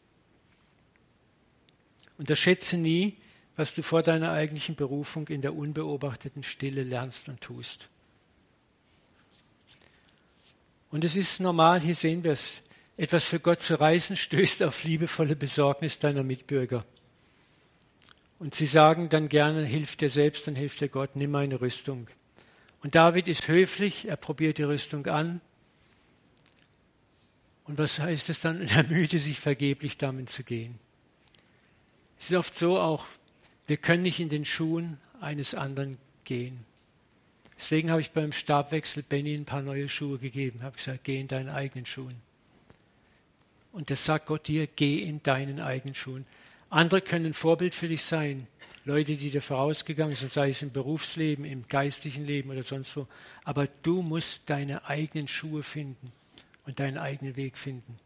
Unterschätze 2.16 2.78
nie, 2.78 3.16
was 3.56 3.74
du 3.74 3.82
vor 3.82 4.02
deiner 4.02 4.32
eigentlichen 4.32 4.76
Berufung 4.76 5.28
in 5.28 5.42
der 5.42 5.54
unbeobachteten 5.54 6.42
Stille 6.42 6.82
lernst 6.82 7.28
und 7.28 7.42
tust. 7.42 7.88
Und 10.90 11.04
es 11.04 11.16
ist 11.16 11.40
normal, 11.40 11.80
hier 11.80 11.94
sehen 11.94 12.24
wir 12.24 12.32
es, 12.32 12.62
etwas 12.96 13.24
für 13.24 13.40
Gott 13.40 13.62
zu 13.62 13.78
reißen, 13.78 14.16
stößt 14.16 14.62
auf 14.62 14.84
liebevolle 14.84 15.36
Besorgnis 15.36 15.98
deiner 15.98 16.22
Mitbürger. 16.22 16.84
Und 18.40 18.54
sie 18.54 18.64
sagen 18.64 19.10
dann 19.10 19.28
gerne, 19.28 19.62
hilf 19.64 19.96
dir 19.96 20.08
selbst, 20.08 20.46
dann 20.46 20.56
hilft 20.56 20.80
dir 20.80 20.88
Gott, 20.88 21.14
nimm 21.14 21.30
meine 21.30 21.60
Rüstung. 21.60 22.08
Und 22.82 22.94
David 22.94 23.28
ist 23.28 23.48
höflich, 23.48 24.08
er 24.08 24.16
probiert 24.16 24.56
die 24.56 24.62
Rüstung 24.62 25.06
an. 25.08 25.42
Und 27.64 27.76
was 27.76 27.98
heißt 27.98 28.30
es 28.30 28.40
dann? 28.40 28.62
Er 28.68 28.84
mühte 28.84 29.18
sich 29.18 29.38
vergeblich 29.38 29.98
damit 29.98 30.30
zu 30.30 30.42
gehen. 30.42 30.78
Es 32.18 32.30
ist 32.30 32.36
oft 32.36 32.56
so 32.58 32.80
auch, 32.80 33.04
wir 33.66 33.76
können 33.76 34.02
nicht 34.02 34.20
in 34.20 34.30
den 34.30 34.46
Schuhen 34.46 34.96
eines 35.20 35.54
anderen 35.54 35.98
gehen. 36.24 36.64
Deswegen 37.58 37.90
habe 37.90 38.00
ich 38.00 38.12
beim 38.12 38.32
Stabwechsel 38.32 39.02
Benny 39.02 39.34
ein 39.34 39.44
paar 39.44 39.60
neue 39.60 39.90
Schuhe 39.90 40.16
gegeben. 40.16 40.56
Ich 40.60 40.64
habe 40.64 40.76
gesagt, 40.76 41.04
geh 41.04 41.20
in 41.20 41.28
deinen 41.28 41.50
eigenen 41.50 41.84
Schuhen. 41.84 42.16
Und 43.70 43.90
das 43.90 44.02
sagt 44.02 44.24
Gott 44.24 44.48
dir, 44.48 44.66
geh 44.66 45.02
in 45.02 45.22
deinen 45.22 45.60
eigenen 45.60 45.94
Schuhen. 45.94 46.24
Andere 46.70 47.00
können 47.00 47.34
Vorbild 47.34 47.74
für 47.74 47.88
dich 47.88 48.04
sein. 48.04 48.46
Leute, 48.84 49.16
die 49.16 49.30
dir 49.30 49.42
vorausgegangen 49.42 50.16
sind, 50.16 50.32
sei 50.32 50.48
es 50.48 50.62
im 50.62 50.72
Berufsleben, 50.72 51.44
im 51.44 51.66
geistlichen 51.68 52.24
Leben 52.24 52.50
oder 52.50 52.62
sonst 52.62 52.96
wo. 52.96 53.06
Aber 53.44 53.68
du 53.82 54.02
musst 54.02 54.48
deine 54.48 54.86
eigenen 54.88 55.28
Schuhe 55.28 55.62
finden 55.62 56.12
und 56.64 56.80
deinen 56.80 56.96
eigenen 56.96 57.36
Weg 57.36 57.58
finden. 57.58 57.96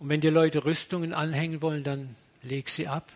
Und 0.00 0.08
wenn 0.08 0.20
dir 0.20 0.32
Leute 0.32 0.64
Rüstungen 0.64 1.14
anhängen 1.14 1.62
wollen, 1.62 1.84
dann 1.84 2.16
leg 2.42 2.68
sie 2.68 2.88
ab. 2.88 3.12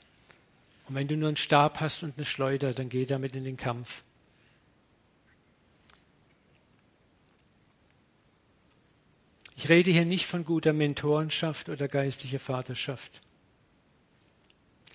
Und 0.89 0.95
wenn 0.95 1.09
du 1.09 1.17
nur 1.17 1.29
einen 1.29 1.37
Stab 1.37 1.81
hast 1.81 2.03
und 2.03 2.17
eine 2.17 2.25
Schleuder, 2.25 2.73
dann 2.73 2.89
geh 2.89 3.05
damit 3.05 3.35
in 3.35 3.45
den 3.45 3.57
Kampf. 3.57 4.03
Ich 9.57 9.69
rede 9.69 9.91
hier 9.91 10.05
nicht 10.05 10.27
von 10.27 10.45
guter 10.45 10.73
Mentorenschaft 10.73 11.69
oder 11.69 11.89
geistlicher 11.89 12.39
Vaterschaft. 12.39 13.24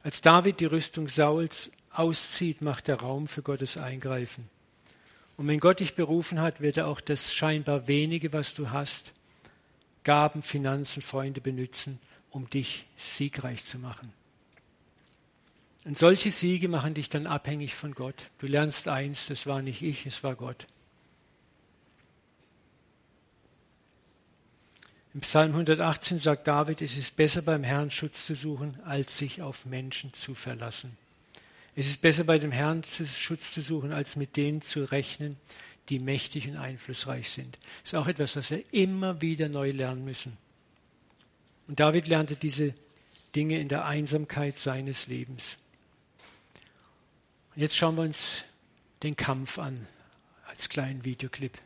Als 0.03 0.21
David 0.21 0.59
die 0.59 0.65
Rüstung 0.65 1.09
Sauls 1.09 1.71
auszieht, 1.91 2.61
macht 2.61 2.87
er 2.87 3.01
Raum 3.01 3.27
für 3.27 3.41
Gottes 3.41 3.77
Eingreifen. 3.77 4.49
Und 5.35 5.47
wenn 5.47 5.59
Gott 5.59 5.79
dich 5.79 5.95
berufen 5.95 6.39
hat, 6.39 6.61
wird 6.61 6.77
er 6.77 6.87
auch 6.87 7.01
das 7.01 7.33
scheinbar 7.33 7.87
wenige, 7.87 8.33
was 8.33 8.53
du 8.53 8.71
hast, 8.71 9.13
Gaben, 10.03 10.43
Finanzen, 10.43 11.01
Freunde 11.01 11.41
benutzen, 11.41 11.99
um 12.29 12.49
dich 12.49 12.85
siegreich 12.97 13.65
zu 13.65 13.79
machen. 13.79 14.13
Und 15.85 15.97
solche 15.97 16.31
Siege 16.31 16.67
machen 16.67 16.93
dich 16.93 17.09
dann 17.09 17.25
abhängig 17.27 17.73
von 17.75 17.93
Gott. 17.93 18.29
Du 18.37 18.47
lernst 18.47 18.87
eins, 18.87 19.27
das 19.27 19.47
war 19.47 19.61
nicht 19.61 19.81
ich, 19.81 20.05
es 20.05 20.23
war 20.23 20.35
Gott. 20.35 20.67
Im 25.13 25.21
Psalm 25.21 25.51
118 25.51 26.19
sagt 26.19 26.47
David, 26.47 26.83
es 26.83 26.95
ist 26.95 27.15
besser 27.15 27.41
beim 27.41 27.63
Herrn 27.63 27.89
Schutz 27.89 28.27
zu 28.27 28.35
suchen, 28.35 28.79
als 28.85 29.17
sich 29.17 29.41
auf 29.41 29.65
Menschen 29.65 30.13
zu 30.13 30.35
verlassen. 30.35 30.97
Es 31.75 31.87
ist 31.87 32.01
besser 32.01 32.25
bei 32.25 32.37
dem 32.37 32.51
Herrn 32.51 32.83
Schutz 32.83 33.51
zu 33.51 33.61
suchen, 33.61 33.91
als 33.91 34.15
mit 34.15 34.37
denen 34.37 34.61
zu 34.61 34.83
rechnen, 34.83 35.37
die 35.89 35.99
mächtig 35.99 36.47
und 36.47 36.57
einflussreich 36.57 37.29
sind. 37.31 37.57
Das 37.81 37.93
ist 37.93 37.95
auch 37.95 38.07
etwas, 38.07 38.35
was 38.35 38.51
wir 38.51 38.63
immer 38.71 39.21
wieder 39.21 39.49
neu 39.49 39.71
lernen 39.71 40.05
müssen. 40.05 40.37
Und 41.67 41.79
David 41.79 42.07
lernte 42.07 42.35
diese 42.35 42.75
Dinge 43.35 43.59
in 43.59 43.67
der 43.67 43.85
Einsamkeit 43.85 44.59
seines 44.59 45.07
Lebens. 45.07 45.57
Und 47.55 47.61
jetzt 47.63 47.75
schauen 47.75 47.95
wir 47.95 48.03
uns 48.03 48.43
den 49.01 49.15
Kampf 49.15 49.57
an 49.57 49.87
als 50.47 50.69
kleinen 50.69 51.03
Videoclip. 51.03 51.57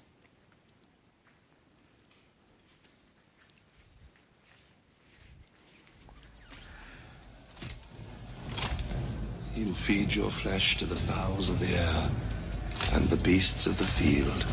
He 9.53 9.65
will 9.65 9.73
feed 9.73 10.15
your 10.15 10.31
flesh 10.31 10.77
to 10.79 10.85
the 10.85 10.95
fowls 10.95 11.49
of 11.49 11.59
the 11.59 11.75
air 11.75 12.09
and 12.93 13.05
the 13.05 13.23
beasts 13.23 13.67
of 13.67 13.77
the 13.77 13.83
field. 13.83 14.45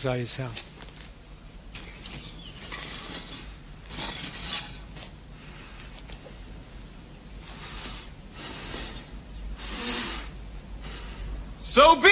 So 0.00 0.08
sei 0.08 0.22
es, 0.22 0.38
Herr. 0.38 0.48
So 11.58 11.96
be 11.96 12.09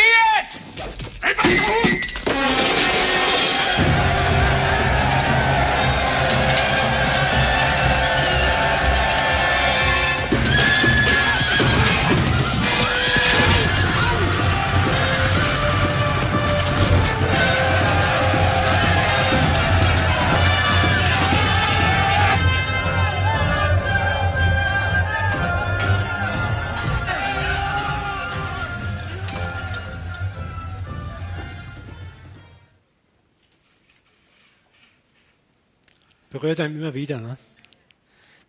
Berührt 36.48 36.60
einem 36.60 36.76
immer 36.76 36.94
wieder. 36.94 37.20
Ne? 37.20 37.36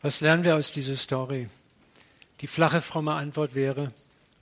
Was 0.02 0.22
lernen 0.22 0.46
wir 0.46 0.56
aus 0.56 0.72
dieser 0.72 0.96
Story? 0.96 1.50
Die 2.40 2.48
flache, 2.48 2.80
fromme 2.80 3.12
Antwort 3.12 3.56
wäre, 3.56 3.92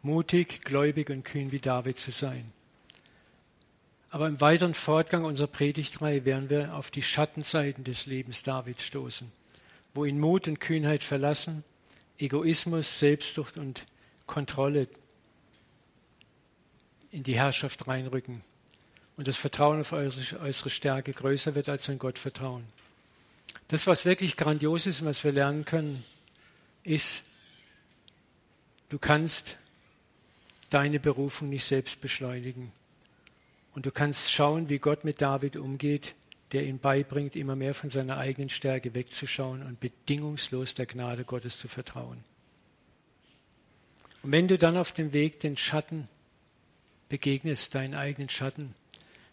mutig, 0.03 0.62
gläubig 0.64 1.10
und 1.10 1.24
kühn 1.26 1.51
wie 1.51 1.58
David 1.58 1.97
zu 1.97 2.12
sein. 2.12 2.51
Aber 4.12 4.28
im 4.28 4.39
weiteren 4.41 4.76
Fortgang 4.76 5.26
unserer 5.26 5.47
Predigtreihe 5.47 6.24
werden 6.24 6.51
wir 6.51 6.76
auf 6.76 6.91
die 6.91 7.01
Schattenseiten 7.01 7.84
des 7.84 8.05
Lebens 8.05 8.43
Davids 8.43 8.84
stoßen, 8.84 9.32
wo 9.95 10.05
ihn 10.05 10.20
Mut 10.20 10.47
und 10.47 10.60
Kühnheit 10.60 11.03
verlassen, 11.03 11.64
Egoismus, 12.20 12.99
Selbstsucht 12.99 13.58
und 13.58 13.88
Kontrolle 14.28 14.88
in 17.10 17.24
die 17.24 17.39
Herrschaft 17.39 17.88
reinrücken 17.88 18.43
und 19.16 19.28
das 19.28 19.38
Vertrauen 19.38 19.80
auf 19.80 19.93
äußere 19.93 20.70
Stärke 20.70 21.12
größer 21.12 21.55
wird 21.55 21.70
als 21.70 21.89
ein 21.89 21.97
Gottvertrauen. 21.97 22.64
Das, 23.67 23.87
was 23.87 24.05
wirklich 24.05 24.37
grandios 24.37 24.85
ist 24.85 25.01
und 25.01 25.07
was 25.07 25.23
wir 25.23 25.31
lernen 25.31 25.65
können, 25.65 26.03
ist, 26.83 27.25
du 28.89 28.97
kannst 28.97 29.57
deine 30.69 30.99
Berufung 30.99 31.49
nicht 31.49 31.65
selbst 31.65 32.01
beschleunigen. 32.01 32.71
Und 33.73 33.85
du 33.85 33.91
kannst 33.91 34.31
schauen, 34.31 34.69
wie 34.69 34.79
Gott 34.79 35.03
mit 35.03 35.21
David 35.21 35.55
umgeht, 35.55 36.15
der 36.51 36.63
ihn 36.63 36.79
beibringt, 36.79 37.35
immer 37.35 37.55
mehr 37.55 37.73
von 37.73 37.89
seiner 37.89 38.17
eigenen 38.17 38.49
Stärke 38.49 38.93
wegzuschauen 38.93 39.61
und 39.61 39.79
bedingungslos 39.79 40.73
der 40.73 40.85
Gnade 40.85 41.25
Gottes 41.25 41.59
zu 41.59 41.67
vertrauen. 41.67 42.23
Und 44.23 44.31
wenn 44.31 44.47
du 44.47 44.57
dann 44.57 44.77
auf 44.77 44.93
dem 44.93 45.13
Weg 45.13 45.39
den 45.41 45.57
Schatten 45.57 46.07
begegnest, 47.09 47.75
deinen 47.75 47.93
eigenen 47.93 48.29
Schatten, 48.29 48.73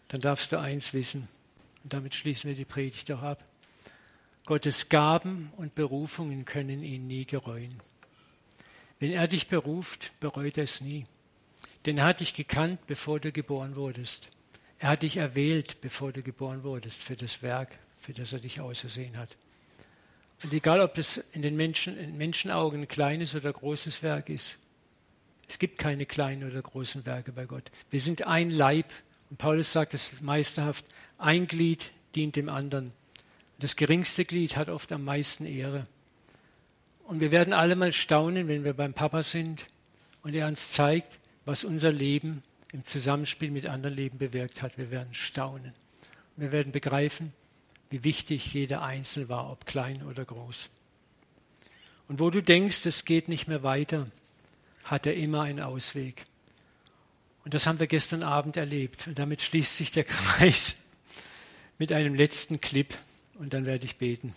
dann 0.09 0.21
darfst 0.21 0.51
du 0.51 0.59
eins 0.59 0.93
wissen, 0.93 1.27
und 1.83 1.93
damit 1.93 2.15
schließen 2.15 2.49
wir 2.49 2.55
die 2.55 2.65
Predigt 2.65 3.11
auch 3.11 3.21
ab. 3.21 3.43
Gottes 4.45 4.89
Gaben 4.89 5.51
und 5.57 5.73
Berufungen 5.73 6.45
können 6.45 6.83
ihn 6.83 7.07
nie 7.07 7.25
gereuen. 7.25 7.79
Wenn 8.99 9.11
er 9.11 9.27
dich 9.27 9.47
beruft, 9.47 10.11
bereut 10.19 10.57
er 10.57 10.65
es 10.65 10.81
nie. 10.81 11.05
Denn 11.85 11.97
er 11.97 12.05
hat 12.05 12.19
dich 12.19 12.35
gekannt, 12.35 12.85
bevor 12.87 13.19
du 13.19 13.31
geboren 13.31 13.75
wurdest. 13.75 14.29
Er 14.77 14.89
hat 14.89 15.01
dich 15.01 15.17
erwählt, 15.17 15.81
bevor 15.81 16.11
du 16.11 16.21
geboren 16.21 16.63
wurdest, 16.63 17.01
für 17.01 17.15
das 17.15 17.41
Werk, 17.41 17.77
für 17.99 18.13
das 18.13 18.33
er 18.33 18.39
dich 18.39 18.61
ausersehen 18.61 19.17
hat. 19.17 19.35
Und 20.43 20.53
egal, 20.53 20.79
ob 20.81 20.93
das 20.93 21.17
in 21.17 21.41
den 21.41 21.55
Menschen, 21.55 21.97
in 21.97 22.17
Menschenaugen 22.17 22.81
ein 22.81 22.87
kleines 22.87 23.35
oder 23.35 23.51
großes 23.51 24.03
Werk 24.03 24.29
ist, 24.29 24.59
es 25.47 25.59
gibt 25.59 25.77
keine 25.77 26.05
kleinen 26.05 26.49
oder 26.49 26.61
großen 26.61 27.05
Werke 27.05 27.31
bei 27.31 27.45
Gott. 27.45 27.71
Wir 27.89 28.01
sind 28.01 28.27
ein 28.27 28.51
Leib. 28.51 28.91
Und 29.29 29.37
Paulus 29.37 29.71
sagt 29.71 29.93
es 29.95 30.21
meisterhaft, 30.21 30.85
ein 31.17 31.47
Glied 31.47 31.91
dient 32.15 32.35
dem 32.35 32.49
anderen. 32.49 32.91
Das 33.59 33.75
geringste 33.75 34.25
Glied 34.25 34.57
hat 34.57 34.69
oft 34.69 34.91
am 34.91 35.03
meisten 35.03 35.45
Ehre. 35.45 35.85
Und 37.05 37.19
wir 37.19 37.31
werden 37.31 37.53
alle 37.53 37.75
mal 37.75 37.93
staunen, 37.93 38.47
wenn 38.47 38.63
wir 38.63 38.73
beim 38.73 38.93
Papa 38.93 39.23
sind 39.23 39.65
und 40.23 40.33
er 40.33 40.47
uns 40.47 40.71
zeigt, 40.71 41.19
was 41.45 41.63
unser 41.63 41.91
Leben 41.91 42.43
im 42.71 42.83
Zusammenspiel 42.83 43.51
mit 43.51 43.67
anderen 43.67 43.95
Leben 43.95 44.17
bewirkt 44.17 44.61
hat. 44.61 44.77
Wir 44.77 44.91
werden 44.91 45.13
staunen. 45.13 45.71
Wir 46.35 46.51
werden 46.51 46.73
begreifen, 46.73 47.31
wie 47.89 48.03
wichtig 48.03 48.53
jeder 48.53 48.81
Einzelne 48.81 49.29
war, 49.29 49.49
ob 49.51 49.65
klein 49.65 50.03
oder 50.03 50.25
groß. 50.25 50.69
Und 52.07 52.19
wo 52.19 52.29
du 52.29 52.43
denkst, 52.43 52.85
es 52.85 53.05
geht 53.05 53.29
nicht 53.29 53.47
mehr 53.47 53.63
weiter, 53.63 54.07
hat 54.83 55.05
er 55.05 55.15
immer 55.15 55.43
einen 55.43 55.61
Ausweg. 55.61 56.25
Und 57.45 57.53
das 57.53 57.67
haben 57.67 57.79
wir 57.79 57.87
gestern 57.87 58.23
Abend 58.23 58.57
erlebt. 58.57 59.07
Und 59.07 59.17
damit 59.17 59.41
schließt 59.41 59.77
sich 59.77 59.91
der 59.91 60.03
Kreis 60.05 60.77
mit 61.77 61.91
einem 61.91 62.15
letzten 62.15 62.59
Clip 62.59 62.93
und 63.35 63.53
dann 63.53 63.65
werde 63.65 63.85
ich 63.85 63.97
beten. 63.97 64.33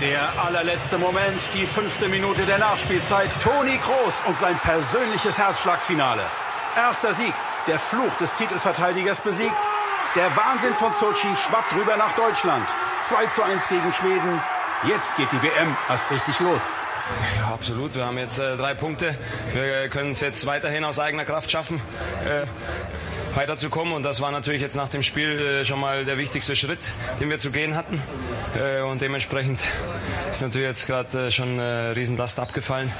Der 0.00 0.32
allerletzte 0.42 0.96
Moment, 0.96 1.42
die 1.52 1.66
fünfte 1.66 2.08
Minute 2.08 2.46
der 2.46 2.56
Nachspielzeit. 2.56 3.30
Toni 3.42 3.76
Kroos 3.76 4.14
und 4.26 4.38
sein 4.38 4.58
persönliches 4.60 5.36
Herzschlagfinale. 5.36 6.22
Erster 6.74 7.12
Sieg, 7.12 7.34
der 7.66 7.78
Fluch 7.78 8.14
des 8.16 8.32
Titelverteidigers 8.34 9.20
besiegt. 9.20 9.60
Der 10.14 10.34
Wahnsinn 10.36 10.72
von 10.72 10.92
Sochi 10.94 11.36
schwappt 11.36 11.74
rüber 11.74 11.98
nach 11.98 12.14
Deutschland. 12.16 12.66
2 13.08 13.26
zu 13.26 13.42
1 13.42 13.68
gegen 13.68 13.92
Schweden. 13.92 14.40
Jetzt 14.88 15.14
geht 15.16 15.30
die 15.32 15.42
WM 15.42 15.76
erst 15.90 16.10
richtig 16.10 16.40
los. 16.40 16.62
Ja, 17.38 17.54
absolut. 17.54 17.94
Wir 17.94 18.06
haben 18.06 18.18
jetzt 18.18 18.38
äh, 18.38 18.56
drei 18.56 18.74
Punkte. 18.74 19.14
Wir 19.52 19.88
können 19.88 20.12
es 20.12 20.20
jetzt 20.20 20.46
weiterhin 20.46 20.84
aus 20.84 20.98
eigener 20.98 21.24
Kraft 21.24 21.50
schaffen, 21.50 21.80
äh, 22.24 22.46
weiterzukommen. 23.36 23.94
Und 23.94 24.02
das 24.02 24.20
war 24.20 24.30
natürlich 24.30 24.60
jetzt 24.60 24.76
nach 24.76 24.88
dem 24.88 25.02
Spiel 25.02 25.40
äh, 25.40 25.64
schon 25.64 25.80
mal 25.80 26.04
der 26.04 26.18
wichtigste 26.18 26.56
Schritt, 26.56 26.90
den 27.20 27.30
wir 27.30 27.38
zu 27.38 27.50
gehen 27.50 27.76
hatten. 27.76 28.00
Äh, 28.56 28.82
und 28.82 29.00
dementsprechend 29.00 29.60
ist 30.30 30.42
natürlich 30.42 30.66
jetzt 30.66 30.86
gerade 30.86 31.26
äh, 31.26 31.30
schon 31.30 31.58
eine 31.60 31.94
Riesenlast 31.96 32.38
abgefallen. 32.38 32.92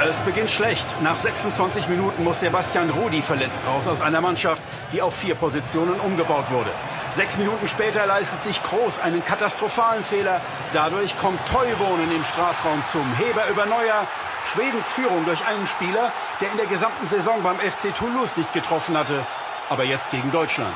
Es 0.00 0.16
beginnt 0.22 0.50
schlecht. 0.50 0.86
Nach 1.02 1.16
26 1.16 1.88
Minuten 1.88 2.24
muss 2.24 2.40
Sebastian 2.40 2.90
Rudi 2.90 3.22
verletzt 3.22 3.58
raus 3.66 3.86
aus 3.86 4.00
einer 4.00 4.20
Mannschaft, 4.20 4.62
die 4.92 5.00
auf 5.00 5.14
vier 5.14 5.34
Positionen 5.34 6.00
umgebaut 6.00 6.50
wurde. 6.50 6.70
Sechs 7.14 7.36
Minuten 7.36 7.68
später 7.68 8.06
leistet 8.06 8.42
sich 8.42 8.62
Groß 8.62 9.00
einen 9.00 9.22
katastrophalen 9.22 10.02
Fehler. 10.02 10.40
Dadurch 10.72 11.18
kommt 11.18 11.46
Teubohnen 11.46 12.10
im 12.10 12.24
Strafraum 12.24 12.82
zum 12.90 13.04
Heber 13.16 13.48
über 13.50 13.66
Neuer. 13.66 14.06
Schwedens 14.50 14.90
Führung 14.92 15.26
durch 15.26 15.46
einen 15.46 15.66
Spieler, 15.66 16.10
der 16.40 16.50
in 16.50 16.56
der 16.56 16.66
gesamten 16.66 17.06
Saison 17.06 17.42
beim 17.42 17.58
FC 17.58 17.94
Toulouse 17.94 18.36
nicht 18.38 18.54
getroffen 18.54 18.96
hatte. 18.96 19.26
Aber 19.68 19.84
jetzt 19.84 20.10
gegen 20.10 20.30
Deutschland. 20.30 20.74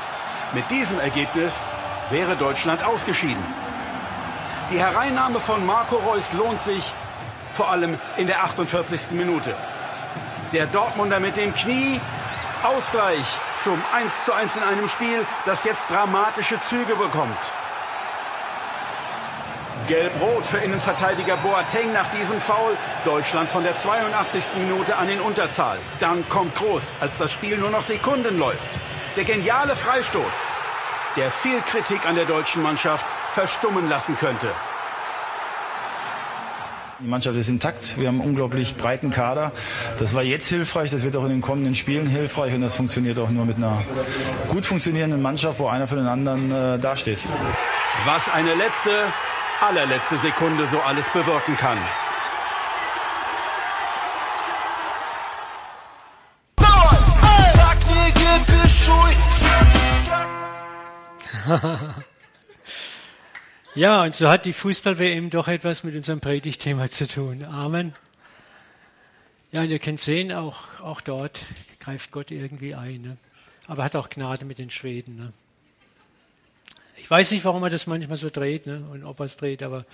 Mit 0.53 0.69
diesem 0.69 0.99
Ergebnis 0.99 1.55
wäre 2.11 2.35
Deutschland 2.35 2.85
ausgeschieden. 2.85 3.43
Die 4.69 4.79
Hereinnahme 4.79 5.39
von 5.39 5.65
Marco 5.65 5.95
Reus 5.95 6.33
lohnt 6.33 6.61
sich, 6.61 6.93
vor 7.53 7.71
allem 7.71 7.97
in 8.17 8.27
der 8.27 8.43
48. 8.43 9.11
Minute. 9.11 9.55
Der 10.53 10.67
Dortmunder 10.67 11.19
mit 11.19 11.35
dem 11.35 11.55
Knie, 11.55 11.99
Ausgleich 12.63 13.25
zum 13.63 13.81
1 13.93 14.25
zu 14.25 14.33
1 14.33 14.55
in 14.55 14.63
einem 14.63 14.87
Spiel, 14.87 15.25
das 15.45 15.63
jetzt 15.63 15.89
dramatische 15.89 16.59
Züge 16.61 16.95
bekommt. 16.95 17.37
Gelb-Rot 19.87 20.45
für 20.45 20.57
Innenverteidiger 20.57 21.37
Boateng 21.37 21.93
nach 21.93 22.09
diesem 22.09 22.41
Foul. 22.41 22.77
Deutschland 23.05 23.49
von 23.49 23.63
der 23.63 23.77
82. 23.77 24.43
Minute 24.57 24.97
an 24.97 25.07
in 25.07 25.21
Unterzahl. 25.21 25.79
Dann 25.99 26.27
kommt 26.29 26.55
Groß, 26.55 26.83
als 26.99 27.17
das 27.17 27.31
Spiel 27.31 27.57
nur 27.57 27.69
noch 27.69 27.83
Sekunden 27.83 28.37
läuft. 28.37 28.79
Der 29.15 29.23
geniale 29.23 29.75
Freistoß, 29.75 30.33
der 31.15 31.31
viel 31.31 31.61
Kritik 31.61 32.05
an 32.05 32.15
der 32.15 32.25
deutschen 32.25 32.63
Mannschaft 32.63 33.05
verstummen 33.33 33.87
lassen 33.87 34.17
könnte. 34.17 34.51
Die 36.99 37.07
Mannschaft 37.07 37.37
ist 37.37 37.47
intakt. 37.47 37.99
Wir 37.99 38.07
haben 38.07 38.21
einen 38.21 38.29
unglaublich 38.29 38.75
breiten 38.75 39.11
Kader. 39.11 39.51
Das 39.99 40.15
war 40.15 40.23
jetzt 40.23 40.47
hilfreich, 40.47 40.89
das 40.89 41.03
wird 41.03 41.15
auch 41.15 41.23
in 41.25 41.29
den 41.29 41.41
kommenden 41.41 41.75
Spielen 41.75 42.07
hilfreich 42.07 42.55
und 42.55 42.61
das 42.61 42.75
funktioniert 42.75 43.19
auch 43.19 43.29
nur 43.29 43.45
mit 43.45 43.57
einer 43.57 43.83
gut 44.47 44.65
funktionierenden 44.65 45.21
Mannschaft, 45.21 45.59
wo 45.59 45.67
einer 45.67 45.87
für 45.87 45.97
den 45.97 46.07
anderen 46.07 46.51
äh, 46.51 46.79
dasteht. 46.79 47.19
Was 48.05 48.29
eine 48.29 48.55
letzte, 48.55 48.89
allerletzte 49.61 50.17
Sekunde 50.17 50.65
so 50.65 50.79
alles 50.79 51.05
bewirken 51.09 51.55
kann. 51.55 51.77
ja, 63.77 64.03
und 64.03 64.15
so 64.15 64.27
hat 64.27 64.45
die 64.45 64.53
Fußball-WM 64.53 65.29
doch 65.29 65.47
etwas 65.47 65.83
mit 65.83 65.95
unserem 65.95 66.19
Predigtthema 66.19 66.89
zu 66.89 67.07
tun. 67.07 67.43
Amen. 67.43 67.93
Ja, 69.51 69.61
und 69.61 69.69
ihr 69.69 69.77
könnt 69.77 70.01
sehen, 70.01 70.31
auch, 70.31 70.79
auch 70.81 70.99
dort 70.99 71.45
greift 71.79 72.11
Gott 72.11 72.31
irgendwie 72.31 72.73
ein. 72.73 73.01
Ne? 73.01 73.17
Aber 73.67 73.83
hat 73.83 73.95
auch 73.95 74.09
Gnade 74.09 74.45
mit 74.45 74.57
den 74.57 74.71
Schweden. 74.71 75.17
Ne? 75.17 75.33
Ich 76.95 77.09
weiß 77.09 77.29
nicht, 77.29 77.45
warum 77.45 77.61
er 77.63 77.69
das 77.69 77.85
manchmal 77.85 78.17
so 78.17 78.31
dreht 78.31 78.65
ne? 78.65 78.83
und 78.91 79.03
ob 79.03 79.19
er 79.19 79.25
es 79.25 79.37
dreht, 79.37 79.61
aber 79.61 79.85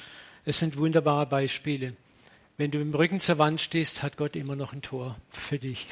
es 0.46 0.60
sind 0.60 0.78
wunderbare 0.78 1.26
Beispiele. 1.26 1.94
Wenn 2.56 2.72
du 2.72 2.80
im 2.80 2.94
Rücken 2.94 3.20
zur 3.20 3.38
Wand 3.38 3.60
stehst, 3.60 4.02
hat 4.02 4.16
Gott 4.16 4.38
immer 4.38 4.56
noch 4.56 4.72
ein 4.72 4.82
Tor 4.82 5.18
für 5.30 5.60
dich. 5.60 5.88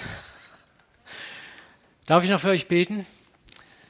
Darf 2.05 2.23
ich 2.23 2.29
noch 2.29 2.39
für 2.39 2.51
euch 2.51 2.69
beten? 2.69 3.05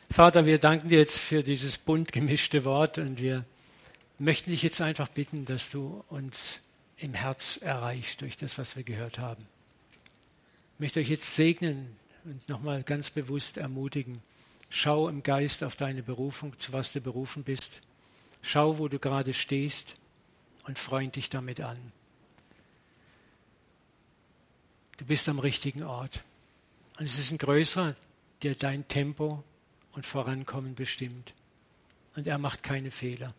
Vater, 0.10 0.46
wir 0.48 0.58
danken 0.58 0.90
dir 0.90 0.98
jetzt 0.98 1.20
für 1.20 1.44
dieses 1.44 1.78
bunt 1.78 2.12
gemischte 2.12 2.66
Wort 2.66 2.98
und 2.98 3.22
wir 3.22 3.44
möchten 4.22 4.52
dich 4.52 4.62
jetzt 4.62 4.82
einfach 4.82 5.08
bitten, 5.08 5.46
dass 5.46 5.72
du 5.72 6.04
uns 6.10 6.62
im 6.98 7.14
Herz 7.14 7.58
erreichst 7.58 8.22
durch 8.22 8.38
das, 8.38 8.58
was 8.58 8.76
wir 8.76 8.84
gehört 8.84 9.18
haben. 9.18 9.44
Ich 10.76 10.80
möchte 10.80 11.00
euch 11.00 11.10
jetzt 11.10 11.36
segnen 11.36 11.96
und 12.24 12.48
nochmal 12.48 12.84
ganz 12.84 13.10
bewusst 13.10 13.58
ermutigen. 13.58 14.22
Schau 14.70 15.10
im 15.10 15.24
Geist 15.24 15.64
auf 15.64 15.76
deine 15.76 16.04
Berufung, 16.04 16.58
zu 16.60 16.72
was 16.72 16.92
du 16.92 17.02
berufen 17.02 17.44
bist. 17.44 17.82
Schau, 18.44 18.78
wo 18.78 18.88
du 18.88 19.00
gerade 19.00 19.34
stehst 19.34 19.96
und 20.66 20.78
freund 20.78 21.16
dich 21.16 21.30
damit 21.30 21.60
an. 21.60 21.78
Du 24.98 25.06
bist 25.06 25.28
am 25.30 25.40
richtigen 25.40 25.82
Ort. 25.82 26.24
Und 27.00 27.06
es 27.06 27.18
ist 27.18 27.32
ein 27.32 27.40
größerer, 27.40 27.96
der 28.44 28.54
dein 28.54 28.88
Tempo 28.88 29.44
und 29.94 30.06
Vorankommen 30.06 30.76
bestimmt. 30.76 31.34
Und 32.16 32.28
er 32.28 32.38
macht 32.38 32.62
keine 32.62 32.92
Fehler. 32.92 33.34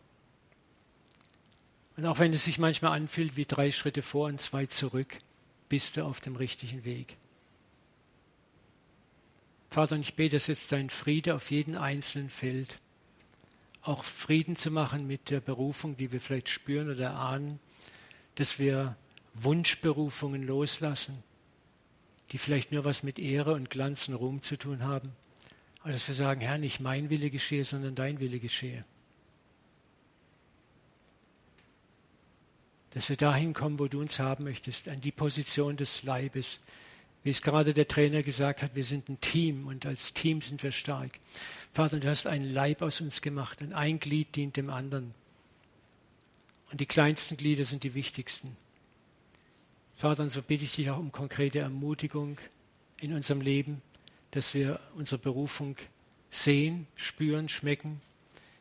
Und 1.96 2.06
auch 2.06 2.18
wenn 2.18 2.32
es 2.32 2.44
sich 2.44 2.58
manchmal 2.58 2.96
anfühlt 2.96 3.36
wie 3.36 3.44
drei 3.44 3.70
Schritte 3.70 4.02
vor 4.02 4.28
und 4.28 4.40
zwei 4.40 4.66
zurück, 4.66 5.18
bist 5.68 5.96
du 5.96 6.04
auf 6.04 6.20
dem 6.20 6.36
richtigen 6.36 6.84
Weg. 6.84 7.16
Vater, 9.70 9.94
und 9.94 10.02
ich 10.02 10.14
bete, 10.14 10.36
dass 10.36 10.48
jetzt 10.48 10.72
dein 10.72 10.90
Friede 10.90 11.34
auf 11.34 11.50
jeden 11.50 11.76
einzelnen 11.76 12.28
fällt. 12.28 12.78
Auch 13.82 14.04
Frieden 14.04 14.56
zu 14.56 14.70
machen 14.70 15.06
mit 15.06 15.30
der 15.30 15.40
Berufung, 15.40 15.96
die 15.96 16.12
wir 16.12 16.20
vielleicht 16.20 16.50
spüren 16.50 16.90
oder 16.90 17.14
ahnen, 17.14 17.58
dass 18.34 18.58
wir 18.58 18.96
Wunschberufungen 19.34 20.46
loslassen, 20.46 21.22
die 22.32 22.38
vielleicht 22.38 22.70
nur 22.70 22.84
was 22.84 23.02
mit 23.02 23.18
Ehre 23.18 23.54
und 23.54 23.70
Glanz 23.70 24.08
und 24.08 24.14
Ruhm 24.14 24.42
zu 24.42 24.58
tun 24.58 24.84
haben. 24.84 25.10
Aber 25.80 25.92
dass 25.92 26.06
wir 26.06 26.14
sagen, 26.14 26.40
Herr, 26.40 26.58
nicht 26.58 26.80
mein 26.80 27.10
Wille 27.10 27.30
geschehe, 27.30 27.64
sondern 27.64 27.94
dein 27.94 28.20
Wille 28.20 28.38
geschehe. 28.38 28.84
Dass 32.94 33.08
wir 33.08 33.16
dahin 33.16 33.54
kommen, 33.54 33.78
wo 33.78 33.88
du 33.88 34.00
uns 34.00 34.18
haben 34.18 34.44
möchtest, 34.44 34.88
an 34.88 35.00
die 35.00 35.12
Position 35.12 35.76
des 35.76 36.02
Leibes. 36.02 36.60
Wie 37.24 37.30
es 37.30 37.42
gerade 37.42 37.72
der 37.72 37.88
Trainer 37.88 38.22
gesagt 38.22 38.62
hat, 38.62 38.74
wir 38.74 38.84
sind 38.84 39.08
ein 39.08 39.20
Team 39.20 39.66
und 39.66 39.86
als 39.86 40.12
Team 40.12 40.42
sind 40.42 40.62
wir 40.62 40.72
stark. 40.72 41.12
Vater, 41.72 42.00
du 42.00 42.08
hast 42.08 42.26
einen 42.26 42.52
Leib 42.52 42.82
aus 42.82 43.00
uns 43.00 43.22
gemacht 43.22 43.62
und 43.62 43.72
ein 43.72 44.00
Glied 44.00 44.34
dient 44.36 44.56
dem 44.56 44.70
anderen. 44.70 45.12
Und 46.70 46.80
die 46.80 46.86
kleinsten 46.86 47.36
Glieder 47.36 47.64
sind 47.64 47.84
die 47.84 47.94
wichtigsten. 47.94 48.56
Vater, 49.96 50.24
und 50.24 50.30
so 50.30 50.42
bitte 50.42 50.64
ich 50.64 50.72
dich 50.72 50.90
auch 50.90 50.98
um 50.98 51.12
konkrete 51.12 51.60
Ermutigung 51.60 52.38
in 52.98 53.12
unserem 53.12 53.40
Leben, 53.40 53.82
dass 54.32 54.54
wir 54.54 54.80
unsere 54.96 55.18
Berufung 55.18 55.76
sehen, 56.30 56.86
spüren, 56.96 57.48
schmecken. 57.48 58.00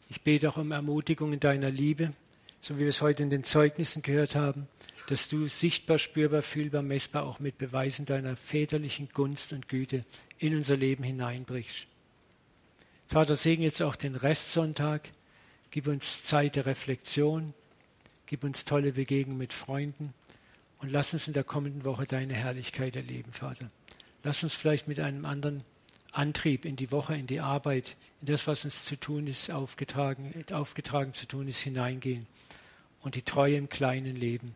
Ich 0.10 0.22
bete 0.22 0.50
auch 0.50 0.58
um 0.58 0.72
Ermutigung 0.72 1.34
in 1.34 1.40
deiner 1.40 1.72
Liebe, 1.72 2.14
so 2.62 2.76
wie 2.76 2.82
wir 2.82 2.90
es 2.90 3.02
heute 3.02 3.24
in 3.24 3.32
den 3.32 3.44
Zeugnissen 3.44 4.04
gehört 4.04 4.36
haben, 4.36 4.68
dass 5.08 5.28
du 5.28 5.48
sichtbar, 5.48 5.98
spürbar, 5.98 6.44
fühlbar, 6.44 6.84
messbar 6.84 7.24
auch 7.24 7.40
mit 7.40 7.58
Beweisen 7.58 8.06
deiner 8.06 8.36
väterlichen 8.36 9.10
Gunst 9.14 9.52
und 9.52 9.68
Güte 9.68 10.06
in 10.38 10.56
unser 10.56 10.78
Leben 10.78 11.04
hineinbrichst. 11.04 11.88
Vater, 13.08 13.36
segne 13.36 13.66
jetzt 13.66 13.82
auch 13.82 13.96
den 13.96 14.16
Restsonntag. 14.16 15.10
Gib 15.72 15.88
uns 15.88 16.24
Zeit 16.24 16.56
der 16.56 16.66
Reflexion. 16.66 17.54
Gib 18.28 18.44
uns 18.44 18.64
tolle 18.64 18.94
Begegnungen 18.94 19.40
mit 19.40 19.54
Freunden. 19.54 20.14
Und 20.78 20.92
lass 20.92 21.14
uns 21.14 21.28
in 21.28 21.34
der 21.34 21.44
kommenden 21.44 21.84
Woche 21.84 22.06
deine 22.06 22.34
Herrlichkeit 22.34 22.96
erleben, 22.96 23.32
Vater. 23.32 23.70
Lass 24.24 24.44
uns 24.44 24.54
vielleicht 24.54 24.88
mit 24.88 25.00
einem 25.00 25.26
anderen 25.26 25.64
Antrieb 26.12 26.64
in 26.64 26.76
die 26.76 26.92
Woche, 26.92 27.16
in 27.16 27.28
die 27.28 27.40
Arbeit, 27.40 27.98
in 28.22 28.28
das, 28.28 28.48
was 28.48 28.66
uns 28.66 28.86
zu 28.86 29.00
tun 29.00 29.28
ist, 29.28 29.52
aufgetragen, 29.52 30.46
aufgetragen 30.52 31.14
zu 31.14 31.26
tun 31.26 31.48
ist, 31.48 31.60
hineingehen 31.60 32.26
und 33.02 33.16
die 33.16 33.22
Treue 33.22 33.56
im 33.56 33.70
kleinen 33.70 34.16
Leben. 34.16 34.54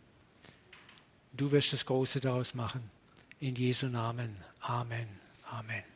Du 1.33 1.51
wirst 1.51 1.73
das 1.73 1.85
Große 1.85 2.19
daraus 2.21 2.53
machen. 2.53 2.89
In 3.39 3.55
Jesu 3.55 3.87
Namen. 3.87 4.35
Amen. 4.61 5.07
Amen. 5.51 5.94